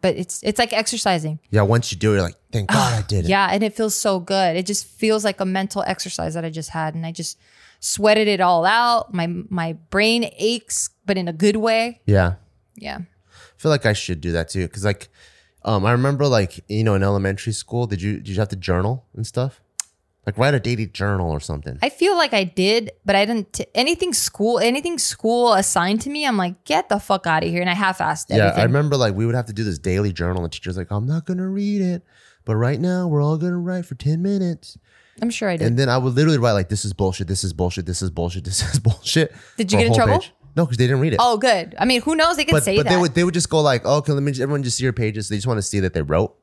but 0.00 0.16
it's 0.16 0.42
it's 0.42 0.58
like 0.58 0.72
exercising. 0.72 1.38
Yeah, 1.50 1.62
once 1.62 1.92
you 1.92 1.98
do 1.98 2.10
it, 2.10 2.14
you're 2.16 2.22
like, 2.22 2.34
thank 2.50 2.68
God 2.70 2.92
I 2.92 3.06
did 3.06 3.24
it. 3.24 3.28
Yeah, 3.28 3.48
and 3.50 3.62
it 3.62 3.74
feels 3.74 3.94
so 3.94 4.18
good. 4.18 4.56
It 4.56 4.66
just 4.66 4.84
feels 4.84 5.24
like 5.24 5.40
a 5.40 5.44
mental 5.46 5.82
exercise 5.86 6.34
that 6.34 6.44
I 6.44 6.50
just 6.50 6.70
had, 6.70 6.94
and 6.94 7.06
I 7.06 7.12
just 7.12 7.38
sweated 7.82 8.28
it 8.28 8.40
all 8.40 8.64
out. 8.64 9.12
My 9.12 9.26
my 9.26 9.74
brain 9.90 10.30
aches, 10.38 10.90
but 11.04 11.18
in 11.18 11.28
a 11.28 11.32
good 11.32 11.56
way. 11.56 12.00
Yeah. 12.06 12.34
Yeah. 12.76 12.98
I 13.00 13.58
feel 13.58 13.70
like 13.70 13.84
I 13.84 13.92
should 13.92 14.20
do 14.20 14.32
that 14.32 14.48
too. 14.48 14.66
Cause 14.68 14.84
like, 14.84 15.08
um, 15.64 15.84
I 15.84 15.92
remember 15.92 16.26
like, 16.26 16.64
you 16.68 16.84
know, 16.84 16.94
in 16.94 17.02
elementary 17.02 17.52
school, 17.52 17.86
did 17.86 18.00
you, 18.00 18.16
did 18.16 18.28
you 18.28 18.36
have 18.36 18.48
to 18.48 18.56
journal 18.56 19.06
and 19.14 19.26
stuff? 19.26 19.60
Like 20.24 20.38
write 20.38 20.54
a 20.54 20.60
daily 20.60 20.86
journal 20.86 21.30
or 21.30 21.40
something. 21.40 21.78
I 21.82 21.88
feel 21.88 22.16
like 22.16 22.32
I 22.32 22.44
did, 22.44 22.92
but 23.04 23.16
I 23.16 23.24
didn't. 23.24 23.52
T- 23.52 23.66
anything 23.74 24.12
school, 24.14 24.60
anything 24.60 24.96
school 24.96 25.52
assigned 25.52 26.00
to 26.02 26.10
me, 26.10 26.24
I'm 26.24 26.36
like, 26.36 26.62
get 26.64 26.88
the 26.88 27.00
fuck 27.00 27.26
out 27.26 27.42
of 27.42 27.50
here, 27.50 27.60
and 27.60 27.68
I 27.68 27.74
half-assed 27.74 28.26
yeah. 28.28 28.36
everything. 28.36 28.60
I 28.60 28.62
remember 28.62 28.96
like 28.96 29.16
we 29.16 29.26
would 29.26 29.34
have 29.34 29.46
to 29.46 29.52
do 29.52 29.64
this 29.64 29.80
daily 29.80 30.12
journal 30.12 30.44
and 30.44 30.44
the 30.44 30.54
teacher's 30.54 30.76
like, 30.76 30.92
I'm 30.92 31.06
not 31.06 31.26
going 31.26 31.38
to 31.38 31.48
read 31.48 31.82
it. 31.82 32.04
But 32.44 32.54
right 32.54 32.78
now 32.78 33.08
we're 33.08 33.22
all 33.22 33.36
going 33.36 33.52
to 33.52 33.58
write 33.58 33.84
for 33.84 33.96
10 33.96 34.22
minutes. 34.22 34.78
I'm 35.20 35.30
sure 35.30 35.48
I 35.48 35.56
did. 35.56 35.66
And 35.66 35.78
then 35.78 35.88
I 35.88 35.98
would 35.98 36.14
literally 36.14 36.38
write 36.38 36.52
like, 36.52 36.68
this 36.68 36.84
is 36.84 36.92
bullshit. 36.92 37.26
This 37.28 37.44
is 37.44 37.52
bullshit. 37.52 37.84
This 37.86 38.02
is 38.02 38.10
bullshit. 38.10 38.44
This 38.44 38.62
is 38.72 38.78
bullshit. 38.80 39.32
Did 39.56 39.70
you 39.72 39.78
for 39.78 39.80
a 39.80 39.84
get 39.84 39.86
in 39.86 39.92
whole 40.00 40.06
trouble? 40.20 40.24
No, 40.56 40.64
because 40.64 40.76
they 40.78 40.86
didn't 40.86 41.00
read 41.00 41.12
it. 41.14 41.18
oh, 41.20 41.36
good. 41.38 41.74
I 41.78 41.84
mean, 41.84 42.02
who 42.02 42.14
knows? 42.14 42.36
They 42.36 42.44
could 42.44 42.52
but 42.52 42.62
say 42.62 42.76
but 42.76 42.84
that. 42.84 42.90
they 42.94 43.00
would 43.00 43.14
they 43.14 43.24
would 43.24 43.34
just 43.34 43.48
go 43.50 43.60
like, 43.60 43.82
oh, 43.84 43.96
okay, 43.98 44.12
let 44.12 44.22
me 44.22 44.32
just, 44.32 44.40
everyone 44.42 44.62
just 44.62 44.76
see 44.78 44.84
your 44.84 44.92
pages. 44.92 45.28
They 45.28 45.36
just 45.36 45.46
want 45.46 45.58
to 45.58 45.62
see 45.62 45.80
that 45.80 45.94
they 45.94 46.02
wrote. 46.02 46.34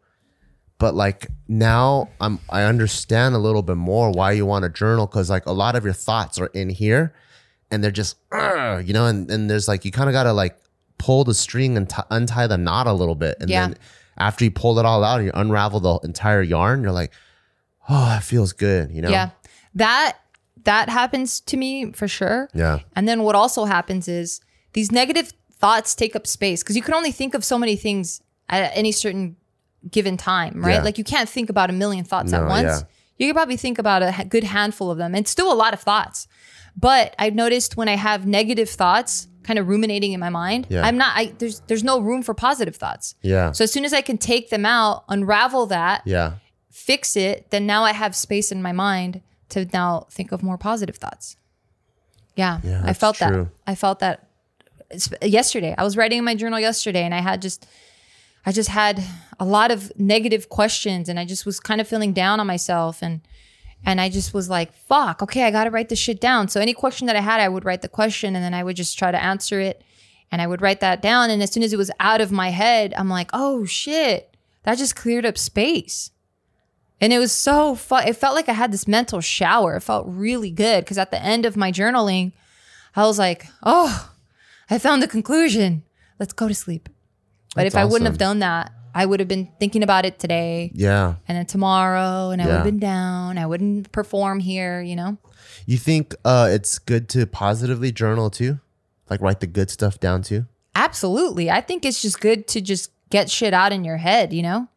But 0.79 0.95
like 0.95 1.27
now, 1.47 2.09
I'm 2.21 2.39
I 2.49 2.63
understand 2.63 3.35
a 3.35 3.37
little 3.37 3.61
bit 3.61 3.75
more 3.75 4.11
why 4.11 4.31
you 4.31 4.45
want 4.45 4.65
a 4.65 4.69
journal 4.69 5.05
because 5.07 5.29
like 5.29 5.45
a 5.45 5.51
lot 5.51 5.75
of 5.75 5.83
your 5.83 5.93
thoughts 5.93 6.39
are 6.39 6.47
in 6.47 6.69
here, 6.69 7.13
and 7.69 7.83
they're 7.83 7.91
just 7.91 8.15
"Ugh," 8.31 8.83
you 8.87 8.93
know, 8.93 9.05
and 9.05 9.29
and 9.29 9.49
there's 9.49 9.67
like 9.67 9.83
you 9.85 9.91
kind 9.91 10.09
of 10.09 10.13
gotta 10.13 10.31
like 10.33 10.57
pull 10.97 11.23
the 11.23 11.33
string 11.33 11.75
and 11.77 11.89
t- 11.89 12.01
untie 12.09 12.47
the 12.47 12.57
knot 12.57 12.87
a 12.87 12.93
little 12.93 13.15
bit, 13.15 13.35
and 13.41 13.49
Yeah. 13.49 13.67
then 13.67 13.77
after 14.17 14.45
you 14.45 14.51
pull 14.51 14.79
it 14.79 14.85
all 14.85 15.03
out 15.03 15.17
and 15.19 15.25
you 15.25 15.31
unravel 15.35 15.81
the 15.81 15.99
entire 16.07 16.41
yarn, 16.41 16.81
you're 16.81 16.91
like, 16.93 17.11
oh, 17.89 18.05
that 18.05 18.23
feels 18.23 18.53
good, 18.53 18.91
you 18.91 19.01
know? 19.01 19.09
yeah, 19.09 19.29
that 19.75 20.17
that 20.63 20.89
happens 20.89 21.39
to 21.41 21.57
me 21.57 21.91
for 21.93 22.07
sure. 22.07 22.49
yeah, 22.53 22.79
And 22.95 23.07
then 23.07 23.23
what 23.23 23.33
also 23.35 23.65
happens 23.65 24.07
is 24.07 24.41
these 24.73 24.91
negative 24.91 25.31
thoughts 25.53 25.95
take 25.95 26.15
up 26.15 26.27
space 26.27 26.61
because 26.63 26.75
you 26.75 26.81
can 26.81 26.93
only 26.93 27.11
think 27.11 27.33
of 27.33 27.43
so 27.43 27.57
many 27.57 27.75
things 27.75 28.21
at 28.49 28.71
any 28.75 28.91
certain 28.91 29.35
given 29.89 30.17
time, 30.17 30.61
right? 30.63 30.75
Yeah. 30.75 30.83
Like 30.83 30.97
you 30.97 31.03
can't 31.05 31.29
think 31.29 31.49
about 31.49 31.69
a 31.69 31.73
million 31.73 32.03
thoughts 32.03 32.31
No, 32.31 32.41
at 32.43 32.47
once. 32.47 32.63
yeah. 32.65 32.79
You 33.17 33.27
could 33.27 33.35
probably 33.35 33.57
think 33.57 33.79
about 33.79 34.01
a 34.03 34.25
good 34.25 34.43
handful 34.43 34.91
of 34.91 34.97
them. 34.97 35.15
It's 35.15 35.31
still 35.31 35.51
a 35.51 35.55
lot 35.55 35.73
of 35.73 35.79
thoughts. 35.81 36.27
But 36.77 37.15
I've 37.17 37.35
noticed 37.35 37.75
when 37.77 37.87
I 37.89 37.95
have 37.95 38.25
negative 38.25 38.69
thoughts 38.69 39.27
kind 39.43 39.57
of 39.59 39.67
ruminating 39.67 40.11
in 40.13 40.19
my 40.19 40.29
mind, 40.29 40.67
Yeah. 40.69 40.85
I'm 40.85 40.97
not 40.97 41.13
I 41.15 41.33
there's 41.37 41.61
there's 41.67 41.83
no 41.83 41.99
room 42.01 42.21
for 42.21 42.33
positive 42.33 42.75
thoughts. 42.75 43.15
yeah, 43.21 43.51
So 43.53 43.63
as 43.63 43.71
soon 43.71 43.85
as 43.85 43.93
I 43.93 44.01
can 44.01 44.17
take 44.17 44.49
them 44.49 44.65
out, 44.65 45.03
unravel 45.09 45.65
that, 45.67 46.01
yeah, 46.05 46.33
fix 46.79 47.15
it, 47.15 47.49
then 47.51 47.65
now 47.65 47.83
I 47.83 47.93
have 47.93 48.15
space 48.15 48.51
in 48.51 48.61
my 48.61 48.71
mind 48.71 49.21
to 49.49 49.65
now 49.73 50.07
think 50.09 50.31
of 50.31 50.41
more 50.41 50.57
positive 50.57 50.95
thoughts. 50.95 51.35
Yeah, 52.35 52.59
Yeah, 52.63 52.81
I 52.85 52.93
felt 52.93 53.17
true. 53.17 53.27
that. 53.27 53.71
I 53.71 53.75
felt 53.75 53.99
that 53.99 54.27
yesterday. 55.21 55.75
I 55.77 55.83
was 55.83 55.97
writing 55.97 56.19
in 56.19 56.23
my 56.25 56.35
journal 56.35 56.59
yesterday 56.59 57.03
and 57.03 57.13
I 57.13 57.19
had 57.19 57.41
just 57.41 57.67
I 58.45 58.51
just 58.53 58.69
had 58.69 59.03
a 59.39 59.45
lot 59.45 59.69
of 59.71 59.91
negative 59.99 60.47
questions 60.47 61.09
and 61.09 61.19
I 61.19 61.25
just 61.25 61.45
was 61.45 61.59
kind 61.59 61.81
of 61.81 61.87
feeling 61.87 62.13
down 62.13 62.39
on 62.39 62.47
myself 62.47 63.01
and 63.01 63.21
and 63.85 63.99
I 64.01 64.09
just 64.09 64.33
was 64.33 64.49
like, 64.49 64.73
fuck, 64.73 65.21
okay, 65.21 65.43
I 65.43 65.51
got 65.51 65.63
to 65.65 65.69
write 65.69 65.87
this 65.89 65.99
shit 65.99 66.19
down. 66.19 66.47
So 66.49 66.59
any 66.59 66.73
question 66.73 67.07
that 67.07 67.15
I 67.15 67.21
had, 67.21 67.39
I 67.39 67.47
would 67.47 67.63
write 67.65 67.81
the 67.81 67.87
question 67.87 68.35
and 68.35 68.43
then 68.43 68.53
I 68.53 68.63
would 68.63 68.75
just 68.75 68.97
try 68.99 69.09
to 69.11 69.23
answer 69.23 69.59
it 69.59 69.83
and 70.31 70.41
I 70.41 70.47
would 70.47 70.61
write 70.61 70.79
that 70.81 71.01
down 71.01 71.29
and 71.29 71.41
as 71.43 71.51
soon 71.51 71.63
as 71.63 71.73
it 71.73 71.77
was 71.77 71.91
out 71.99 72.21
of 72.21 72.31
my 72.31 72.49
head, 72.49 72.93
I'm 72.97 73.09
like, 73.09 73.29
"Oh 73.33 73.65
shit. 73.65 74.35
That 74.63 74.77
just 74.77 74.95
cleared 74.95 75.25
up 75.25 75.37
space." 75.37 76.11
And 77.01 77.13
it 77.13 77.19
was 77.19 77.31
so 77.31 77.75
fun. 77.75 78.07
It 78.07 78.17
felt 78.17 78.35
like 78.35 78.49
I 78.49 78.53
had 78.53 78.71
this 78.71 78.87
mental 78.87 79.21
shower. 79.21 79.77
It 79.77 79.81
felt 79.81 80.05
really 80.07 80.51
good 80.51 80.83
because 80.83 80.97
at 80.97 81.11
the 81.11 81.21
end 81.21 81.45
of 81.45 81.55
my 81.55 81.71
journaling, 81.71 82.33
I 82.95 83.03
was 83.03 83.17
like, 83.17 83.45
oh, 83.63 84.11
I 84.69 84.77
found 84.77 85.01
the 85.01 85.07
conclusion. 85.07 85.83
Let's 86.19 86.33
go 86.33 86.47
to 86.47 86.55
sleep. 86.55 86.89
But 87.55 87.63
That's 87.63 87.75
if 87.75 87.79
I 87.79 87.85
wouldn't 87.85 88.07
have 88.07 88.17
done 88.17 88.39
that, 88.39 88.71
I 88.93 89.05
would 89.05 89.19
have 89.19 89.29
been 89.29 89.49
thinking 89.59 89.83
about 89.83 90.05
it 90.05 90.19
today 90.19 90.71
yeah. 90.73 91.15
and 91.27 91.37
then 91.37 91.45
tomorrow, 91.45 92.31
and 92.31 92.41
I 92.41 92.45
would 92.45 92.53
have 92.55 92.63
been 92.63 92.79
down. 92.79 93.37
I 93.37 93.45
wouldn't 93.45 93.91
perform 93.91 94.39
here, 94.39 94.81
you 94.81 94.95
know? 94.95 95.17
You 95.65 95.77
think 95.77 96.15
uh, 96.25 96.49
it's 96.51 96.79
good 96.79 97.07
to 97.09 97.25
positively 97.27 97.91
journal 97.91 98.29
too? 98.29 98.59
Like 99.09 99.21
write 99.21 99.39
the 99.39 99.47
good 99.47 99.69
stuff 99.69 99.99
down 99.99 100.23
too? 100.23 100.45
Absolutely. 100.75 101.49
I 101.49 101.61
think 101.61 101.85
it's 101.85 102.01
just 102.01 102.19
good 102.19 102.47
to 102.49 102.61
just 102.61 102.91
get 103.09 103.29
shit 103.29 103.53
out 103.53 103.71
in 103.71 103.83
your 103.83 103.97
head, 103.97 104.33
you 104.33 104.41
know? 104.41 104.67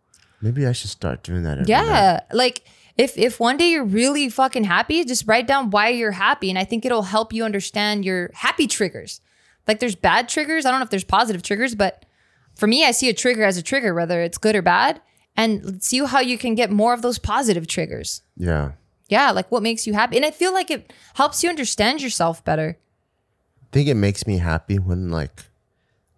Maybe 0.43 0.67
I 0.67 0.73
should 0.73 0.91
start 0.91 1.23
doing 1.23 1.45
that. 1.45 1.59
Every 1.59 1.73
night. 1.73 1.85
Yeah. 1.85 2.21
Like 2.33 2.65
if 2.99 3.17
if 3.17 3.41
one 3.41 3.57
day 3.57 3.71
you're 3.71 3.85
really 3.85 4.29
fucking 4.29 4.65
happy, 4.65 5.05
just 5.05 5.27
write 5.27 5.47
down 5.47 5.71
why 5.71 5.89
you're 5.89 6.11
happy. 6.13 6.51
And 6.51 6.59
I 6.59 6.65
think 6.65 6.85
it'll 6.85 7.03
help 7.03 7.33
you 7.33 7.45
understand 7.45 8.05
your 8.05 8.31
happy 8.35 8.67
triggers. 8.67 9.21
Like 9.69 9.79
there's 9.79 9.95
bad 9.95 10.29
triggers. 10.29 10.67
I 10.67 10.71
don't 10.71 10.81
know 10.81 10.85
if 10.85 10.91
there's 10.91 11.05
positive 11.05 11.43
triggers, 11.43 11.75
but 11.75 12.05
for 12.55 12.67
me, 12.67 12.85
I 12.85 12.91
see 12.91 13.09
a 13.09 13.15
trigger 13.15 13.45
as 13.45 13.57
a 13.57 13.63
trigger, 13.63 13.95
whether 13.95 14.21
it's 14.21 14.37
good 14.39 14.57
or 14.57 14.63
bad. 14.63 15.01
And 15.35 15.83
see 15.83 16.05
how 16.05 16.21
you 16.21 16.37
can 16.37 16.55
get 16.55 16.71
more 16.71 16.93
of 16.93 17.01
those 17.01 17.19
positive 17.19 17.67
triggers. 17.67 18.21
Yeah. 18.37 18.73
Yeah, 19.09 19.31
like 19.31 19.51
what 19.51 19.63
makes 19.63 19.87
you 19.87 19.95
happy. 19.95 20.17
And 20.17 20.27
I 20.27 20.31
feel 20.31 20.53
like 20.53 20.71
it 20.71 20.93
helps 21.15 21.43
you 21.43 21.49
understand 21.49 22.03
yourself 22.03 22.45
better. 22.45 22.77
I 23.63 23.67
think 23.73 23.89
it 23.89 23.95
makes 23.95 24.27
me 24.27 24.39
happy 24.39 24.79
when 24.79 25.11
like 25.11 25.45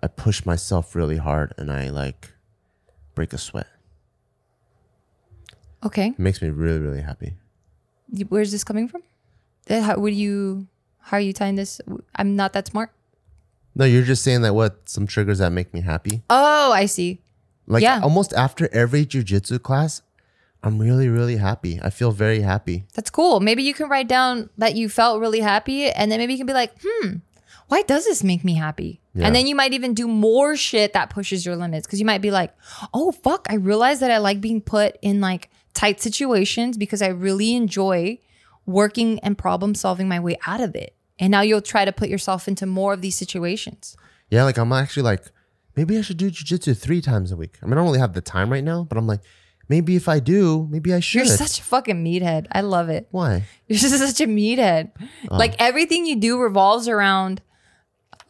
I 0.03 0.09
push 0.09 0.45
myself 0.45 0.97
really 0.97 1.19
hard 1.19 1.55
and 1.57 1.71
I 1.71 1.91
like 1.91 2.33
break 3.15 3.33
a 3.33 3.39
sweat. 3.39 3.69
Okay. 5.85 6.09
It 6.09 6.19
makes 6.19 6.41
me 6.43 6.51
really, 6.51 6.79
really 6.79 7.03
happy. 7.03 7.35
Where's 8.29 8.53
this 8.53 8.65
coming 8.65 8.89
from? 8.89 9.03
How 9.69 9.99
would 9.99 10.15
you 10.15 10.67
how 11.01 11.19
are 11.19 11.21
you 11.21 11.33
tying 11.33 11.57
this? 11.57 11.81
I'm 12.17 12.37
not 12.37 12.53
that 12.55 12.69
smart. 12.69 12.91
No, 13.75 13.85
you're 13.85 14.03
just 14.05 14.23
saying 14.23 14.43
that 14.43 14.55
what 14.55 14.89
some 14.89 15.07
triggers 15.07 15.39
that 15.39 15.51
make 15.51 15.75
me 15.75 15.81
happy. 15.81 16.23
Oh, 16.31 16.73
I 16.73 16.87
see. 16.87 17.21
Like 17.67 17.83
Yeah. 17.83 18.01
almost 18.03 18.33
after 18.35 18.69
every 18.73 19.05
jujitsu 19.05 19.61
class, 19.63 20.03
I'm 20.63 20.79
really, 20.79 21.09
really 21.09 21.37
happy. 21.37 21.81
I 21.83 21.91
feel 21.91 22.11
very 22.13 22.41
happy. 22.41 22.85
That's 22.95 23.11
cool. 23.11 23.41
Maybe 23.41 23.63
you 23.63 23.75
can 23.75 23.89
write 23.89 24.09
down 24.09 24.49
that 24.57 24.77
you 24.77 24.89
felt 24.89 25.21
really 25.21 25.41
happy, 25.41 25.91
and 25.91 26.11
then 26.11 26.19
maybe 26.19 26.33
you 26.33 26.39
can 26.39 26.47
be 26.47 26.55
like, 26.55 26.73
hmm, 26.83 27.17
why 27.69 27.83
does 27.83 28.05
this 28.05 28.23
make 28.25 28.45
me 28.45 28.55
happy? 28.55 29.01
Yeah. 29.15 29.27
And 29.27 29.35
then 29.37 29.47
you 29.47 29.55
might 29.55 29.73
even 29.75 29.93
do 29.93 30.09
more 30.09 30.57
shit 30.57 30.93
that 30.95 31.11
pushes 31.11 31.45
your 31.45 31.57
limits 31.57 31.87
because 31.87 31.99
you 32.01 32.07
might 32.07 32.23
be 32.23 32.31
like, 32.31 32.55
oh, 32.95 33.13
fuck, 33.13 33.47
I 33.51 33.57
realize 33.57 34.01
that 34.01 34.11
I 34.11 34.19
like 34.19 34.41
being 34.41 34.61
put 34.63 34.97
in 35.03 35.21
like 35.21 35.51
tight 35.75 36.01
situations 36.01 36.77
because 36.77 37.03
I 37.03 37.09
really 37.09 37.55
enjoy 37.55 38.19
working 38.67 39.19
and 39.21 39.37
problem 39.37 39.75
solving 39.75 40.09
my 40.09 40.21
way 40.21 40.37
out 40.47 40.61
of 40.61 40.75
it. 40.75 40.95
And 41.19 41.31
now 41.31 41.43
you'll 41.43 41.63
try 41.63 41.85
to 41.85 41.93
put 41.93 42.09
yourself 42.09 42.49
into 42.49 42.67
more 42.67 42.93
of 42.93 43.01
these 43.01 43.17
situations. 43.17 43.97
Yeah, 44.31 44.45
like 44.45 44.57
I'm 44.57 44.73
actually 44.73 45.03
like, 45.03 45.25
maybe 45.77 45.99
I 45.99 46.01
should 46.01 46.17
do 46.17 46.31
jujitsu 46.31 46.77
three 46.77 47.01
times 47.01 47.31
a 47.31 47.37
week. 47.37 47.59
I 47.63 47.67
mean, 47.67 47.75
I 47.75 47.77
don't 47.77 47.85
really 47.85 47.99
have 47.99 48.15
the 48.15 48.21
time 48.21 48.51
right 48.51 48.65
now, 48.65 48.85
but 48.85 48.99
I'm 48.99 49.07
like, 49.07 49.21
maybe 49.69 49.97
if 49.97 50.09
I 50.09 50.19
do, 50.19 50.67
maybe 50.71 50.93
I 50.93 51.01
should. 51.01 51.27
You're 51.27 51.37
such 51.37 51.61
a 51.61 51.63
fucking 51.63 52.05
meathead. 52.05 52.47
I 52.51 52.63
love 52.63 52.89
it. 52.89 53.09
Why? 53.11 53.45
You're 53.69 53.79
just 53.79 53.97
such 54.17 54.27
a 54.27 54.31
meathead. 54.31 54.93
Oh. 55.31 55.37
Like 55.37 55.55
everything 55.59 56.07
you 56.07 56.17
do 56.17 56.39
revolves 56.41 56.89
around 56.89 57.43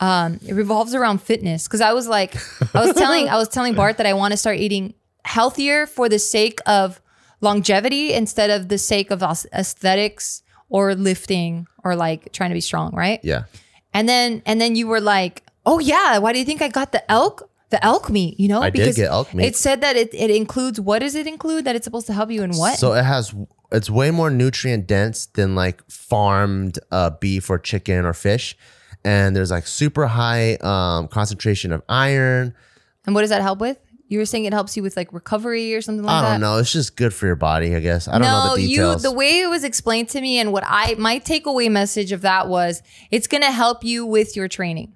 um 0.00 0.40
it 0.44 0.54
revolves 0.54 0.92
around 0.92 1.22
fitness 1.22 1.68
cuz 1.68 1.80
I 1.80 1.92
was 1.92 2.08
like 2.08 2.34
I 2.74 2.84
was 2.84 2.94
telling 3.02 3.28
I 3.28 3.36
was 3.36 3.48
telling 3.48 3.74
Bart 3.74 3.98
that 3.98 4.06
I 4.06 4.12
want 4.12 4.32
to 4.32 4.36
start 4.36 4.58
eating 4.58 4.94
healthier 5.24 5.86
for 5.86 6.08
the 6.08 6.18
sake 6.18 6.58
of 6.66 7.00
longevity 7.44 8.12
instead 8.12 8.50
of 8.50 8.68
the 8.68 8.78
sake 8.78 9.10
of 9.10 9.22
aesthetics 9.22 10.42
or 10.68 10.94
lifting 10.94 11.66
or 11.84 11.94
like 11.94 12.32
trying 12.32 12.50
to 12.50 12.54
be 12.54 12.60
strong, 12.60 12.92
right? 12.94 13.20
Yeah. 13.22 13.44
And 13.92 14.08
then 14.08 14.42
and 14.44 14.60
then 14.60 14.74
you 14.74 14.88
were 14.88 15.00
like, 15.00 15.44
"Oh 15.64 15.78
yeah, 15.78 16.18
why 16.18 16.32
do 16.32 16.40
you 16.40 16.44
think 16.44 16.60
I 16.62 16.68
got 16.68 16.90
the 16.90 17.08
elk 17.10 17.48
the 17.70 17.84
elk 17.84 18.08
meat, 18.08 18.38
you 18.38 18.48
know? 18.48 18.62
I 18.62 18.70
did 18.70 18.94
get 18.94 19.10
elk 19.10 19.34
meat. 19.34 19.46
It 19.46 19.56
said 19.56 19.80
that 19.80 19.96
it, 19.96 20.14
it 20.14 20.30
includes 20.30 20.80
what 20.80 21.00
does 21.00 21.14
it 21.14 21.26
include? 21.26 21.64
That 21.64 21.76
it's 21.76 21.84
supposed 21.84 22.06
to 22.06 22.12
help 22.12 22.30
you 22.30 22.42
in 22.42 22.52
what? 22.52 22.78
So 22.78 22.92
it 22.92 23.04
has 23.04 23.34
it's 23.72 23.90
way 23.90 24.10
more 24.10 24.30
nutrient 24.30 24.86
dense 24.86 25.26
than 25.26 25.54
like 25.54 25.82
farmed 25.90 26.78
uh, 26.90 27.10
beef 27.10 27.50
or 27.50 27.58
chicken 27.58 28.04
or 28.04 28.12
fish, 28.12 28.56
and 29.04 29.34
there's 29.34 29.50
like 29.50 29.66
super 29.66 30.06
high 30.06 30.54
um, 30.56 31.08
concentration 31.08 31.72
of 31.72 31.82
iron. 31.88 32.54
And 33.06 33.14
what 33.14 33.22
does 33.22 33.30
that 33.30 33.42
help 33.42 33.58
with? 33.58 33.78
You 34.14 34.20
were 34.20 34.26
saying 34.26 34.44
it 34.44 34.52
helps 34.52 34.76
you 34.76 34.82
with 34.84 34.96
like 34.96 35.12
recovery 35.12 35.74
or 35.74 35.82
something 35.82 36.04
like 36.04 36.22
that. 36.22 36.28
I 36.28 36.30
don't 36.30 36.40
know. 36.40 36.58
It's 36.58 36.72
just 36.72 36.96
good 36.96 37.12
for 37.12 37.26
your 37.26 37.34
body, 37.34 37.74
I 37.74 37.80
guess. 37.80 38.06
I 38.06 38.12
don't 38.12 38.22
know 38.22 38.46
no, 38.50 38.54
the 38.54 38.62
you 38.62 38.96
the 38.96 39.10
way 39.10 39.40
it 39.40 39.50
was 39.50 39.64
explained 39.64 40.08
to 40.10 40.20
me 40.20 40.38
and 40.38 40.52
what 40.52 40.62
I 40.64 40.94
my 40.94 41.18
takeaway 41.18 41.68
message 41.68 42.12
of 42.12 42.20
that 42.20 42.46
was 42.48 42.80
it's 43.10 43.26
gonna 43.26 43.50
help 43.50 43.82
you 43.82 44.06
with 44.06 44.36
your 44.36 44.46
training. 44.46 44.94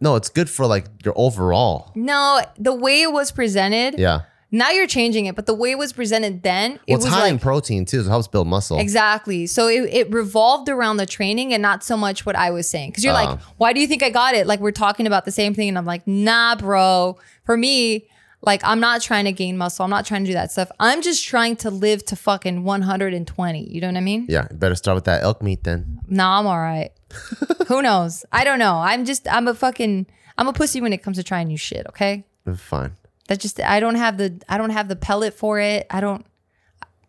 no, 0.00 0.14
it's 0.14 0.28
good 0.28 0.48
for 0.48 0.66
like 0.66 0.86
your 1.04 1.14
overall. 1.16 1.90
No, 1.96 2.40
the 2.56 2.72
way 2.72 3.02
it 3.02 3.12
was 3.12 3.32
presented, 3.32 3.98
Yeah. 3.98 4.20
Now 4.50 4.70
you're 4.70 4.86
changing 4.86 5.26
it, 5.26 5.34
but 5.34 5.46
the 5.46 5.54
way 5.54 5.72
it 5.72 5.78
was 5.78 5.92
presented 5.92 6.42
then, 6.44 6.72
it 6.74 6.80
Well, 6.88 6.96
it's 6.96 7.04
was 7.06 7.14
high 7.14 7.22
like 7.22 7.32
in 7.32 7.38
protein 7.40 7.84
too. 7.84 8.00
So 8.02 8.06
it 8.06 8.10
helps 8.10 8.28
build 8.28 8.46
muscle. 8.46 8.78
Exactly. 8.78 9.46
So 9.46 9.66
it, 9.66 9.82
it 9.92 10.10
revolved 10.12 10.68
around 10.68 10.98
the 10.98 11.06
training 11.06 11.52
and 11.52 11.60
not 11.60 11.82
so 11.82 11.96
much 11.96 12.24
what 12.24 12.36
I 12.36 12.50
was 12.50 12.68
saying. 12.68 12.90
Because 12.90 13.02
you're 13.04 13.14
Uh. 13.14 13.24
like, 13.32 13.38
why 13.56 13.72
do 13.72 13.80
you 13.80 13.86
think 13.88 14.02
I 14.02 14.10
got 14.10 14.34
it? 14.34 14.46
Like 14.46 14.60
we're 14.60 14.70
talking 14.70 15.06
about 15.06 15.24
the 15.24 15.32
same 15.32 15.54
thing. 15.54 15.68
And 15.68 15.76
I'm 15.76 15.86
like, 15.86 16.06
nah, 16.06 16.54
bro. 16.54 17.18
For 17.44 17.56
me, 17.56 18.06
like 18.42 18.60
I'm 18.62 18.78
not 18.78 19.00
trying 19.00 19.24
to 19.24 19.32
gain 19.32 19.56
muscle. 19.58 19.84
I'm 19.84 19.90
not 19.90 20.06
trying 20.06 20.22
to 20.24 20.28
do 20.28 20.34
that 20.34 20.52
stuff. 20.52 20.70
I'm 20.78 21.02
just 21.02 21.26
trying 21.26 21.56
to 21.56 21.70
live 21.70 22.04
to 22.06 22.16
fucking 22.16 22.62
120. 22.62 23.68
You 23.70 23.80
know 23.80 23.88
what 23.88 23.96
I 23.96 24.00
mean? 24.00 24.26
Yeah, 24.28 24.46
better 24.52 24.74
start 24.76 24.94
with 24.94 25.04
that 25.04 25.22
elk 25.24 25.42
meat 25.42 25.64
then. 25.64 25.98
Nah, 26.06 26.38
I'm 26.38 26.46
all 26.46 26.58
right. 26.60 26.90
Who 27.68 27.82
knows? 27.82 28.24
I 28.32 28.44
don't 28.44 28.58
know. 28.58 28.74
I'm 28.76 29.04
just, 29.04 29.26
I'm 29.28 29.48
a 29.48 29.54
fucking, 29.54 30.06
I'm 30.38 30.46
a 30.48 30.52
pussy 30.52 30.80
when 30.80 30.92
it 30.92 31.02
comes 31.02 31.16
to 31.16 31.22
trying 31.22 31.48
new 31.48 31.56
shit. 31.56 31.86
Okay. 31.88 32.24
Fine. 32.56 32.96
That 33.28 33.40
just, 33.40 33.60
I 33.60 33.80
don't 33.80 33.94
have 33.94 34.18
the, 34.18 34.40
I 34.48 34.58
don't 34.58 34.70
have 34.70 34.88
the 34.88 34.96
pellet 34.96 35.34
for 35.34 35.58
it. 35.60 35.86
I 35.90 36.00
don't, 36.00 36.26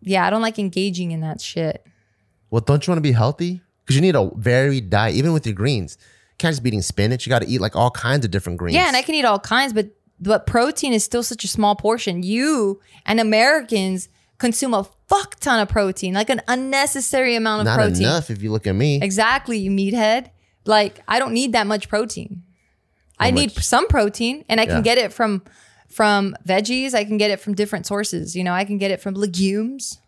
yeah, 0.02 0.26
I 0.26 0.30
don't 0.30 0.42
like 0.42 0.60
engaging 0.60 1.12
in 1.12 1.22
that 1.22 1.42
shit. 1.42 1.86
Well, 2.50 2.62
don't 2.62 2.86
you 2.86 2.92
want 2.92 2.98
to 2.98 3.02
be 3.02 3.12
healthy? 3.12 3.62
Because 3.84 3.96
you 3.96 4.02
need 4.02 4.16
a 4.16 4.30
varied 4.36 4.90
diet, 4.90 5.16
even 5.16 5.34
with 5.34 5.46
your 5.46 5.56
greens. 5.56 5.98
You 6.02 6.36
can't 6.38 6.54
just 6.54 6.64
be 6.64 6.70
eating 6.70 6.82
spinach. 6.82 7.26
You 7.26 7.30
got 7.30 7.42
to 7.42 7.48
eat 7.48 7.60
like 7.62 7.76
all 7.76 7.92
kinds 7.92 8.24
of 8.26 8.32
different 8.32 8.58
greens. 8.58 8.76
Yeah, 8.76 8.88
and 8.88 8.96
I 8.96 9.02
can 9.02 9.16
eat 9.16 9.26
all 9.26 9.40
kinds, 9.40 9.74
but 9.74 9.90
but 10.20 10.48
protein 10.48 10.94
is 10.94 11.04
still 11.04 11.24
such 11.24 11.44
a 11.44 11.48
small 11.48 11.76
portion. 11.76 12.24
You 12.24 12.80
and 13.06 13.20
Americans 13.20 14.08
consume 14.38 14.74
a 14.74 14.88
fuck 15.08 15.40
ton 15.40 15.60
of 15.60 15.70
protein, 15.70 16.14
like 16.14 16.30
an 16.30 16.42
unnecessary 16.48 17.36
amount 17.36 17.62
of 17.62 17.66
Not 17.66 17.78
protein. 17.78 18.04
enough 18.04 18.30
if 18.30 18.42
you 18.42 18.52
look 18.52 18.68
at 18.68 18.76
me. 18.76 19.02
Exactly, 19.02 19.58
you 19.58 19.72
meathead. 19.72 20.30
Like 20.66 21.00
I 21.08 21.20
don't 21.20 21.34
need 21.34 21.54
that 21.54 21.68
much 21.68 21.90
protein. 21.90 22.44
I 23.20 23.32
need 23.32 23.52
some 23.52 23.88
protein, 23.88 24.44
and 24.50 24.60
I 24.60 24.66
can 24.66 24.82
get 24.82 24.98
it 24.98 25.14
from 25.14 25.42
from 25.96 26.36
veggies. 26.46 26.94
I 26.94 27.06
can 27.06 27.18
get 27.18 27.32
it 27.32 27.40
from 27.40 27.54
different 27.54 27.86
sources. 27.88 28.36
You 28.36 28.44
know, 28.44 28.52
I 28.52 28.66
can 28.66 28.78
get 28.78 28.92
it 28.92 29.02
from 29.02 29.14
legumes. 29.14 30.00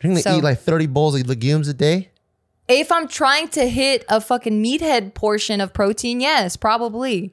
You're 0.00 0.12
gonna 0.12 0.22
So- 0.22 0.38
eat 0.38 0.44
like 0.44 0.60
30 0.60 0.86
bowls 0.86 1.16
of 1.20 1.26
legumes 1.26 1.66
a 1.66 1.74
day? 1.74 2.10
If 2.68 2.92
I'm 2.92 3.08
trying 3.08 3.48
to 3.48 3.66
hit 3.68 4.04
a 4.08 4.20
fucking 4.20 4.62
meathead 4.62 5.14
portion 5.14 5.60
of 5.60 5.72
protein, 5.72 6.20
yes, 6.20 6.56
probably. 6.56 7.32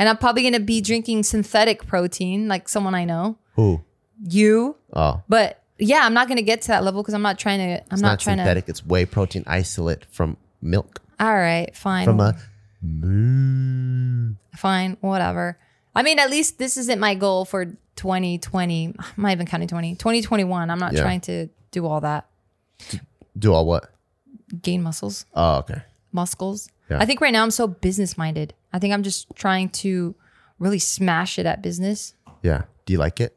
And 0.00 0.08
I'm 0.08 0.16
probably 0.16 0.42
gonna 0.42 0.58
be 0.58 0.80
drinking 0.80 1.22
synthetic 1.22 1.86
protein, 1.86 2.48
like 2.48 2.68
someone 2.68 2.94
I 2.96 3.04
know. 3.04 3.36
Who? 3.54 3.82
You. 4.28 4.76
Oh, 4.92 5.22
But 5.28 5.62
yeah, 5.78 6.00
I'm 6.02 6.14
not 6.14 6.26
gonna 6.26 6.42
get 6.42 6.62
to 6.62 6.68
that 6.68 6.82
level 6.82 7.02
because 7.02 7.14
I'm 7.14 7.22
not 7.22 7.38
trying 7.38 7.58
to. 7.60 7.64
I'm 7.82 7.92
it's 7.92 8.02
not, 8.02 8.08
not, 8.08 8.20
trying 8.20 8.38
synthetic. 8.38 8.68
It's 8.68 8.84
whey 8.84 9.04
protein 9.06 9.44
isolate 9.46 10.06
from 10.10 10.38
milk. 10.60 11.00
All 11.20 11.34
right, 11.36 11.70
fine, 11.76 12.04
From 12.04 12.18
a 12.18 12.34
fine, 14.56 14.96
whatever. 15.00 15.56
I 15.94 16.02
mean, 16.02 16.18
at 16.18 16.30
least 16.30 16.58
this 16.58 16.76
isn't 16.76 16.98
my 16.98 17.14
goal 17.14 17.44
for 17.44 17.66
2020. 17.96 18.94
I'm 18.98 19.22
not 19.22 19.32
even 19.32 19.46
counting 19.46 19.68
20. 19.68 19.94
2021. 19.96 20.70
I'm 20.70 20.78
not 20.78 20.92
Yeah. 20.94 21.02
trying 21.02 21.20
to 21.22 21.48
do 21.70 21.86
all 21.86 22.00
that. 22.00 22.26
Do 23.38 23.52
all 23.52 23.66
what? 23.66 23.92
Gain 24.62 24.82
muscles, 24.82 25.24
Oh, 25.34 25.56
okay. 25.58 25.82
muscles. 26.12 26.68
Yeah. 26.90 26.98
I 27.00 27.06
think 27.06 27.20
right 27.20 27.32
now 27.32 27.42
I'm 27.42 27.50
so 27.50 27.66
business 27.66 28.18
minded. 28.18 28.52
I 28.72 28.78
think 28.78 28.92
I'm 28.92 29.02
just 29.02 29.26
trying 29.34 29.70
to 29.70 30.14
really 30.58 30.78
smash 30.78 31.38
it 31.38 31.46
at 31.46 31.62
business. 31.62 32.14
Yeah. 32.42 32.62
Do 32.86 32.92
you 32.92 32.98
like 32.98 33.20
it? 33.20 33.36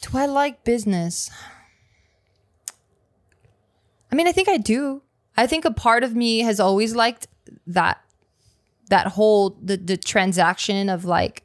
Do 0.00 0.16
I 0.18 0.26
like 0.26 0.64
business? 0.64 1.30
I 4.10 4.14
mean, 4.14 4.26
I 4.26 4.32
think 4.32 4.48
I 4.48 4.56
do. 4.56 5.02
I 5.36 5.46
think 5.46 5.64
a 5.64 5.70
part 5.70 6.02
of 6.02 6.14
me 6.16 6.40
has 6.40 6.58
always 6.60 6.94
liked 6.94 7.26
that 7.66 8.00
that 8.88 9.06
whole 9.08 9.58
the 9.62 9.76
the 9.76 9.96
transaction 9.96 10.88
of 10.88 11.04
like 11.04 11.44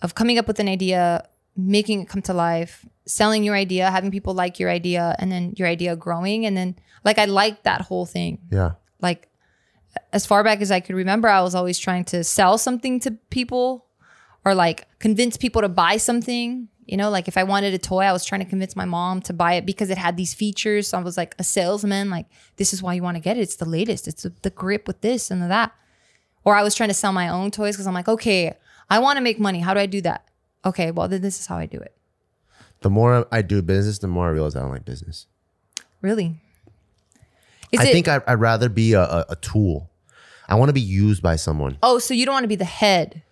of 0.00 0.14
coming 0.14 0.38
up 0.38 0.46
with 0.46 0.58
an 0.58 0.68
idea, 0.68 1.26
making 1.56 2.02
it 2.02 2.08
come 2.08 2.22
to 2.22 2.34
life, 2.34 2.84
selling 3.06 3.44
your 3.44 3.54
idea, 3.54 3.90
having 3.90 4.10
people 4.10 4.34
like 4.34 4.58
your 4.58 4.70
idea, 4.70 5.14
and 5.18 5.30
then 5.30 5.54
your 5.56 5.68
idea 5.68 5.94
growing, 5.96 6.46
and 6.46 6.56
then 6.56 6.76
like 7.04 7.18
I 7.18 7.26
like 7.26 7.62
that 7.62 7.82
whole 7.82 8.06
thing. 8.06 8.38
Yeah. 8.50 8.72
Like 9.00 9.28
as 10.12 10.26
far 10.26 10.42
back 10.44 10.60
as 10.60 10.70
I 10.70 10.80
could 10.80 10.96
remember, 10.96 11.28
I 11.28 11.42
was 11.42 11.54
always 11.54 11.78
trying 11.78 12.04
to 12.06 12.24
sell 12.24 12.58
something 12.58 13.00
to 13.00 13.12
people 13.30 13.86
or 14.44 14.54
like 14.54 14.86
convince 14.98 15.36
people 15.36 15.62
to 15.62 15.68
buy 15.68 15.96
something. 15.96 16.68
You 16.86 16.96
know, 16.96 17.10
like 17.10 17.28
if 17.28 17.36
I 17.38 17.44
wanted 17.44 17.74
a 17.74 17.78
toy, 17.78 18.00
I 18.00 18.12
was 18.12 18.24
trying 18.24 18.40
to 18.40 18.46
convince 18.48 18.74
my 18.74 18.84
mom 18.84 19.22
to 19.22 19.32
buy 19.32 19.54
it 19.54 19.64
because 19.64 19.88
it 19.88 19.98
had 19.98 20.16
these 20.16 20.34
features. 20.34 20.88
So 20.88 20.98
I 20.98 21.02
was 21.02 21.16
like 21.16 21.34
a 21.38 21.44
salesman, 21.44 22.10
like, 22.10 22.26
this 22.56 22.72
is 22.72 22.82
why 22.82 22.94
you 22.94 23.02
want 23.02 23.16
to 23.16 23.20
get 23.20 23.36
it. 23.36 23.40
It's 23.40 23.56
the 23.56 23.68
latest. 23.68 24.08
It's 24.08 24.24
the, 24.24 24.32
the 24.42 24.50
grip 24.50 24.88
with 24.88 25.00
this 25.00 25.30
and 25.30 25.42
that. 25.48 25.72
Or 26.44 26.56
I 26.56 26.62
was 26.62 26.74
trying 26.74 26.88
to 26.88 26.94
sell 26.94 27.12
my 27.12 27.28
own 27.28 27.50
toys 27.50 27.74
because 27.74 27.86
I'm 27.86 27.94
like, 27.94 28.08
okay, 28.08 28.54
I 28.90 28.98
want 28.98 29.16
to 29.16 29.22
make 29.22 29.38
money. 29.38 29.60
How 29.60 29.74
do 29.74 29.80
I 29.80 29.86
do 29.86 30.00
that? 30.02 30.26
Okay, 30.64 30.90
well, 30.90 31.08
then 31.08 31.22
this 31.22 31.40
is 31.40 31.46
how 31.46 31.56
I 31.56 31.66
do 31.66 31.78
it. 31.78 31.94
The 32.80 32.90
more 32.90 33.26
I 33.30 33.42
do 33.42 33.62
business, 33.62 33.98
the 33.98 34.08
more 34.08 34.26
I 34.26 34.30
realize 34.30 34.56
I 34.56 34.60
don't 34.60 34.70
like 34.70 34.84
business. 34.84 35.26
Really? 36.00 36.40
Is 37.70 37.80
I 37.80 37.84
it, 37.84 37.92
think 37.92 38.08
I, 38.08 38.20
I'd 38.26 38.34
rather 38.40 38.68
be 38.68 38.92
a, 38.92 39.02
a, 39.02 39.26
a 39.30 39.36
tool. 39.36 39.88
I 40.48 40.56
want 40.56 40.68
to 40.68 40.74
be 40.74 40.80
used 40.80 41.22
by 41.22 41.36
someone. 41.36 41.78
oh, 41.82 41.98
so 41.98 42.12
you 42.12 42.26
don't 42.26 42.34
want 42.34 42.44
to 42.44 42.48
be 42.48 42.56
the 42.56 42.64
head. 42.64 43.22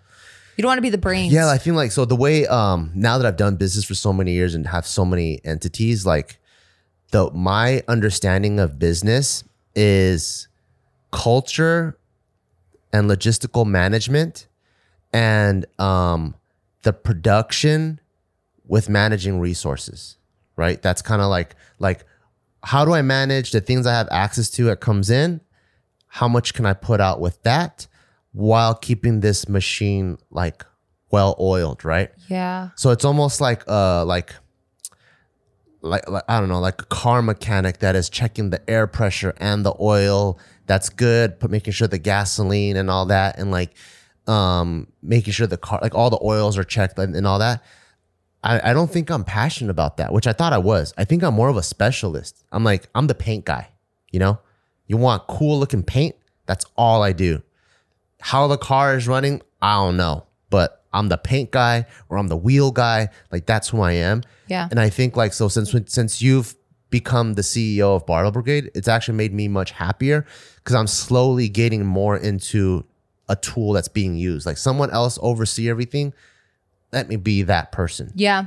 You 0.56 0.62
don't 0.62 0.70
want 0.70 0.78
to 0.78 0.82
be 0.82 0.90
the 0.90 0.98
brains. 0.98 1.32
Yeah, 1.32 1.48
I 1.48 1.58
feel 1.58 1.74
like 1.74 1.90
so 1.90 2.04
the 2.04 2.16
way 2.16 2.46
um 2.46 2.92
now 2.94 3.18
that 3.18 3.26
I've 3.26 3.36
done 3.36 3.56
business 3.56 3.84
for 3.84 3.94
so 3.94 4.12
many 4.12 4.32
years 4.32 4.54
and 4.54 4.66
have 4.66 4.86
so 4.86 5.04
many 5.04 5.40
entities, 5.44 6.06
like 6.06 6.38
the 7.12 7.30
my 7.32 7.82
understanding 7.88 8.60
of 8.60 8.78
business 8.78 9.42
is 9.74 10.48
culture 11.12 11.96
and 12.92 13.08
logistical 13.08 13.66
management 13.66 14.46
and 15.12 15.66
um 15.80 16.34
the 16.82 16.92
production 16.92 18.00
with 18.66 18.88
managing 18.88 19.40
resources, 19.40 20.16
right? 20.56 20.80
That's 20.80 21.02
kind 21.02 21.20
of 21.20 21.28
like 21.28 21.56
like 21.78 22.04
how 22.62 22.84
do 22.84 22.92
I 22.92 23.02
manage 23.02 23.52
the 23.52 23.60
things 23.60 23.86
I 23.86 23.94
have 23.94 24.08
access 24.10 24.50
to 24.50 24.64
that 24.64 24.80
comes 24.80 25.10
in? 25.10 25.40
How 26.06 26.28
much 26.28 26.54
can 26.54 26.66
I 26.66 26.72
put 26.74 27.00
out 27.00 27.20
with 27.20 27.42
that 27.42 27.86
while 28.32 28.74
keeping 28.74 29.20
this 29.20 29.48
machine 29.48 30.18
like 30.30 30.64
well 31.10 31.36
oiled, 31.40 31.84
right? 31.84 32.10
yeah. 32.28 32.70
So 32.76 32.90
it's 32.90 33.04
almost 33.04 33.40
like 33.40 33.64
uh 33.68 34.04
like 34.04 34.34
like, 35.82 36.08
like 36.08 36.24
I 36.28 36.40
don't 36.40 36.48
know, 36.48 36.60
like 36.60 36.82
a 36.82 36.86
car 36.86 37.22
mechanic 37.22 37.78
that 37.78 37.96
is 37.96 38.08
checking 38.08 38.50
the 38.50 38.68
air 38.68 38.86
pressure 38.86 39.34
and 39.38 39.64
the 39.64 39.74
oil. 39.80 40.38
That's 40.66 40.88
good, 40.88 41.38
but 41.38 41.50
making 41.50 41.72
sure 41.72 41.88
the 41.88 41.98
gasoline 41.98 42.76
and 42.76 42.90
all 42.90 43.06
that, 43.06 43.38
and 43.38 43.50
like 43.50 43.74
um 44.26 44.86
making 45.02 45.32
sure 45.32 45.46
the 45.46 45.56
car 45.56 45.80
like 45.82 45.94
all 45.94 46.10
the 46.10 46.20
oils 46.22 46.58
are 46.58 46.64
checked 46.64 46.98
and, 46.98 47.16
and 47.16 47.26
all 47.26 47.38
that. 47.38 47.62
I, 48.42 48.70
I 48.70 48.72
don't 48.72 48.90
think 48.90 49.10
I'm 49.10 49.24
passionate 49.24 49.70
about 49.70 49.98
that, 49.98 50.12
which 50.12 50.26
I 50.26 50.32
thought 50.32 50.52
I 50.52 50.58
was. 50.58 50.94
I 50.96 51.04
think 51.04 51.22
I'm 51.22 51.34
more 51.34 51.48
of 51.48 51.56
a 51.56 51.62
specialist. 51.62 52.42
I'm 52.52 52.64
like, 52.64 52.88
I'm 52.94 53.06
the 53.06 53.14
paint 53.14 53.44
guy, 53.44 53.68
you 54.10 54.18
know? 54.18 54.38
You 54.86 54.96
want 54.96 55.26
cool 55.26 55.58
looking 55.58 55.82
paint? 55.82 56.16
That's 56.46 56.64
all 56.76 57.02
I 57.02 57.12
do. 57.12 57.42
How 58.20 58.46
the 58.46 58.56
car 58.56 58.96
is 58.96 59.06
running, 59.06 59.42
I 59.60 59.76
don't 59.76 59.96
know. 59.96 60.26
But 60.48 60.79
I'm 60.92 61.08
the 61.08 61.18
paint 61.18 61.50
guy 61.50 61.86
or 62.08 62.18
I'm 62.18 62.28
the 62.28 62.36
wheel 62.36 62.70
guy. 62.70 63.08
Like 63.30 63.46
that's 63.46 63.68
who 63.68 63.80
I 63.80 63.92
am. 63.92 64.22
Yeah. 64.48 64.68
And 64.70 64.80
I 64.80 64.90
think 64.90 65.16
like 65.16 65.32
so 65.32 65.48
since 65.48 65.74
since 65.86 66.20
you've 66.20 66.54
become 66.90 67.34
the 67.34 67.42
CEO 67.42 67.94
of 67.96 68.06
Barbell 68.06 68.32
Brigade, 68.32 68.70
it's 68.74 68.88
actually 68.88 69.16
made 69.16 69.32
me 69.32 69.48
much 69.48 69.70
happier 69.70 70.26
because 70.56 70.74
I'm 70.74 70.88
slowly 70.88 71.48
getting 71.48 71.86
more 71.86 72.16
into 72.16 72.84
a 73.28 73.36
tool 73.36 73.72
that's 73.72 73.88
being 73.88 74.16
used. 74.16 74.44
Like 74.46 74.58
someone 74.58 74.90
else 74.90 75.18
oversee 75.22 75.70
everything. 75.70 76.12
Let 76.92 77.08
me 77.08 77.16
be 77.16 77.42
that 77.42 77.70
person. 77.70 78.12
Yeah. 78.16 78.46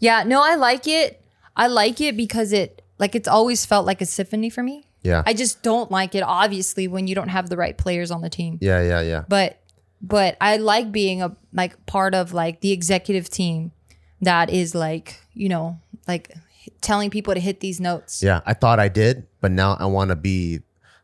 Yeah. 0.00 0.24
No, 0.24 0.42
I 0.42 0.56
like 0.56 0.88
it. 0.88 1.22
I 1.56 1.68
like 1.68 2.00
it 2.00 2.16
because 2.16 2.52
it 2.52 2.82
like 2.98 3.14
it's 3.14 3.28
always 3.28 3.64
felt 3.64 3.86
like 3.86 4.00
a 4.00 4.06
symphony 4.06 4.50
for 4.50 4.62
me. 4.62 4.84
Yeah. 5.02 5.22
I 5.24 5.34
just 5.34 5.62
don't 5.62 5.90
like 5.90 6.14
it 6.14 6.22
obviously 6.22 6.88
when 6.88 7.06
you 7.06 7.14
don't 7.14 7.28
have 7.28 7.48
the 7.48 7.56
right 7.56 7.76
players 7.76 8.10
on 8.10 8.22
the 8.22 8.30
team. 8.30 8.58
yeah, 8.60 8.82
yeah, 8.82 9.00
yeah. 9.02 9.24
But 9.28 9.60
but 10.04 10.36
I 10.40 10.58
like 10.58 10.92
being 10.92 11.22
a 11.22 11.34
like 11.52 11.84
part 11.86 12.14
of 12.14 12.32
like 12.32 12.60
the 12.60 12.72
executive 12.72 13.30
team 13.30 13.72
that 14.20 14.50
is 14.50 14.74
like, 14.74 15.18
you 15.32 15.48
know, 15.48 15.78
like 16.06 16.34
telling 16.82 17.10
people 17.10 17.32
to 17.34 17.40
hit 17.40 17.60
these 17.60 17.80
notes. 17.80 18.22
Yeah. 18.22 18.40
I 18.44 18.52
thought 18.54 18.78
I 18.78 18.88
did, 18.88 19.26
but 19.40 19.50
now 19.50 19.76
I 19.80 19.86
want 19.86 20.10
to 20.10 20.16
be 20.16 20.60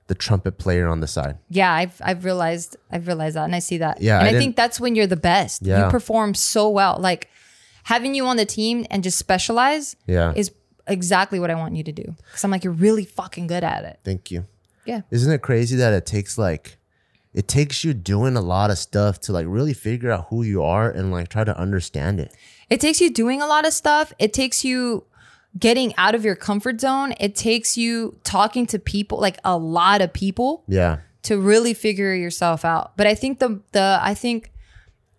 the 0.08 0.14
trumpet 0.14 0.58
player 0.58 0.86
on 0.86 1.00
the 1.00 1.06
side. 1.06 1.38
Yeah, 1.48 1.72
I've 1.72 2.00
I've 2.04 2.24
realized 2.24 2.76
I've 2.90 3.06
realized 3.06 3.36
that 3.36 3.44
and 3.44 3.54
I 3.54 3.60
see 3.60 3.78
that. 3.78 4.02
Yeah, 4.02 4.18
and 4.18 4.28
I 4.28 4.32
I, 4.32 4.38
think 4.38 4.56
that's 4.56 4.80
when 4.80 4.94
you're 4.96 5.06
the 5.06 5.16
best. 5.16 5.62
Yeah. 5.62 5.84
You 5.84 5.90
perform 5.90 6.34
so 6.34 6.68
well. 6.68 6.98
Like 6.98 7.30
having 7.84 8.14
you 8.14 8.26
on 8.26 8.36
the 8.36 8.44
team 8.44 8.86
and 8.90 9.02
just 9.02 9.18
specialize 9.18 9.96
Yeah. 10.06 10.32
is 10.36 10.50
exactly 10.86 11.38
what 11.38 11.50
I 11.50 11.54
want 11.54 11.76
you 11.76 11.84
to 11.84 11.92
do. 11.92 12.16
Cuz 12.32 12.44
I'm 12.44 12.50
like 12.50 12.64
you're 12.64 12.72
really 12.72 13.04
fucking 13.04 13.46
good 13.46 13.64
at 13.64 13.84
it. 13.84 14.00
Thank 14.04 14.30
you. 14.30 14.46
Yeah. 14.84 15.02
Isn't 15.10 15.32
it 15.32 15.40
crazy 15.42 15.76
that 15.76 15.92
it 15.94 16.04
takes 16.06 16.36
like 16.36 16.76
it 17.34 17.46
takes 17.48 17.84
you 17.84 17.94
doing 17.94 18.36
a 18.36 18.40
lot 18.40 18.70
of 18.70 18.78
stuff 18.78 19.20
to 19.22 19.32
like 19.32 19.46
really 19.48 19.72
figure 19.74 20.10
out 20.10 20.26
who 20.30 20.42
you 20.42 20.62
are 20.62 20.90
and 20.90 21.10
like 21.12 21.28
try 21.28 21.44
to 21.44 21.56
understand 21.58 22.18
it. 22.20 22.34
It 22.68 22.80
takes 22.80 23.00
you 23.00 23.10
doing 23.10 23.40
a 23.40 23.46
lot 23.46 23.66
of 23.66 23.72
stuff. 23.72 24.12
It 24.18 24.32
takes 24.32 24.64
you 24.64 25.04
getting 25.58 25.94
out 25.96 26.14
of 26.14 26.24
your 26.24 26.36
comfort 26.36 26.80
zone. 26.80 27.12
It 27.20 27.34
takes 27.34 27.76
you 27.76 28.18
talking 28.24 28.66
to 28.66 28.78
people, 28.78 29.18
like 29.20 29.38
a 29.44 29.56
lot 29.56 30.00
of 30.02 30.12
people. 30.12 30.64
Yeah. 30.68 30.98
to 31.22 31.38
really 31.38 31.74
figure 31.74 32.14
yourself 32.14 32.64
out. 32.64 32.96
But 32.96 33.06
I 33.06 33.14
think 33.14 33.40
the 33.40 33.60
the 33.72 33.98
I 34.00 34.14
think 34.14 34.50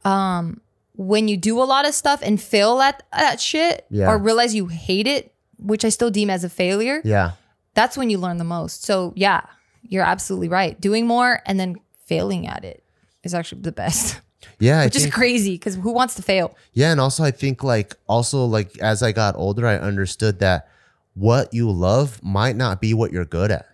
um 0.04 0.60
when 0.96 1.28
you 1.28 1.38
do 1.38 1.62
a 1.62 1.64
lot 1.66 1.88
of 1.88 1.94
stuff 1.94 2.20
and 2.24 2.42
fail 2.42 2.80
at 2.82 3.04
that 3.14 3.40
shit 3.40 3.86
Yeah. 3.90 4.10
or 4.12 4.18
realize 4.18 4.54
you 4.54 4.68
hate 4.68 5.08
it, 5.08 5.34
which 5.58 5.86
I 5.86 5.90
still 5.90 6.12
deem 6.12 6.30
as 6.30 6.44
a 6.44 6.50
failure, 6.50 7.02
Yeah. 7.04 7.32
that's 7.76 7.98
when 7.98 8.10
you 8.10 8.18
learn 8.18 8.38
the 8.38 8.44
most. 8.44 8.84
So 8.84 9.14
yeah, 9.16 9.42
you're 9.88 10.04
absolutely 10.04 10.50
right. 10.50 10.80
Doing 10.80 11.06
more 11.08 11.42
and 11.46 11.60
then 11.60 11.76
failing 12.12 12.48
at 12.48 12.66
it 12.66 12.84
is 13.24 13.34
actually 13.34 13.62
the 13.62 13.72
best. 13.72 14.20
Yeah. 14.58 14.86
Which 14.86 14.96
is 14.96 15.08
crazy 15.08 15.54
because 15.54 15.76
who 15.76 15.92
wants 15.92 16.16
to 16.16 16.24
fail? 16.24 16.56
Yeah, 16.74 16.92
and 16.92 17.00
also 17.00 17.24
I 17.24 17.30
think 17.32 17.64
like 17.64 17.96
also 18.08 18.46
like 18.46 18.78
as 18.80 19.04
I 19.04 19.12
got 19.12 19.36
older, 19.36 19.68
I 19.68 19.78
understood 19.78 20.40
that 20.40 20.68
what 21.14 21.54
you 21.54 21.70
love 21.70 22.20
might 22.24 22.56
not 22.56 22.82
be 22.82 22.94
what 22.96 23.12
you're 23.12 23.26
good 23.26 23.52
at. 23.52 23.68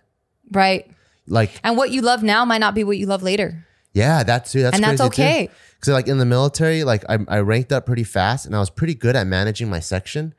Right. 0.50 0.90
Like, 1.26 1.58
And 1.64 1.76
what 1.76 1.90
you 1.90 2.00
love 2.02 2.22
now 2.22 2.44
might 2.44 2.58
not 2.58 2.74
be 2.74 2.84
what 2.84 2.98
you 2.98 3.06
love 3.06 3.22
later. 3.22 3.66
yeah, 3.92 4.22
that's 4.24 4.52
that's 4.52 4.74
And 4.74 4.84
that's 4.84 5.00
okay. 5.00 5.48
Because 5.80 5.94
like 5.94 6.06
in 6.08 6.18
the 6.18 6.26
military, 6.26 6.84
like 6.84 7.02
I, 7.08 7.18
I 7.28 7.38
ranked 7.40 7.72
up 7.72 7.86
pretty 7.86 8.04
fast, 8.04 8.44
and 8.46 8.54
I 8.54 8.58
was 8.58 8.70
pretty 8.70 8.94
good 8.94 9.16
at 9.16 9.26
managing 9.26 9.70
my 9.70 9.80
section. 9.80 10.34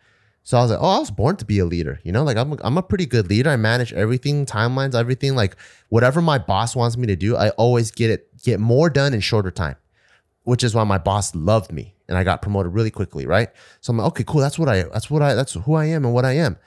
So 0.50 0.58
I 0.58 0.64
was 0.64 0.72
like, 0.72 0.80
oh, 0.82 0.95
I 0.95 0.97
was 0.97 1.12
born 1.12 1.36
to 1.36 1.45
be 1.45 1.60
a 1.60 1.66
leader. 1.66 2.00
You 2.04 2.12
know, 2.12 2.24
like 2.24 2.36
I'm 2.36 2.54
a, 2.54 2.58
I'm 2.62 2.76
a 2.76 2.82
pretty 2.82 3.06
good 3.06 3.30
leader. 3.30 3.52
I 3.52 3.56
manage 3.56 3.93
everything, 3.93 4.47
timelines, 4.47 4.95
everything. 4.95 5.36
Like 5.36 5.56
whatever 5.89 6.24
my 6.24 6.39
boss 6.39 6.76
wants 6.76 6.97
me 6.97 7.06
to 7.06 7.16
do, 7.16 7.38
I 7.38 7.50
always 7.50 7.91
get 7.91 8.10
it 8.10 8.36
get 8.41 8.60
more 8.60 8.89
done 8.89 9.14
in 9.14 9.20
shorter 9.20 9.52
time. 9.52 9.76
Which 10.45 10.64
is 10.64 10.74
why 10.74 10.86
my 10.86 10.97
boss 10.97 11.36
loved 11.36 11.72
me 11.72 11.93
and 12.08 12.18
I 12.18 12.24
got 12.24 12.41
promoted 12.41 12.74
really 12.74 12.89
quickly, 12.89 13.28
right? 13.28 13.50
So 13.82 13.91
I'm 13.91 13.97
like, 13.97 14.08
okay, 14.08 14.24
cool. 14.24 14.41
That's 14.41 14.58
what 14.58 14.68
I 14.68 14.86
that's 14.91 15.12
what 15.12 15.22
I 15.22 15.36
that's 15.36 15.54
who 15.54 15.76
I 15.76 15.86
am 15.86 16.04
and 16.04 16.16
what 16.16 16.26
I 16.26 16.32
am. 16.38 16.58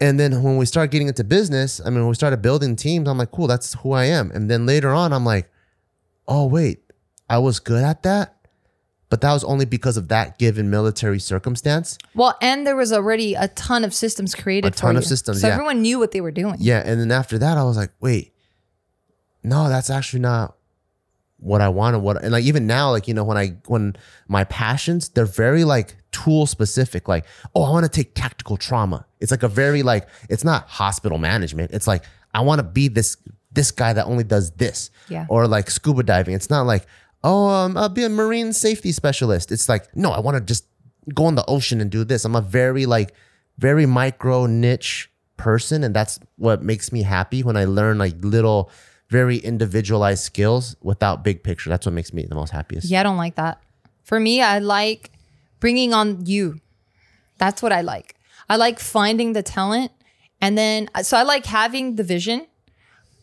And 0.00 0.18
then 0.18 0.42
when 0.42 0.56
we 0.56 0.66
start 0.66 0.90
getting 0.90 1.06
into 1.06 1.22
business, 1.22 1.80
I 1.80 1.90
mean, 1.90 2.00
when 2.00 2.08
we 2.08 2.16
started 2.16 2.42
building 2.42 2.74
teams, 2.74 3.08
I'm 3.08 3.18
like, 3.18 3.30
cool, 3.30 3.46
that's 3.46 3.74
who 3.74 3.92
I 3.92 4.06
am. 4.06 4.32
And 4.32 4.50
then 4.50 4.66
later 4.66 4.92
on, 4.92 5.12
I'm 5.12 5.24
like, 5.24 5.48
oh 6.26 6.46
wait, 6.46 6.82
I 7.30 7.38
was 7.38 7.60
good 7.60 7.84
at 7.84 8.02
that, 8.02 8.35
but 9.08 9.20
that 9.20 9.32
was 9.32 9.44
only 9.44 9.64
because 9.64 9.96
of 9.96 10.08
that 10.08 10.38
given 10.38 10.70
military 10.70 11.18
circumstance. 11.20 11.96
Well, 12.14 12.36
and 12.40 12.66
there 12.66 12.76
was 12.76 12.92
already 12.92 13.34
a 13.34 13.48
ton 13.48 13.84
of 13.84 13.94
systems 13.94 14.34
created. 14.34 14.72
A 14.72 14.76
ton 14.76 14.96
of 14.96 15.02
you. 15.02 15.08
systems, 15.08 15.40
So 15.40 15.46
yeah. 15.46 15.54
everyone 15.54 15.82
knew 15.82 15.98
what 15.98 16.10
they 16.10 16.20
were 16.20 16.32
doing. 16.32 16.56
Yeah, 16.58 16.82
and 16.84 17.00
then 17.00 17.12
after 17.12 17.38
that, 17.38 17.56
I 17.56 17.64
was 17.64 17.76
like, 17.76 17.92
wait, 18.00 18.32
no, 19.42 19.68
that's 19.68 19.90
actually 19.90 20.20
not 20.20 20.56
what 21.38 21.60
I 21.60 21.68
wanted. 21.68 21.98
What 22.00 22.22
and 22.22 22.32
like 22.32 22.44
even 22.44 22.66
now, 22.66 22.90
like 22.90 23.06
you 23.06 23.14
know, 23.14 23.24
when 23.24 23.36
I 23.36 23.56
when 23.66 23.96
my 24.26 24.44
passions, 24.44 25.10
they're 25.10 25.24
very 25.24 25.64
like 25.64 25.96
tool 26.10 26.46
specific. 26.46 27.08
Like, 27.08 27.26
oh, 27.54 27.62
I 27.62 27.70
want 27.70 27.84
to 27.84 27.90
take 27.90 28.14
tactical 28.14 28.56
trauma. 28.56 29.06
It's 29.20 29.30
like 29.30 29.42
a 29.42 29.48
very 29.48 29.82
like 29.82 30.08
it's 30.28 30.44
not 30.44 30.66
hospital 30.68 31.18
management. 31.18 31.70
It's 31.72 31.86
like 31.86 32.02
I 32.34 32.40
want 32.40 32.58
to 32.58 32.64
be 32.64 32.88
this 32.88 33.16
this 33.52 33.70
guy 33.70 33.92
that 33.92 34.06
only 34.06 34.24
does 34.24 34.50
this. 34.52 34.90
Yeah. 35.08 35.26
Or 35.28 35.46
like 35.46 35.70
scuba 35.70 36.02
diving. 36.02 36.34
It's 36.34 36.50
not 36.50 36.66
like 36.66 36.86
oh, 37.26 37.48
um, 37.48 37.76
I'll 37.76 37.88
be 37.88 38.04
a 38.04 38.08
marine 38.08 38.52
safety 38.52 38.92
specialist. 38.92 39.52
It's 39.52 39.68
like 39.68 39.94
no, 39.96 40.12
I 40.12 40.20
want 40.20 40.36
to 40.36 40.40
just 40.40 40.64
go 41.14 41.28
in 41.28 41.34
the 41.34 41.44
ocean 41.46 41.80
and 41.80 41.90
do 41.90 42.04
this. 42.04 42.24
I'm 42.24 42.36
a 42.36 42.40
very 42.40 42.86
like 42.86 43.12
very 43.58 43.86
micro 43.86 44.46
niche 44.46 45.10
person 45.36 45.84
and 45.84 45.94
that's 45.94 46.18
what 46.36 46.62
makes 46.62 46.92
me 46.92 47.02
happy 47.02 47.42
when 47.42 47.56
I 47.56 47.64
learn 47.64 47.98
like 47.98 48.14
little 48.20 48.70
very 49.08 49.36
individualized 49.36 50.24
skills 50.24 50.76
without 50.82 51.22
big 51.22 51.42
picture. 51.42 51.70
That's 51.70 51.86
what 51.86 51.92
makes 51.92 52.12
me 52.12 52.26
the 52.26 52.34
most 52.34 52.50
happiest. 52.50 52.88
Yeah, 52.88 53.00
I 53.00 53.02
don't 53.02 53.16
like 53.16 53.36
that. 53.36 53.60
For 54.02 54.18
me, 54.18 54.40
I 54.40 54.58
like 54.58 55.10
bringing 55.60 55.94
on 55.94 56.26
you. 56.26 56.60
That's 57.38 57.62
what 57.62 57.72
I 57.72 57.82
like. 57.82 58.14
I 58.48 58.56
like 58.56 58.78
finding 58.78 59.32
the 59.32 59.42
talent. 59.42 59.92
And 60.40 60.56
then, 60.56 60.88
so 61.02 61.16
I 61.16 61.22
like 61.22 61.46
having 61.46 61.96
the 61.96 62.04
vision. 62.04 62.46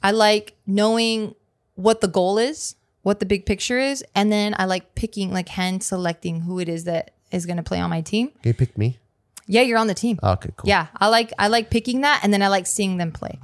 I 0.02 0.12
like 0.12 0.56
knowing 0.66 1.36
what 1.76 2.02
the 2.02 2.08
goal 2.08 2.38
is, 2.38 2.76
what 3.04 3.20
the 3.20 3.26
big 3.26 3.46
picture 3.46 3.80
is. 3.80 4.04
And 4.16 4.32
then 4.32 4.56
I 4.58 4.66
like 4.66 4.96
picking, 4.96 5.32
like 5.32 5.50
hand 5.50 5.84
selecting 5.84 6.42
who 6.42 6.60
it 6.60 6.68
is 6.68 6.86
that 6.86 7.12
is 7.32 7.46
going 7.46 7.58
to 7.58 7.64
play 7.64 7.80
on 7.80 7.90
my 7.90 8.02
team. 8.02 8.32
You 8.44 8.54
pick 8.54 8.78
me? 8.78 8.98
Yeah, 9.46 9.62
you're 9.62 9.78
on 9.78 9.88
the 9.88 9.94
team. 9.94 10.20
Okay, 10.24 10.50
cool. 10.56 10.70
Yeah, 10.70 10.88
I 10.96 11.10
like 11.10 11.34
I 11.38 11.50
like 11.50 11.70
picking 11.70 12.02
that, 12.02 12.22
and 12.24 12.34
then 12.34 12.42
I 12.42 12.48
like 12.48 12.66
seeing 12.66 12.98
them 12.98 13.12
play. 13.12 13.40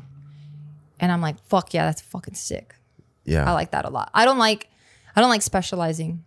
And 0.99 1.11
I'm 1.11 1.21
like, 1.21 1.35
fuck 1.47 1.73
yeah, 1.73 1.85
that's 1.85 2.01
fucking 2.01 2.35
sick. 2.35 2.75
Yeah. 3.25 3.49
I 3.49 3.53
like 3.53 3.71
that 3.71 3.85
a 3.85 3.89
lot. 3.89 4.09
I 4.13 4.25
don't 4.25 4.37
like 4.37 4.69
I 5.15 5.21
don't 5.21 5.29
like 5.29 5.41
specializing 5.41 6.23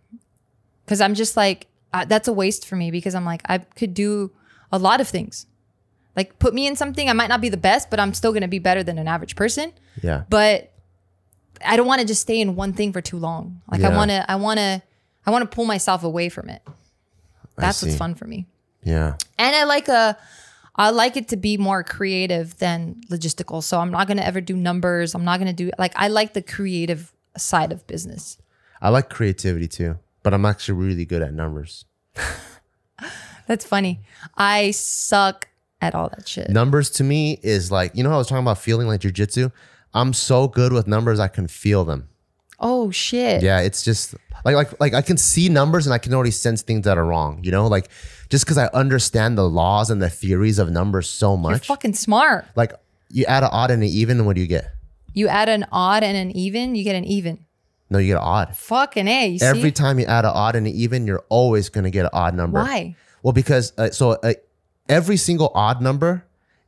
because 0.85 1.01
I'm 1.01 1.15
just 1.15 1.35
like 1.35 1.67
I, 1.91 2.05
that's 2.05 2.27
a 2.27 2.33
waste 2.33 2.67
for 2.67 2.75
me 2.75 2.91
because 2.91 3.15
I'm 3.15 3.25
like 3.25 3.41
I 3.45 3.57
could 3.59 3.93
do 3.93 4.31
a 4.71 4.77
lot 4.77 5.01
of 5.01 5.07
things. 5.07 5.47
Like 6.15 6.37
put 6.37 6.53
me 6.53 6.67
in 6.67 6.75
something, 6.75 7.09
I 7.09 7.13
might 7.13 7.29
not 7.29 7.41
be 7.41 7.49
the 7.49 7.57
best, 7.57 7.89
but 7.89 7.99
I'm 7.99 8.13
still 8.13 8.31
gonna 8.31 8.47
be 8.47 8.59
better 8.59 8.83
than 8.83 8.99
an 8.99 9.07
average 9.07 9.35
person. 9.35 9.73
yeah. 10.01 10.23
But 10.29 10.71
I 11.65 11.75
don't 11.77 11.87
want 11.87 12.01
to 12.01 12.07
just 12.07 12.21
stay 12.21 12.39
in 12.41 12.55
one 12.55 12.73
thing 12.73 12.93
for 12.93 13.01
too 13.01 13.17
long. 13.17 13.61
Like 13.71 13.83
I 13.83 13.95
want 13.95 14.11
to 14.11 14.29
I 14.31 14.35
want 14.35 14.59
to 14.59 14.81
I 15.25 15.31
want 15.31 15.49
to 15.49 15.55
pull 15.55 15.65
myself 15.65 16.03
away 16.03 16.29
from 16.29 16.49
it. 16.49 16.61
That's 17.57 17.81
what's 17.83 17.95
fun 17.95 18.15
for 18.15 18.25
me 18.25 18.47
Yeah. 18.83 19.15
and 19.37 19.55
I 19.55 19.63
like 19.65 19.87
a 19.87 20.17
I 20.75 20.89
like 20.89 21.17
it 21.17 21.27
to 21.27 21.37
be 21.37 21.55
more 21.57 21.83
creative 21.83 22.57
than 22.57 23.01
logistical. 23.11 23.61
So 23.61 23.79
I'm 23.79 23.91
not 23.91 24.07
gonna 24.07 24.23
ever 24.23 24.41
do 24.41 24.55
numbers. 24.55 25.13
I'm 25.13 25.23
not 25.23 25.37
gonna 25.39 25.53
do 25.53 25.69
like 25.77 25.93
I 25.95 26.07
like 26.07 26.33
the 26.33 26.41
creative 26.41 27.13
side 27.37 27.71
of 27.71 27.85
business. 27.87 28.37
I 28.81 28.89
like 28.89 29.09
creativity 29.09 29.67
too, 29.67 29.99
but 30.23 30.33
I'm 30.33 30.45
actually 30.45 30.79
really 30.83 31.05
good 31.05 31.21
at 31.21 31.33
numbers. 31.33 31.85
That's 33.47 33.65
funny. 33.65 33.99
I 34.37 34.71
suck 34.71 35.47
at 35.81 35.93
all 35.95 36.09
that 36.09 36.27
shit. 36.27 36.49
Numbers 36.49 36.89
to 36.91 37.03
me 37.03 37.39
is 37.43 37.71
like, 37.71 37.95
you 37.95 38.03
know, 38.03 38.09
how 38.09 38.15
I 38.15 38.19
was 38.19 38.27
talking 38.27 38.43
about 38.43 38.57
feeling 38.57 38.87
like 38.87 39.01
jujitsu. 39.01 39.51
I'm 39.93 40.13
so 40.13 40.47
good 40.47 40.73
with 40.73 40.87
numbers, 40.87 41.19
I 41.19 41.27
can 41.27 41.47
feel 41.47 41.83
them. 41.85 42.09
Oh 42.59 42.91
shit. 42.91 43.43
Yeah, 43.43 43.59
it's 43.59 43.83
just 43.83 44.15
like 44.45 44.55
like 44.55 44.79
like 44.79 44.93
I 44.93 45.01
can 45.01 45.17
see 45.17 45.49
numbers 45.49 45.85
and 45.85 45.93
I 45.93 45.97
can 45.97 46.13
already 46.13 46.31
sense 46.31 46.61
things 46.61 46.85
that 46.85 46.97
are 46.97 47.05
wrong. 47.05 47.39
You 47.43 47.51
know, 47.51 47.67
like 47.67 47.89
just 48.29 48.45
because 48.45 48.57
I 48.57 48.67
understand 48.67 49.37
the 49.37 49.47
laws 49.47 49.89
and 49.89 50.01
the 50.01 50.09
theories 50.09 50.59
of 50.59 50.71
numbers 50.71 51.09
so 51.09 51.35
much. 51.37 51.51
You're 51.51 51.75
fucking 51.75 51.93
smart. 51.93 52.45
like 52.55 52.71
you 53.09 53.25
add 53.25 53.43
an 53.43 53.49
odd 53.51 53.69
and 53.71 53.83
an 53.83 53.89
even, 53.89 54.17
and 54.17 54.25
what 54.25 54.35
do 54.35 54.41
you 54.41 54.47
get? 54.47 54.71
You 55.13 55.27
add 55.27 55.49
an 55.49 55.65
odd 55.71 56.03
and 56.03 56.17
an 56.17 56.31
even, 56.31 56.73
you 56.73 56.83
get 56.83 56.95
an 56.95 57.05
even. 57.05 57.45
No, 57.89 57.99
you 57.99 58.07
get 58.07 58.17
an 58.17 58.23
odd. 58.23 58.55
Fucking 58.55 59.07
A. 59.07 59.27
You 59.27 59.39
Every 59.41 59.61
see? 59.63 59.71
time 59.71 59.99
you 59.99 60.05
add 60.05 60.25
an 60.25 60.31
odd 60.33 60.55
and 60.55 60.65
an 60.65 60.73
even, 60.73 61.05
you're 61.05 61.23
always 61.29 61.69
gonna 61.69 61.91
get 61.91 62.05
an 62.05 62.11
odd 62.13 62.33
number. 62.33 62.59
Why? 62.59 62.95
Well, 63.21 63.33
because 63.33 63.71
uh, 63.77 63.91
so 63.91 64.11
uh, 64.23 64.33
every 64.89 65.17
single 65.17 65.51
odd 65.53 65.81
number 65.81 66.25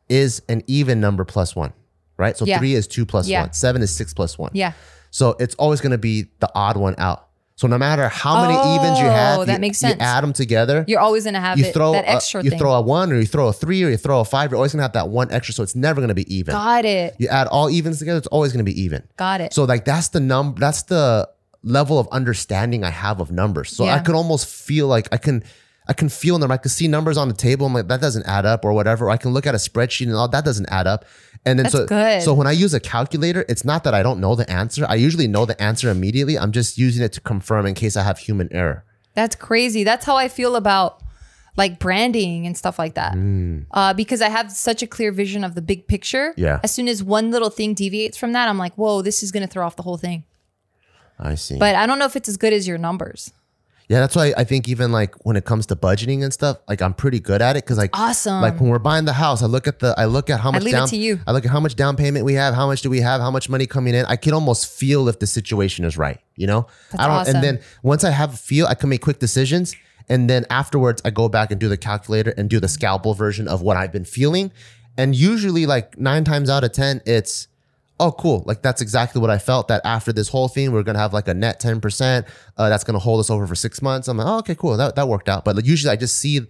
is 0.07 0.41
an 0.47 0.61
even 0.67 0.99
number 1.01 1.25
plus 1.25 1.55
one, 1.55 1.73
right? 2.17 2.37
So 2.37 2.45
Yeah. 2.45 2.57
three 2.59 2.73
is 2.73 2.87
two 2.87 3.05
plus 3.05 3.27
Yeah. 3.27 3.41
one, 3.41 3.53
seven 3.53 3.81
is 3.81 3.95
six 3.95 4.13
plus 4.13 4.37
one. 4.37 4.51
Yeah. 4.53 4.73
So 5.11 5.35
it's 5.39 5.55
always 5.55 5.81
going 5.81 5.91
to 5.91 5.97
be 5.97 6.27
the 6.39 6.49
odd 6.55 6.77
one 6.77 6.95
out. 6.97 7.27
So 7.57 7.67
no 7.67 7.77
matter 7.77 8.09
how 8.09 8.41
many 8.41 8.53
evens 8.75 8.99
you 8.99 9.05
have, 9.05 9.39
Oh, 9.39 9.45
that 9.45 9.53
you, 9.53 9.59
makes 9.59 9.81
you 9.81 9.87
sense. 9.87 10.01
add 10.01 10.21
them 10.25 10.33
together. 10.33 10.83
You're 10.89 10.99
always 10.99 11.23
gonna 11.23 11.39
have 11.39 11.57
you 11.57 11.63
it, 11.63 11.73
throw 11.73 11.93
that 11.93 12.03
a, 12.03 12.09
extra 12.09 12.43
you 12.43 12.49
thing. 12.49 12.59
throw 12.59 12.73
a 12.73 12.81
one 12.81 13.13
or 13.13 13.15
you 13.15 13.25
throw 13.25 13.47
a 13.47 13.53
three 13.53 13.81
or 13.81 13.89
you 13.89 13.95
throw 13.95 14.19
a 14.19 14.25
five. 14.25 14.51
You're 14.51 14.57
always 14.57 14.73
going 14.73 14.79
to 14.79 14.83
have 14.83 14.91
that 14.91 15.07
one 15.07 15.31
extra. 15.31 15.53
So 15.53 15.63
it's 15.63 15.73
never 15.73 16.01
going 16.01 16.09
to 16.09 16.13
be 16.15 16.35
even. 16.35 16.51
Got 16.53 16.83
it. 16.83 17.15
You 17.17 17.29
add 17.29 17.47
all 17.47 17.69
evens 17.69 17.99
together, 17.99 18.17
it's 18.17 18.27
always 18.27 18.51
going 18.51 18.65
to 18.65 18.69
be 18.69 18.77
even. 18.81 19.03
Got 19.15 19.39
it. 19.39 19.53
So 19.53 19.63
like 19.63 19.85
that's 19.85 20.09
the 20.09 20.19
number. 20.19 20.59
That's 20.59 20.83
the 20.83 21.29
level 21.63 21.97
of 21.97 22.09
understanding 22.11 22.83
I 22.83 22.89
have 22.89 23.21
of 23.21 23.31
numbers. 23.31 23.69
So 23.73 23.85
I 23.85 23.95
Yeah. 23.95 23.99
could 23.99 24.15
almost 24.15 24.47
feel 24.47 24.87
like 24.87 25.07
I 25.13 25.17
can. 25.17 25.41
I 25.87 25.93
can 25.93 26.09
feel 26.09 26.39
them. 26.39 26.51
I 26.51 26.57
can 26.57 26.71
see 26.71 26.87
numbers 26.87 27.15
on 27.15 27.27
the 27.27 27.35
table. 27.35 27.67
I'm 27.67 27.73
like, 27.75 27.87
that 27.89 28.01
doesn't 28.01 28.25
add 28.25 28.43
up, 28.43 28.65
or 28.65 28.73
whatever. 28.73 29.05
Or 29.05 29.11
I 29.11 29.17
can 29.17 29.33
look 29.33 29.45
at 29.45 29.53
a 29.53 29.59
spreadsheet 29.59 30.07
and 30.07 30.15
all 30.15 30.27
that 30.27 30.43
doesn't 30.43 30.65
add 30.71 30.87
up. 30.87 31.05
And 31.45 31.59
then 31.59 31.65
That's 31.65 31.75
so, 31.75 31.85
good. 31.85 32.23
so 32.23 32.33
when 32.33 32.47
I 32.47 32.51
use 32.51 32.73
a 32.73 32.79
calculator, 32.79 33.45
it's 33.47 33.63
not 33.63 33.83
that 33.83 33.93
I 33.93 34.01
don't 34.01 34.19
know 34.19 34.33
the 34.33 34.49
answer. 34.49 34.85
I 34.89 34.95
usually 34.95 35.27
know 35.27 35.45
the 35.45 35.61
answer 35.61 35.89
immediately. 35.89 36.39
I'm 36.39 36.51
just 36.51 36.77
using 36.77 37.03
it 37.03 37.13
to 37.13 37.21
confirm 37.21 37.67
in 37.67 37.75
case 37.75 37.95
I 37.95 38.03
have 38.03 38.17
human 38.17 38.51
error. 38.51 38.83
That's 39.13 39.35
crazy. 39.35 39.83
That's 39.83 40.05
how 40.05 40.17
I 40.17 40.27
feel 40.27 40.55
about 40.55 41.01
like 41.55 41.79
branding 41.79 42.45
and 42.45 42.57
stuff 42.57 42.79
like 42.79 42.95
that. 42.95 43.15
Uh, 43.71 43.93
because 43.93 44.21
I 44.21 44.29
have 44.29 44.51
such 44.51 44.81
a 44.81 44.87
clear 44.87 45.11
vision 45.11 45.43
of 45.43 45.55
the 45.55 45.61
big 45.61 45.87
picture. 45.87 46.33
Yeah. 46.35 46.59
As 46.63 46.71
soon 46.71 46.87
as 46.87 47.03
one 47.03 47.31
little 47.31 47.49
thing 47.49 47.73
deviates 47.73 48.17
from 48.17 48.33
that, 48.33 48.49
I'm 48.49 48.57
like, 48.57 48.73
whoa, 48.75 49.01
this 49.01 49.23
is 49.23 49.31
going 49.31 49.43
to 49.43 49.47
throw 49.47 49.65
off 49.65 49.75
the 49.75 49.83
whole 49.83 49.97
thing. 49.97 50.23
I 51.19 51.35
see. 51.35 51.57
But 51.57 51.75
I 51.75 51.85
don't 51.85 51.99
know 51.99 52.05
if 52.05 52.15
it's 52.15 52.27
as 52.27 52.37
good 52.37 52.53
as 52.53 52.67
your 52.67 52.77
numbers. 52.77 53.31
Yeah, 53.87 53.99
that's 53.99 54.15
why 54.15 54.33
I 54.35 54.43
think 54.43 54.67
even 54.67 54.91
like 54.91 55.13
when 55.25 55.35
it 55.35 55.45
comes 55.45 55.67
to 55.67 55.75
budgeting 55.75 56.23
and 56.23 56.33
stuff, 56.33 56.57
like 56.67 56.81
I'm 56.81 56.93
pretty 56.93 57.19
good 57.19 57.41
at 57.41 57.55
it 57.55 57.63
because 57.63 57.77
like 57.77 57.91
Awesome. 57.93 58.41
Like 58.41 58.59
when 58.59 58.69
we're 58.69 58.79
buying 58.79 59.05
the 59.05 59.13
house, 59.13 59.43
I 59.43 59.45
look 59.45 59.67
at 59.67 59.79
the 59.79 59.93
I 59.97 60.05
look 60.05 60.29
at 60.29 60.39
how 60.39 60.51
much 60.51 60.61
I 60.61 60.65
leave 60.65 60.73
it 60.73 60.77
down 60.77 60.87
to 60.89 60.97
you. 60.97 61.19
I 61.27 61.31
look 61.31 61.45
at 61.45 61.51
how 61.51 61.59
much 61.59 61.75
down 61.75 61.95
payment 61.95 62.25
we 62.25 62.33
have, 62.33 62.55
how 62.55 62.65
much 62.65 62.81
do 62.81 62.89
we 62.89 63.01
have, 63.01 63.21
how 63.21 63.31
much 63.31 63.47
money 63.47 63.67
coming 63.67 63.93
in. 63.93 64.05
I 64.05 64.15
can 64.15 64.33
almost 64.33 64.67
feel 64.67 65.07
if 65.07 65.19
the 65.19 65.27
situation 65.27 65.85
is 65.85 65.97
right, 65.97 66.19
you 66.35 66.47
know? 66.47 66.67
That's 66.91 67.03
I 67.03 67.07
don't 67.07 67.15
awesome. 67.17 67.35
and 67.35 67.43
then 67.43 67.59
once 67.83 68.03
I 68.03 68.09
have 68.09 68.33
a 68.33 68.37
feel, 68.37 68.65
I 68.65 68.73
can 68.73 68.89
make 68.89 69.01
quick 69.01 69.19
decisions. 69.19 69.75
And 70.09 70.29
then 70.29 70.45
afterwards 70.49 71.01
I 71.05 71.11
go 71.11 71.29
back 71.29 71.51
and 71.51 71.59
do 71.59 71.67
the 71.67 71.77
calculator 71.77 72.33
and 72.37 72.49
do 72.49 72.59
the 72.59 72.67
scalpel 72.67 73.13
version 73.13 73.47
of 73.47 73.61
what 73.61 73.77
I've 73.77 73.91
been 73.91 74.05
feeling. 74.05 74.51
And 74.97 75.15
usually 75.15 75.65
like 75.65 75.97
nine 75.97 76.23
times 76.23 76.49
out 76.49 76.63
of 76.63 76.71
ten, 76.71 77.01
it's 77.05 77.47
oh 77.99 78.11
cool 78.11 78.43
like 78.45 78.61
that's 78.61 78.81
exactly 78.81 79.21
what 79.21 79.29
i 79.29 79.37
felt 79.37 79.67
that 79.67 79.81
after 79.85 80.11
this 80.11 80.27
whole 80.29 80.47
thing 80.47 80.71
we're 80.71 80.83
gonna 80.83 80.99
have 80.99 81.13
like 81.13 81.27
a 81.27 81.33
net 81.33 81.61
10% 81.61 82.27
uh, 82.57 82.69
that's 82.69 82.83
gonna 82.83 82.99
hold 82.99 83.19
us 83.19 83.29
over 83.29 83.47
for 83.47 83.55
six 83.55 83.81
months 83.81 84.07
i'm 84.07 84.17
like 84.17 84.27
oh 84.27 84.39
okay 84.39 84.55
cool 84.55 84.75
that, 84.77 84.95
that 84.95 85.07
worked 85.07 85.29
out 85.29 85.45
but 85.45 85.55
like, 85.55 85.65
usually 85.65 85.91
i 85.91 85.95
just 85.95 86.17
see 86.17 86.41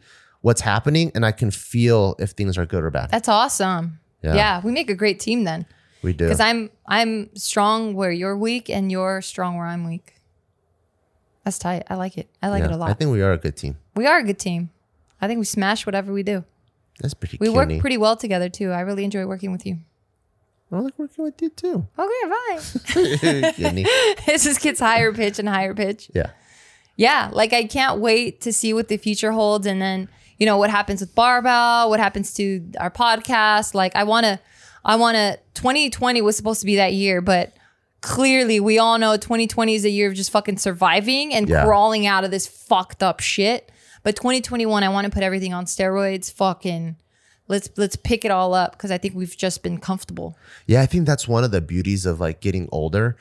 what's 0.42 0.62
happening 0.62 1.12
and 1.16 1.26
i 1.26 1.32
can 1.32 1.52
feel 1.52 2.16
if 2.20 2.32
things 2.32 2.58
are 2.58 2.66
good 2.66 2.84
or 2.84 2.90
bad 2.90 3.10
That's 3.12 3.28
awesome. 3.30 4.00
Yeah. 4.24 4.34
Yeah. 4.36 4.62
we 4.64 4.72
make 4.72 4.90
a 4.90 4.96
great 4.96 5.20
team 5.20 5.44
then. 5.44 5.66
we 6.02 6.14
do 6.14 6.26
Because 6.26 6.40
I'm 6.40 6.72
I'm 6.88 7.36
strong 7.36 7.94
where 7.94 8.12
you're 8.12 8.36
weak 8.38 8.70
and 8.70 8.92
you're 8.92 9.22
strong 9.22 9.56
where 9.58 9.68
I'm 9.68 9.88
weak. 9.88 10.16
That's 11.44 11.60
tight. 11.60 11.84
I 11.92 11.96
like 11.96 12.18
it. 12.18 12.28
I 12.42 12.50
like 12.50 12.62
Yeah, 12.64 12.70
it 12.70 12.74
a 12.74 12.78
lot. 12.78 12.90
I 12.90 12.94
think 12.94 13.12
we 13.12 13.22
are 13.22 13.34
a 13.34 13.38
good 13.38 13.56
team. 13.56 13.78
we 13.96 14.08
are 14.08 14.18
a 14.18 14.24
good 14.24 14.40
team. 14.40 14.72
I 15.22 15.28
think 15.28 15.38
we 15.38 15.46
smash 15.46 15.86
whatever 15.86 16.12
we 16.12 16.24
do. 16.24 16.44
That's 17.02 17.14
pretty. 17.14 17.38
We 17.40 17.50
work 17.50 17.70
pretty 17.80 17.98
well 17.98 18.16
together 18.16 18.50
too. 18.50 18.72
I 18.72 18.80
really 18.82 19.04
enjoy 19.04 19.26
working 19.28 19.52
with 19.52 19.64
you. 19.66 19.78
I 20.76 20.80
like 20.80 20.98
working 21.00 21.24
with 21.24 21.42
you 21.42 21.50
too. 21.50 21.88
Okay, 21.98 22.30
fine. 22.30 23.54
It 24.28 24.42
just 24.42 24.62
gets 24.62 24.80
higher 24.80 25.14
pitch 25.14 25.40
and 25.40 25.48
higher 25.50 25.74
pitch. 25.74 26.10
yeah. 26.14 26.32
Yeah, 26.98 27.30
like 27.34 27.52
I 27.52 27.66
can't 27.66 28.00
wait 28.00 28.40
to 28.42 28.54
see 28.54 28.74
what 28.74 28.88
the 28.88 28.96
future 28.96 29.34
holds 29.34 29.68
and 29.68 29.82
then, 29.82 30.08
you 30.38 30.46
know, 30.46 30.58
what 30.58 30.70
happens 30.70 31.02
with 31.02 31.14
Barbell, 31.14 31.90
what 31.90 32.00
happens 32.00 32.34
to 32.36 32.66
our 32.80 32.90
podcast. 32.90 33.74
Like 33.74 33.94
I 33.98 34.04
want 34.06 34.26
to 34.26 34.40
I 34.86 34.96
want 34.96 35.16
to 35.16 35.38
2020 35.56 36.22
was 36.22 36.38
supposed 36.38 36.62
to 36.62 36.66
be 36.66 36.78
that 36.78 36.94
year, 36.94 37.20
but 37.20 37.52
clearly 38.02 38.60
we 38.62 38.78
all 38.80 38.98
know 38.98 39.18
2020 39.18 39.76
is 39.76 39.84
a 39.84 39.90
year 39.90 40.08
of 40.08 40.16
just 40.16 40.32
fucking 40.32 40.58
surviving 40.58 41.34
and 41.34 41.50
Yeah. 41.50 41.66
crawling 41.66 42.06
out 42.08 42.24
of 42.24 42.32
this 42.32 42.48
fucked 42.48 43.04
up 43.04 43.20
shit. 43.20 43.72
But 44.04 44.16
2021 44.16 44.84
I 44.84 44.88
want 44.90 45.04
to 45.06 45.12
put 45.12 45.24
everything 45.24 45.54
on 45.54 45.66
steroids, 45.66 46.32
fucking 46.32 46.96
let's 47.48 47.70
let's 47.78 47.96
pick 47.96 48.26
it 48.26 48.32
all 48.32 48.54
up 48.54 48.78
cuz 48.78 48.92
I 48.92 48.98
think 48.98 49.16
we've 49.16 49.36
just 49.38 49.62
been 49.64 49.78
comfortable. 49.78 50.38
Yeah, 50.68 50.82
I 50.82 50.86
think 50.86 51.06
that's 51.06 51.28
one 51.28 51.44
of 51.44 51.52
the 51.52 51.62
beauties 51.62 52.06
of 52.06 52.20
like 52.20 52.42
getting 52.42 52.68
older 52.72 53.16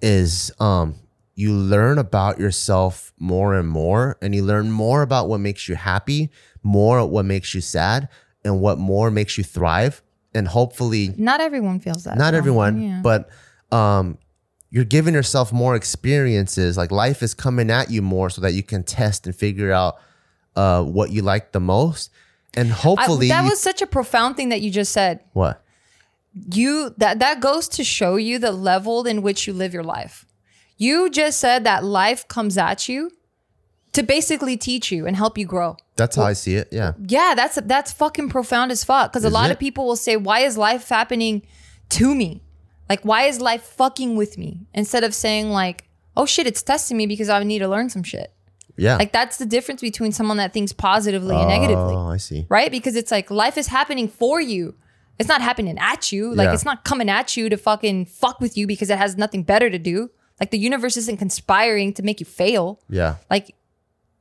is 0.00 0.50
um 0.60 0.96
you 1.34 1.52
learn 1.54 1.96
about 1.98 2.38
yourself 2.38 3.12
more 3.18 3.54
and 3.54 3.68
more 3.68 4.18
and 4.20 4.34
you 4.34 4.42
learn 4.44 4.70
more 4.70 5.00
about 5.02 5.28
what 5.28 5.38
makes 5.40 5.68
you 5.68 5.74
happy, 5.76 6.28
more 6.62 7.06
what 7.06 7.24
makes 7.24 7.54
you 7.54 7.60
sad 7.60 8.08
and 8.44 8.60
what 8.60 8.78
more 8.78 9.10
makes 9.10 9.38
you 9.38 9.44
thrive 9.44 10.02
and 10.34 10.48
hopefully 10.48 11.14
Not 11.16 11.40
everyone 11.40 11.78
feels 11.80 12.04
that. 12.04 12.16
not 12.18 12.32
though. 12.32 12.38
everyone, 12.38 12.82
Yeah. 12.82 13.00
but 13.02 13.28
um 13.70 14.18
you're 14.70 14.84
giving 14.84 15.12
yourself 15.12 15.52
more 15.52 15.74
experiences. 15.76 16.76
Like 16.78 16.90
life 16.90 17.22
is 17.22 17.34
coming 17.34 17.70
at 17.70 17.90
you 17.90 18.00
more 18.02 18.30
so 18.30 18.40
that 18.40 18.54
you 18.54 18.62
can 18.62 18.82
test 18.82 19.26
and 19.26 19.34
figure 19.36 19.72
out 19.72 19.96
uh 20.56 20.82
what 20.82 21.10
you 21.10 21.22
like 21.22 21.52
the 21.52 21.60
most. 21.60 22.10
And 22.54 22.70
I- 22.70 22.74
hopefully 22.74 23.28
that 23.28 23.44
was 23.48 23.60
such 23.60 23.82
a 23.82 23.86
profound 23.86 24.36
thing 24.36 24.48
that 24.50 24.60
you 24.60 24.70
just 24.70 24.92
said. 24.92 25.20
what? 25.32 25.62
you 26.50 26.94
that 26.96 27.18
that 27.18 27.40
goes 27.40 27.68
to 27.68 27.84
show 27.84 28.16
you 28.16 28.38
the 28.38 28.52
level 28.52 29.06
in 29.06 29.20
which 29.22 29.46
you 29.46 29.52
live 29.52 29.74
your 29.74 29.82
life. 29.84 30.24
You 30.78 31.10
just 31.10 31.38
said 31.38 31.64
that 31.64 31.84
life 31.84 32.26
comes 32.26 32.56
at 32.56 32.88
you 32.88 33.10
to 33.92 34.02
basically 34.02 34.56
teach 34.56 34.90
you 34.90 35.06
and 35.06 35.14
help 35.16 35.36
you 35.36 35.44
grow. 35.44 35.76
That's 35.96 36.16
how 36.16 36.22
I 36.22 36.32
see 36.32 36.54
it. 36.54 36.68
Yeah. 36.72 36.92
Yeah, 37.06 37.34
that's 37.36 37.58
that's 37.64 37.92
fucking 37.92 38.30
profound 38.30 38.72
as 38.72 38.82
fuck. 38.82 39.12
Because 39.12 39.24
a 39.24 39.30
lot 39.30 39.50
it? 39.50 39.52
of 39.52 39.58
people 39.58 39.86
will 39.86 39.96
say, 39.96 40.16
"Why 40.16 40.40
is 40.40 40.56
life 40.56 40.88
happening 40.88 41.42
to 41.90 42.14
me? 42.14 42.42
Like, 42.88 43.02
why 43.04 43.24
is 43.24 43.40
life 43.40 43.62
fucking 43.62 44.16
with 44.16 44.38
me?" 44.38 44.66
Instead 44.72 45.04
of 45.04 45.14
saying 45.14 45.50
like, 45.50 45.84
"Oh 46.16 46.24
shit, 46.24 46.46
it's 46.46 46.62
testing 46.62 46.96
me 46.96 47.06
because 47.06 47.28
I 47.28 47.42
need 47.44 47.58
to 47.60 47.68
learn 47.68 47.90
some 47.90 48.02
shit." 48.02 48.32
Yeah. 48.76 48.96
Like 48.96 49.12
that's 49.12 49.36
the 49.36 49.46
difference 49.46 49.80
between 49.80 50.12
someone 50.12 50.38
that 50.38 50.52
thinks 50.52 50.72
positively 50.72 51.36
and 51.36 51.48
negatively 51.48 51.94
Oh, 51.94 52.08
I 52.08 52.16
see. 52.16 52.46
right? 52.48 52.70
Because 52.70 52.96
it's 52.96 53.10
like 53.10 53.30
life 53.30 53.58
is 53.58 53.66
happening 53.68 54.08
for 54.08 54.40
you. 54.40 54.74
It's 55.18 55.28
not 55.28 55.42
happening 55.42 55.76
at 55.78 56.10
you. 56.10 56.34
Like 56.34 56.46
Yeah. 56.46 56.54
it's 56.54 56.64
not 56.64 56.84
coming 56.84 57.08
at 57.10 57.36
you 57.36 57.48
to 57.48 57.56
fucking 57.56 58.06
fuck 58.06 58.40
with 58.40 58.56
you 58.56 58.66
because 58.66 58.88
it 58.90 58.98
has 58.98 59.16
nothing 59.16 59.42
better 59.42 59.68
to 59.70 59.78
do. 59.78 60.10
Like 60.40 60.50
the 60.50 60.58
universe 60.58 60.96
isn't 60.96 61.18
conspiring 61.18 61.92
to 61.94 62.02
make 62.02 62.18
you 62.18 62.26
fail. 62.26 62.80
Yeah. 62.88 63.16
Like 63.30 63.54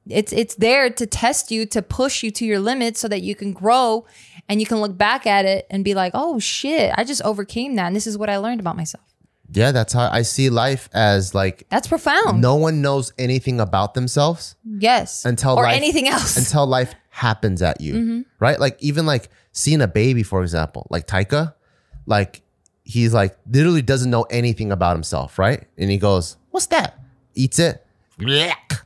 it's 0.09 0.33
it's 0.33 0.55
there 0.55 0.89
to 0.89 1.05
test 1.05 1.51
you, 1.51 1.65
to 1.67 1.81
push 1.81 2.21
you 2.23 2.31
to 2.31 2.45
your 2.45 2.59
limits 2.59 2.99
so 2.99 3.07
that 3.07 3.21
you 3.21 3.35
can 3.35 3.53
grow 3.53 4.05
and 4.49 4.59
you 4.59 4.65
can 4.65 4.81
look 4.81 4.97
back 4.97 5.25
at 5.25 5.45
it 5.45 5.65
and 5.69 5.85
be 5.85 5.93
like, 5.93 6.11
"Oh 6.15 6.39
shit, 6.39 6.91
I 6.97 7.03
just 7.03 7.21
overcame 7.21 7.75
that 7.75 7.85
and 7.87 7.95
this 7.95 8.07
is 8.07 8.17
what 8.17 8.29
I 8.29 8.37
learned 8.37 8.59
about 8.59 8.75
myself." 8.75 9.05
Yeah, 9.53 9.71
that's 9.71 9.91
how 9.93 10.09
I 10.09 10.21
see 10.21 10.49
life 10.49 10.89
as 10.93 11.35
like 11.35 11.67
That's 11.69 11.87
profound. 11.87 12.41
no 12.41 12.55
one 12.55 12.81
knows 12.81 13.11
anything 13.17 13.59
about 13.59 13.93
themselves 13.93 14.55
yes. 14.63 15.25
until 15.25 15.57
or 15.57 15.63
life, 15.63 15.75
anything 15.75 16.07
else. 16.07 16.37
until 16.37 16.65
life 16.65 16.95
happens 17.09 17.61
at 17.61 17.81
you. 17.81 17.93
Mm-hmm. 17.93 18.21
Right? 18.39 18.59
Like 18.59 18.77
even 18.81 19.05
like 19.05 19.29
seeing 19.51 19.81
a 19.81 19.87
baby, 19.87 20.23
for 20.23 20.41
example, 20.41 20.87
like 20.89 21.05
Taika, 21.05 21.53
like 22.05 22.41
he's 22.83 23.13
like 23.13 23.37
literally 23.49 23.81
doesn't 23.81 24.09
know 24.09 24.23
anything 24.23 24.71
about 24.71 24.95
himself, 24.95 25.37
right? 25.37 25.65
And 25.77 25.91
he 25.91 25.97
goes, 25.97 26.37
What's 26.51 26.67
that? 26.67 26.97
Eats 27.35 27.59
it. 27.59 27.85
Blech. 28.17 28.81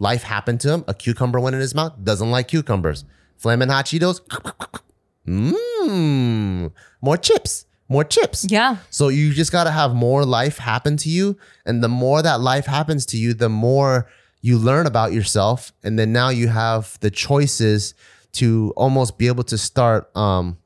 Life 0.00 0.22
happened 0.22 0.60
to 0.62 0.72
him. 0.72 0.84
A 0.88 0.94
cucumber 0.94 1.40
went 1.40 1.54
in 1.54 1.60
his 1.60 1.74
mouth. 1.74 1.92
Doesn't 2.02 2.30
like 2.30 2.48
cucumbers. 2.48 3.04
Flamin' 3.36 3.68
hot 3.68 3.86
Cheetos. 3.86 4.20
Mmm. 5.26 6.72
More 7.00 7.16
chips. 7.16 7.66
More 7.88 8.04
chips. 8.04 8.46
yeah. 8.50 8.76
So 8.90 9.08
you 9.08 9.32
just 9.32 9.50
got 9.52 9.64
to 9.64 9.70
have 9.70 9.94
more 9.94 10.24
life 10.24 10.58
happen 10.58 10.96
to 10.98 11.08
you. 11.08 11.36
And 11.64 11.82
the 11.82 11.88
more 11.88 12.20
that 12.22 12.40
life 12.40 12.66
happens 12.66 13.06
to 13.06 13.16
you, 13.16 13.32
the 13.34 13.48
more 13.48 14.08
you 14.42 14.58
learn 14.58 14.86
about 14.86 15.12
yourself. 15.12 15.72
And 15.82 15.98
then 15.98 16.12
now 16.12 16.28
you 16.28 16.48
have 16.48 16.98
the 17.00 17.10
choices 17.10 17.94
to 18.32 18.72
almost 18.76 19.16
be 19.18 19.26
able 19.26 19.44
to 19.44 19.56
start 19.58 20.14
um 20.16 20.58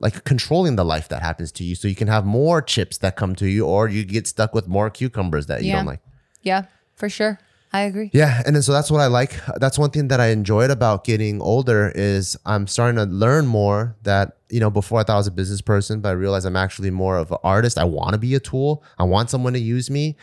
like 0.00 0.24
controlling 0.24 0.76
the 0.76 0.84
life 0.84 1.08
that 1.08 1.22
happens 1.22 1.52
to 1.52 1.62
you. 1.64 1.74
So 1.74 1.86
you 1.86 1.94
can 1.94 2.08
have 2.08 2.24
more 2.24 2.62
chips 2.62 2.98
that 2.98 3.16
come 3.16 3.34
to 3.36 3.46
you, 3.46 3.66
or 3.66 3.86
you 3.88 4.02
get 4.04 4.26
stuck 4.26 4.54
with 4.54 4.66
more 4.66 4.88
cucumbers 4.90 5.46
that 5.46 5.62
you 5.62 5.68
Yeah. 5.68 5.76
don't 5.76 5.86
like. 5.86 6.00
Yeah, 6.42 6.62
for 6.96 7.08
sure. 7.10 7.38
I 7.72 7.82
agree. 7.82 8.10
Yeah, 8.12 8.42
and 8.44 8.56
then 8.56 8.62
so 8.62 8.72
that's 8.72 8.90
what 8.90 9.00
I 9.00 9.06
like. 9.06 9.38
That's 9.56 9.78
one 9.78 9.90
thing 9.90 10.08
that 10.08 10.18
I 10.20 10.28
enjoyed 10.28 10.70
about 10.70 11.04
getting 11.04 11.40
older 11.40 11.92
is 11.94 12.36
I'm 12.44 12.66
starting 12.66 12.96
to 12.96 13.04
learn 13.04 13.46
more 13.46 13.96
that 14.02 14.38
you 14.48 14.58
know 14.58 14.70
before 14.70 14.98
I 14.98 15.04
thought 15.04 15.14
I 15.14 15.18
was 15.18 15.28
a 15.28 15.32
business 15.32 15.60
person, 15.60 16.00
but 16.00 16.08
I 16.08 16.12
realized 16.12 16.46
I'm 16.46 16.56
actually 16.56 16.90
more 16.90 17.16
of 17.16 17.30
an 17.30 17.38
artist. 17.44 17.78
I 17.78 17.84
want 17.84 18.12
to 18.12 18.18
be 18.18 18.34
a 18.34 18.40
tool. 18.40 18.82
I 18.98 19.04
want 19.04 19.30
someone 19.30 19.52
to 19.52 19.60
use 19.60 19.88
me 19.88 20.16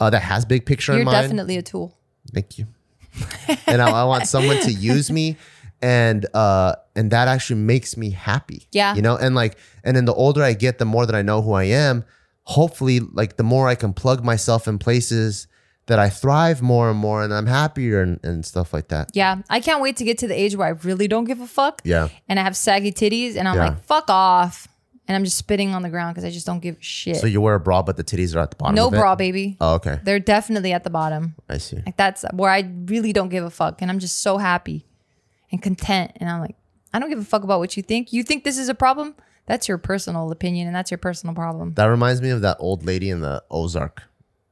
uh, 0.00 0.10
that 0.10 0.22
has 0.22 0.44
big 0.44 0.66
picture 0.66 0.92
You're 0.92 1.02
in 1.02 1.06
mind. 1.06 1.22
definitely 1.22 1.56
a 1.56 1.62
tool. 1.62 1.96
Thank 2.32 2.58
you. 2.58 2.66
and 3.66 3.80
I, 3.80 3.90
I 3.90 4.04
want 4.04 4.26
someone 4.26 4.60
to 4.62 4.72
use 4.72 5.10
me, 5.12 5.36
and 5.80 6.26
uh, 6.34 6.74
and 6.96 7.12
that 7.12 7.28
actually 7.28 7.60
makes 7.60 7.96
me 7.96 8.10
happy. 8.10 8.66
Yeah. 8.72 8.96
you 8.96 9.02
know, 9.02 9.16
and 9.16 9.34
like, 9.36 9.58
and 9.84 9.96
then 9.96 10.06
the 10.06 10.14
older 10.14 10.42
I 10.42 10.54
get, 10.54 10.78
the 10.78 10.84
more 10.84 11.06
that 11.06 11.14
I 11.14 11.22
know 11.22 11.40
who 11.40 11.52
I 11.52 11.64
am. 11.64 12.04
Hopefully, 12.44 12.98
like 12.98 13.36
the 13.36 13.44
more 13.44 13.68
I 13.68 13.76
can 13.76 13.92
plug 13.92 14.24
myself 14.24 14.66
in 14.66 14.78
places 14.78 15.46
that 15.90 15.98
I 15.98 16.08
thrive 16.08 16.62
more 16.62 16.88
and 16.90 16.98
more, 16.98 17.22
and 17.22 17.32
I'm 17.34 17.46
happier 17.46 18.00
and, 18.02 18.18
and 18.24 18.44
stuff 18.44 18.72
like 18.72 18.88
that. 18.88 19.10
Yeah, 19.12 19.42
I 19.50 19.60
can't 19.60 19.80
wait 19.82 19.96
to 19.98 20.04
get 20.04 20.18
to 20.18 20.26
the 20.28 20.34
age 20.34 20.56
where 20.56 20.66
I 20.66 20.70
really 20.70 21.06
don't 21.08 21.24
give 21.24 21.40
a 21.40 21.46
fuck. 21.46 21.82
Yeah. 21.84 22.08
And 22.28 22.38
I 22.40 22.42
have 22.42 22.56
saggy 22.56 22.92
titties 22.92 23.36
and 23.36 23.46
I'm 23.46 23.56
Yeah. 23.56 23.68
like, 23.68 23.84
fuck 23.84 24.08
off. 24.08 24.66
And 25.08 25.16
I'm 25.16 25.24
just 25.24 25.36
spitting 25.38 25.74
on 25.74 25.82
the 25.82 25.88
ground 25.88 26.14
because 26.14 26.24
I 26.24 26.30
just 26.30 26.46
don't 26.46 26.60
give 26.60 26.76
a 26.76 26.82
shit. 26.82 27.16
So 27.16 27.26
you 27.26 27.40
wear 27.40 27.56
a 27.56 27.60
bra, 27.60 27.82
but 27.82 27.96
the 27.96 28.04
titties 28.04 28.36
are 28.36 28.38
at 28.38 28.50
the 28.50 28.56
bottom. 28.56 28.76
no 28.76 28.86
of 28.88 28.94
it? 28.94 28.98
bra, 28.98 29.16
baby. 29.16 29.56
Oh, 29.60 29.74
okay. 29.74 29.98
They're 30.04 30.20
definitely 30.20 30.72
at 30.72 30.84
the 30.84 30.90
bottom. 30.90 31.34
I 31.48 31.58
see. 31.58 31.78
Like 31.84 31.96
that's 31.96 32.24
where 32.32 32.50
I 32.50 32.70
really 32.86 33.12
don't 33.12 33.28
give 33.28 33.44
a 33.44 33.50
fuck. 33.50 33.82
And 33.82 33.90
I'm 33.90 33.98
just 33.98 34.22
so 34.22 34.38
happy 34.38 34.86
and 35.50 35.60
content. 35.60 36.12
And 36.16 36.30
I'm 36.30 36.40
like, 36.40 36.54
I 36.94 37.00
don't 37.00 37.08
give 37.10 37.18
a 37.18 37.24
fuck 37.24 37.42
about 37.42 37.58
what 37.58 37.76
you 37.76 37.82
think. 37.82 38.12
You 38.12 38.22
think 38.22 38.44
this 38.44 38.56
is 38.56 38.68
a 38.68 38.74
problem? 38.74 39.16
That's 39.46 39.66
your 39.66 39.78
personal 39.78 40.30
opinion 40.30 40.68
and 40.68 40.76
that's 40.76 40.92
your 40.92 40.98
personal 40.98 41.34
problem. 41.34 41.74
That 41.74 41.86
reminds 41.86 42.22
me 42.22 42.30
of 42.30 42.42
that 42.42 42.56
old 42.60 42.86
lady 42.86 43.10
in 43.10 43.20
the 43.20 43.42
Ozark 43.50 44.04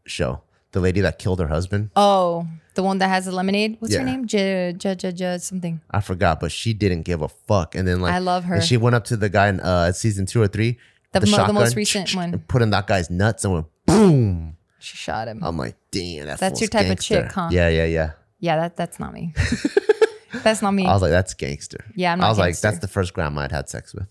show. 0.07 0.41
The 0.73 0.81
lady 0.81 1.01
that 1.01 1.19
killed 1.19 1.41
her 1.41 1.47
husband. 1.49 1.91
Oh, 1.97 2.47
the 2.75 2.83
one 2.83 2.99
that 2.99 3.09
has 3.09 3.25
the 3.25 3.33
lemonade. 3.33 3.77
What's 3.81 3.95
her 3.95 4.05
name? 4.05 4.27
J 4.27 4.75
J 4.77 4.95
J 4.95 5.13
J 5.13 5.39
something. 5.39 5.81
I 5.91 6.01
forgot, 6.01 6.41
but 6.41 6.53
she 6.53 6.75
didn't 6.75 7.03
give 7.03 7.23
a 7.23 7.29
fuck. 7.29 7.75
And 7.75 7.89
then 7.89 8.01
like 8.01 8.13
I 8.13 8.19
love 8.19 8.45
her. 8.45 8.57
And 8.57 8.65
she 8.65 8.77
went 8.77 8.95
up 8.95 9.05
to 9.05 9.17
the 9.17 9.29
guy 9.31 9.49
in 9.49 9.61
uh, 9.61 9.93
season 9.93 10.27
two 10.27 10.43
or 10.43 10.47
three. 10.49 10.79
The 11.13 11.21
with 11.21 11.31
mo- 11.31 11.47
the 11.47 11.53
most 11.55 11.75
recent 11.75 12.15
one. 12.15 12.35
and 12.35 12.47
Put 12.49 12.61
in 12.61 12.69
that 12.71 12.87
guy's 12.87 13.09
nuts 13.09 13.45
and 13.45 13.55
went 13.55 13.67
boom. 13.87 14.57
She 14.79 14.97
shot 14.97 15.27
him. 15.27 15.41
I'm 15.43 15.57
like, 15.57 15.75
damn, 15.91 16.27
that 16.27 16.39
That's 16.39 16.53
fool's 16.53 16.61
your 16.61 16.69
type 16.69 16.83
of 16.83 16.89
gangster. 16.89 17.23
chick, 17.23 17.33
huh? 17.33 17.49
Yeah, 17.51 17.69
yeah, 17.71 17.87
yeah. 17.87 18.11
yeah, 18.39 18.57
that 18.57 18.77
that's 18.77 19.01
not 19.01 19.15
me. 19.15 19.33
that's 20.45 20.61
not 20.61 20.73
me. 20.73 20.85
I 20.87 20.93
was 20.93 21.01
like, 21.01 21.11
that's 21.11 21.33
gangster. 21.33 21.83
Yeah, 21.97 22.13
I'm 22.13 22.21
I 22.21 22.25
not 22.25 22.29
was 22.29 22.39
like, 22.39 22.47
gangster. 22.49 22.67
that's 22.69 22.79
the 22.81 22.89
first 22.89 23.15
grandma 23.15 23.41
I'd 23.41 23.53
had 23.53 23.69
sex 23.71 23.95
with. 23.95 24.07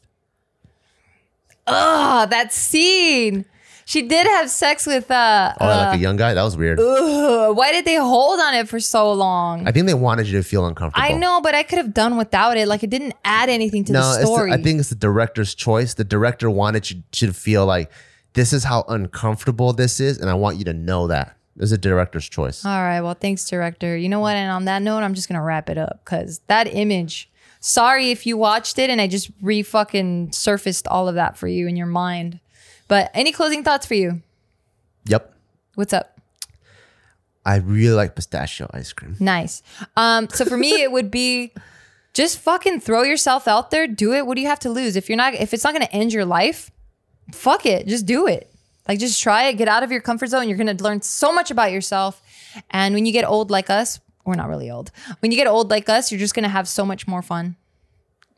Oh, 1.68 2.26
that 2.30 2.52
scene. 2.54 3.46
She 3.88 4.02
did 4.02 4.28
have 4.28 4.50
sex 4.50 4.86
with 4.86 5.10
uh, 5.10 5.54
Oh, 5.62 5.66
like 5.66 5.98
a 5.98 6.02
young 6.02 6.18
guy. 6.18 6.34
That 6.34 6.44
was 6.44 6.58
weird. 6.58 6.78
ugh, 6.78 7.56
why 7.56 7.72
did 7.72 7.86
they 7.86 7.96
hold 7.96 8.38
on 8.38 8.54
it 8.54 8.68
for 8.68 8.82
so 8.82 9.14
long? 9.14 9.66
I 9.66 9.72
think 9.72 9.88
they 9.88 9.94
wanted 9.94 10.28
you 10.28 10.38
to 10.40 10.44
feel 10.44 10.66
uncomfortable. 10.66 11.06
I 11.08 11.14
know, 11.14 11.40
but 11.40 11.56
I 11.56 11.64
could 11.64 11.78
have 11.78 11.94
done 11.94 12.18
without 12.18 12.58
it. 12.58 12.68
Like 12.68 12.84
it 12.84 12.90
didn't 12.90 13.14
add 13.24 13.48
anything 13.48 13.86
to 13.86 13.94
the 13.94 14.00
it's 14.00 14.18
the- 14.18 14.26
story. 14.26 14.52
I 14.52 14.62
think 14.62 14.82
it's 14.82 14.90
the 14.90 14.96
director's 14.96 15.56
choice. 15.56 15.94
The 15.94 16.04
director 16.04 16.50
wanted 16.50 16.92
you, 16.92 16.98
you 17.16 17.28
to 17.28 17.34
feel 17.34 17.66
like 17.66 17.90
this 18.34 18.52
is 18.52 18.66
how 18.66 18.84
uncomfortable 18.90 19.72
this 19.72 20.02
is, 20.02 20.18
and 20.20 20.30
I 20.30 20.34
want 20.34 20.58
you 20.58 20.66
to 20.66 20.74
know 20.74 21.08
that. 21.08 21.38
It 21.56 21.62
was 21.62 21.72
a 21.72 21.78
director's 21.78 22.28
choice. 22.28 22.66
All 22.66 22.82
right, 22.84 23.00
well, 23.00 23.14
thanks, 23.16 23.50
director. 23.50 23.96
You 23.96 24.10
know 24.10 24.20
what? 24.20 24.36
And 24.36 24.52
on 24.52 24.66
that 24.66 24.82
note, 24.82 25.00
I'm 25.00 25.14
just 25.14 25.30
gonna 25.30 25.42
wrap 25.42 25.70
it 25.70 25.78
up 25.78 26.02
because 26.04 26.42
that 26.48 26.68
image. 26.68 27.30
Sorry 27.62 28.12
if 28.12 28.26
you 28.28 28.36
watched 28.38 28.78
it 28.80 28.90
and 28.90 29.00
I 29.00 29.08
just 29.08 29.32
re 29.42 29.64
fucking 29.64 30.34
surfaced 30.34 30.88
all 30.90 31.08
of 31.08 31.16
that 31.16 31.38
for 31.38 31.48
you 31.48 31.68
in 31.70 31.78
your 31.78 31.88
mind. 31.88 32.42
But 32.88 33.12
any 33.14 33.32
closing 33.32 33.64
thoughts 33.64 33.86
for 33.86 33.96
you? 33.96 34.22
Yep. 35.06 35.34
What's 35.76 35.94
up? 35.94 36.20
I 37.46 37.58
really 37.58 37.96
like 37.96 38.16
pistachio 38.16 38.70
ice 38.74 38.92
cream. 38.92 39.16
Nice. 39.20 39.64
Um, 39.96 40.28
so 40.30 40.44
for 40.44 40.58
me, 40.58 40.82
it 40.82 40.92
would 40.92 41.10
be 41.10 41.54
just 42.14 42.40
fucking 42.40 42.82
throw 42.82 43.04
yourself 43.04 43.48
out 43.48 43.72
there, 43.72 43.88
do 43.88 44.14
it. 44.14 44.26
What 44.26 44.36
do 44.36 44.42
you 44.42 44.48
have 44.48 44.60
to 44.62 44.70
lose? 44.70 44.96
If 44.96 45.08
you're 45.08 45.18
not, 45.18 45.34
if 45.34 45.54
it's 45.54 45.64
not 45.64 45.72
gonna 45.74 45.86
end 45.92 46.12
your 46.12 46.26
life, 46.26 46.72
fuck 47.32 47.66
it, 47.66 47.88
just 47.88 48.06
do 48.06 48.28
it. 48.28 48.52
Like 48.88 49.00
just 49.00 49.22
try 49.22 49.48
it, 49.48 49.54
get 49.54 49.68
out 49.68 49.84
of 49.84 49.92
your 49.92 50.02
comfort 50.02 50.28
zone. 50.28 50.50
You're 50.50 50.58
gonna 50.58 50.74
learn 50.74 51.02
so 51.02 51.32
much 51.32 51.52
about 51.52 51.72
yourself, 51.72 52.22
And 52.72 52.96
when 52.96 53.06
you 53.06 53.12
get 53.12 53.24
old 53.24 53.52
like 53.52 53.70
us, 53.70 54.00
we're 54.26 54.36
not 54.36 54.50
really 54.50 54.70
old. 54.70 54.92
When 55.20 55.32
you 55.32 55.38
get 55.38 55.48
old 55.48 55.70
like 55.70 55.88
us, 55.90 56.12
you're 56.12 56.20
just 56.20 56.34
gonna 56.34 56.50
have 56.50 56.68
so 56.68 56.86
much 56.86 57.08
more 57.08 57.22
fun. 57.22 57.56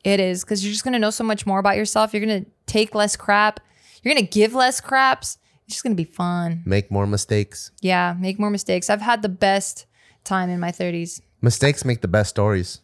It 0.04 0.20
is 0.20 0.44
because 0.44 0.64
you're 0.64 0.72
just 0.74 0.84
gonna 0.84 1.00
know 1.00 1.10
so 1.10 1.24
much 1.24 1.46
more 1.48 1.58
about 1.60 1.78
yourself. 1.78 2.14
You're 2.14 2.26
gonna 2.26 2.46
take 2.68 2.94
less 2.94 3.16
crap. 3.16 3.60
You're 4.04 4.14
gonna 4.14 4.26
give 4.28 4.54
less 4.54 4.82
craps. 4.82 5.38
It's 5.66 5.76
just 5.76 5.84
gonna 5.84 5.96
be 5.96 6.04
fun. 6.04 6.64
Make 6.66 6.90
more 6.92 7.06
mistakes. 7.08 7.72
Yeah, 7.82 8.16
make 8.20 8.40
more 8.40 8.50
mistakes. 8.50 8.90
I've 8.90 9.02
had 9.02 9.22
the 9.22 9.30
best 9.30 9.86
time 10.24 10.50
in 10.50 10.60
my 10.60 10.72
30s. 10.72 11.22
Mistakes 11.42 11.86
make 11.86 12.02
the 12.02 12.08
best 12.08 12.30
stories. 12.32 12.82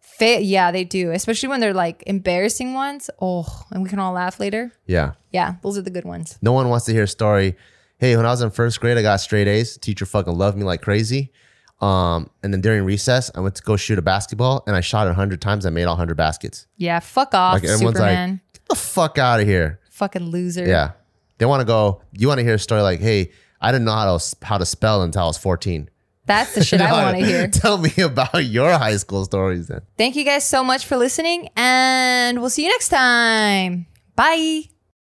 Fa- 0.00 0.42
yeah, 0.42 0.70
they 0.70 0.84
do, 0.84 1.10
especially 1.10 1.48
when 1.48 1.60
they're 1.60 1.72
like 1.74 2.02
embarrassing 2.06 2.74
ones. 2.74 3.10
Oh, 3.20 3.64
and 3.70 3.82
we 3.82 3.88
can 3.88 3.98
all 3.98 4.12
laugh 4.12 4.38
later. 4.38 4.72
Yeah. 4.86 5.12
Yeah, 5.30 5.54
those 5.62 5.78
are 5.78 5.82
the 5.82 5.90
good 5.90 6.04
ones. 6.04 6.38
No 6.42 6.52
one 6.52 6.68
wants 6.68 6.86
to 6.86 6.92
hear 6.92 7.04
a 7.04 7.08
story. 7.08 7.56
Hey, 7.98 8.16
when 8.16 8.26
I 8.26 8.30
was 8.30 8.42
in 8.42 8.50
first 8.50 8.80
grade, 8.80 8.98
I 8.98 9.02
got 9.02 9.20
straight 9.20 9.48
A's. 9.48 9.78
Teacher 9.78 10.04
fucking 10.06 10.34
loved 10.36 10.56
me 10.58 10.64
like 10.64 10.82
crazy. 10.82 11.32
Um, 11.80 12.30
and 12.42 12.52
then 12.52 12.60
during 12.60 12.84
recess, 12.84 13.30
I 13.34 13.40
went 13.40 13.54
to 13.56 13.62
go 13.62 13.76
shoot 13.76 13.98
a 13.98 14.02
basketball 14.02 14.62
and 14.66 14.76
I 14.76 14.80
shot 14.80 15.08
it 15.08 15.14
hundred 15.14 15.40
times. 15.40 15.66
I 15.66 15.70
made 15.70 15.84
all 15.84 15.96
hundred 15.96 16.16
baskets. 16.16 16.66
Yeah, 16.76 17.00
fuck 17.00 17.34
off, 17.34 17.54
Like 17.54 17.64
everyone's 17.64 17.96
Superman. 17.96 18.30
like, 18.30 18.52
get 18.52 18.68
the 18.68 18.74
fuck 18.76 19.18
out 19.18 19.40
of 19.40 19.46
here. 19.46 19.80
Fucking 20.02 20.30
loser. 20.30 20.66
Yeah. 20.66 20.92
They 21.38 21.46
want 21.46 21.60
to 21.60 21.64
go. 21.64 22.02
You 22.10 22.26
want 22.26 22.38
to 22.38 22.44
hear 22.44 22.54
a 22.54 22.58
story 22.58 22.82
like, 22.82 22.98
hey, 22.98 23.30
I 23.60 23.70
didn't 23.70 23.84
know 23.84 23.92
how 23.92 24.18
to 24.18 24.36
how 24.42 24.58
to 24.58 24.66
spell 24.66 25.02
until 25.02 25.22
I 25.22 25.26
was 25.26 25.38
fourteen. 25.38 25.88
That's 26.26 26.56
the 26.56 26.64
shit 26.64 26.80
I 26.80 26.90
want 27.04 27.18
to 27.18 27.24
hear. 27.24 27.46
Tell 27.46 27.78
me 27.78 27.92
about 27.98 28.44
your 28.44 28.72
high 28.72 28.96
school 28.96 29.24
stories 29.24 29.68
then. 29.68 29.82
Thank 29.96 30.16
you 30.16 30.24
guys 30.24 30.44
so 30.44 30.64
much 30.64 30.86
for 30.86 30.96
listening, 30.96 31.50
and 31.54 32.40
we'll 32.40 32.50
see 32.50 32.64
you 32.64 32.70
next 32.70 32.88
time. 32.88 33.86
Bye. 34.16 34.71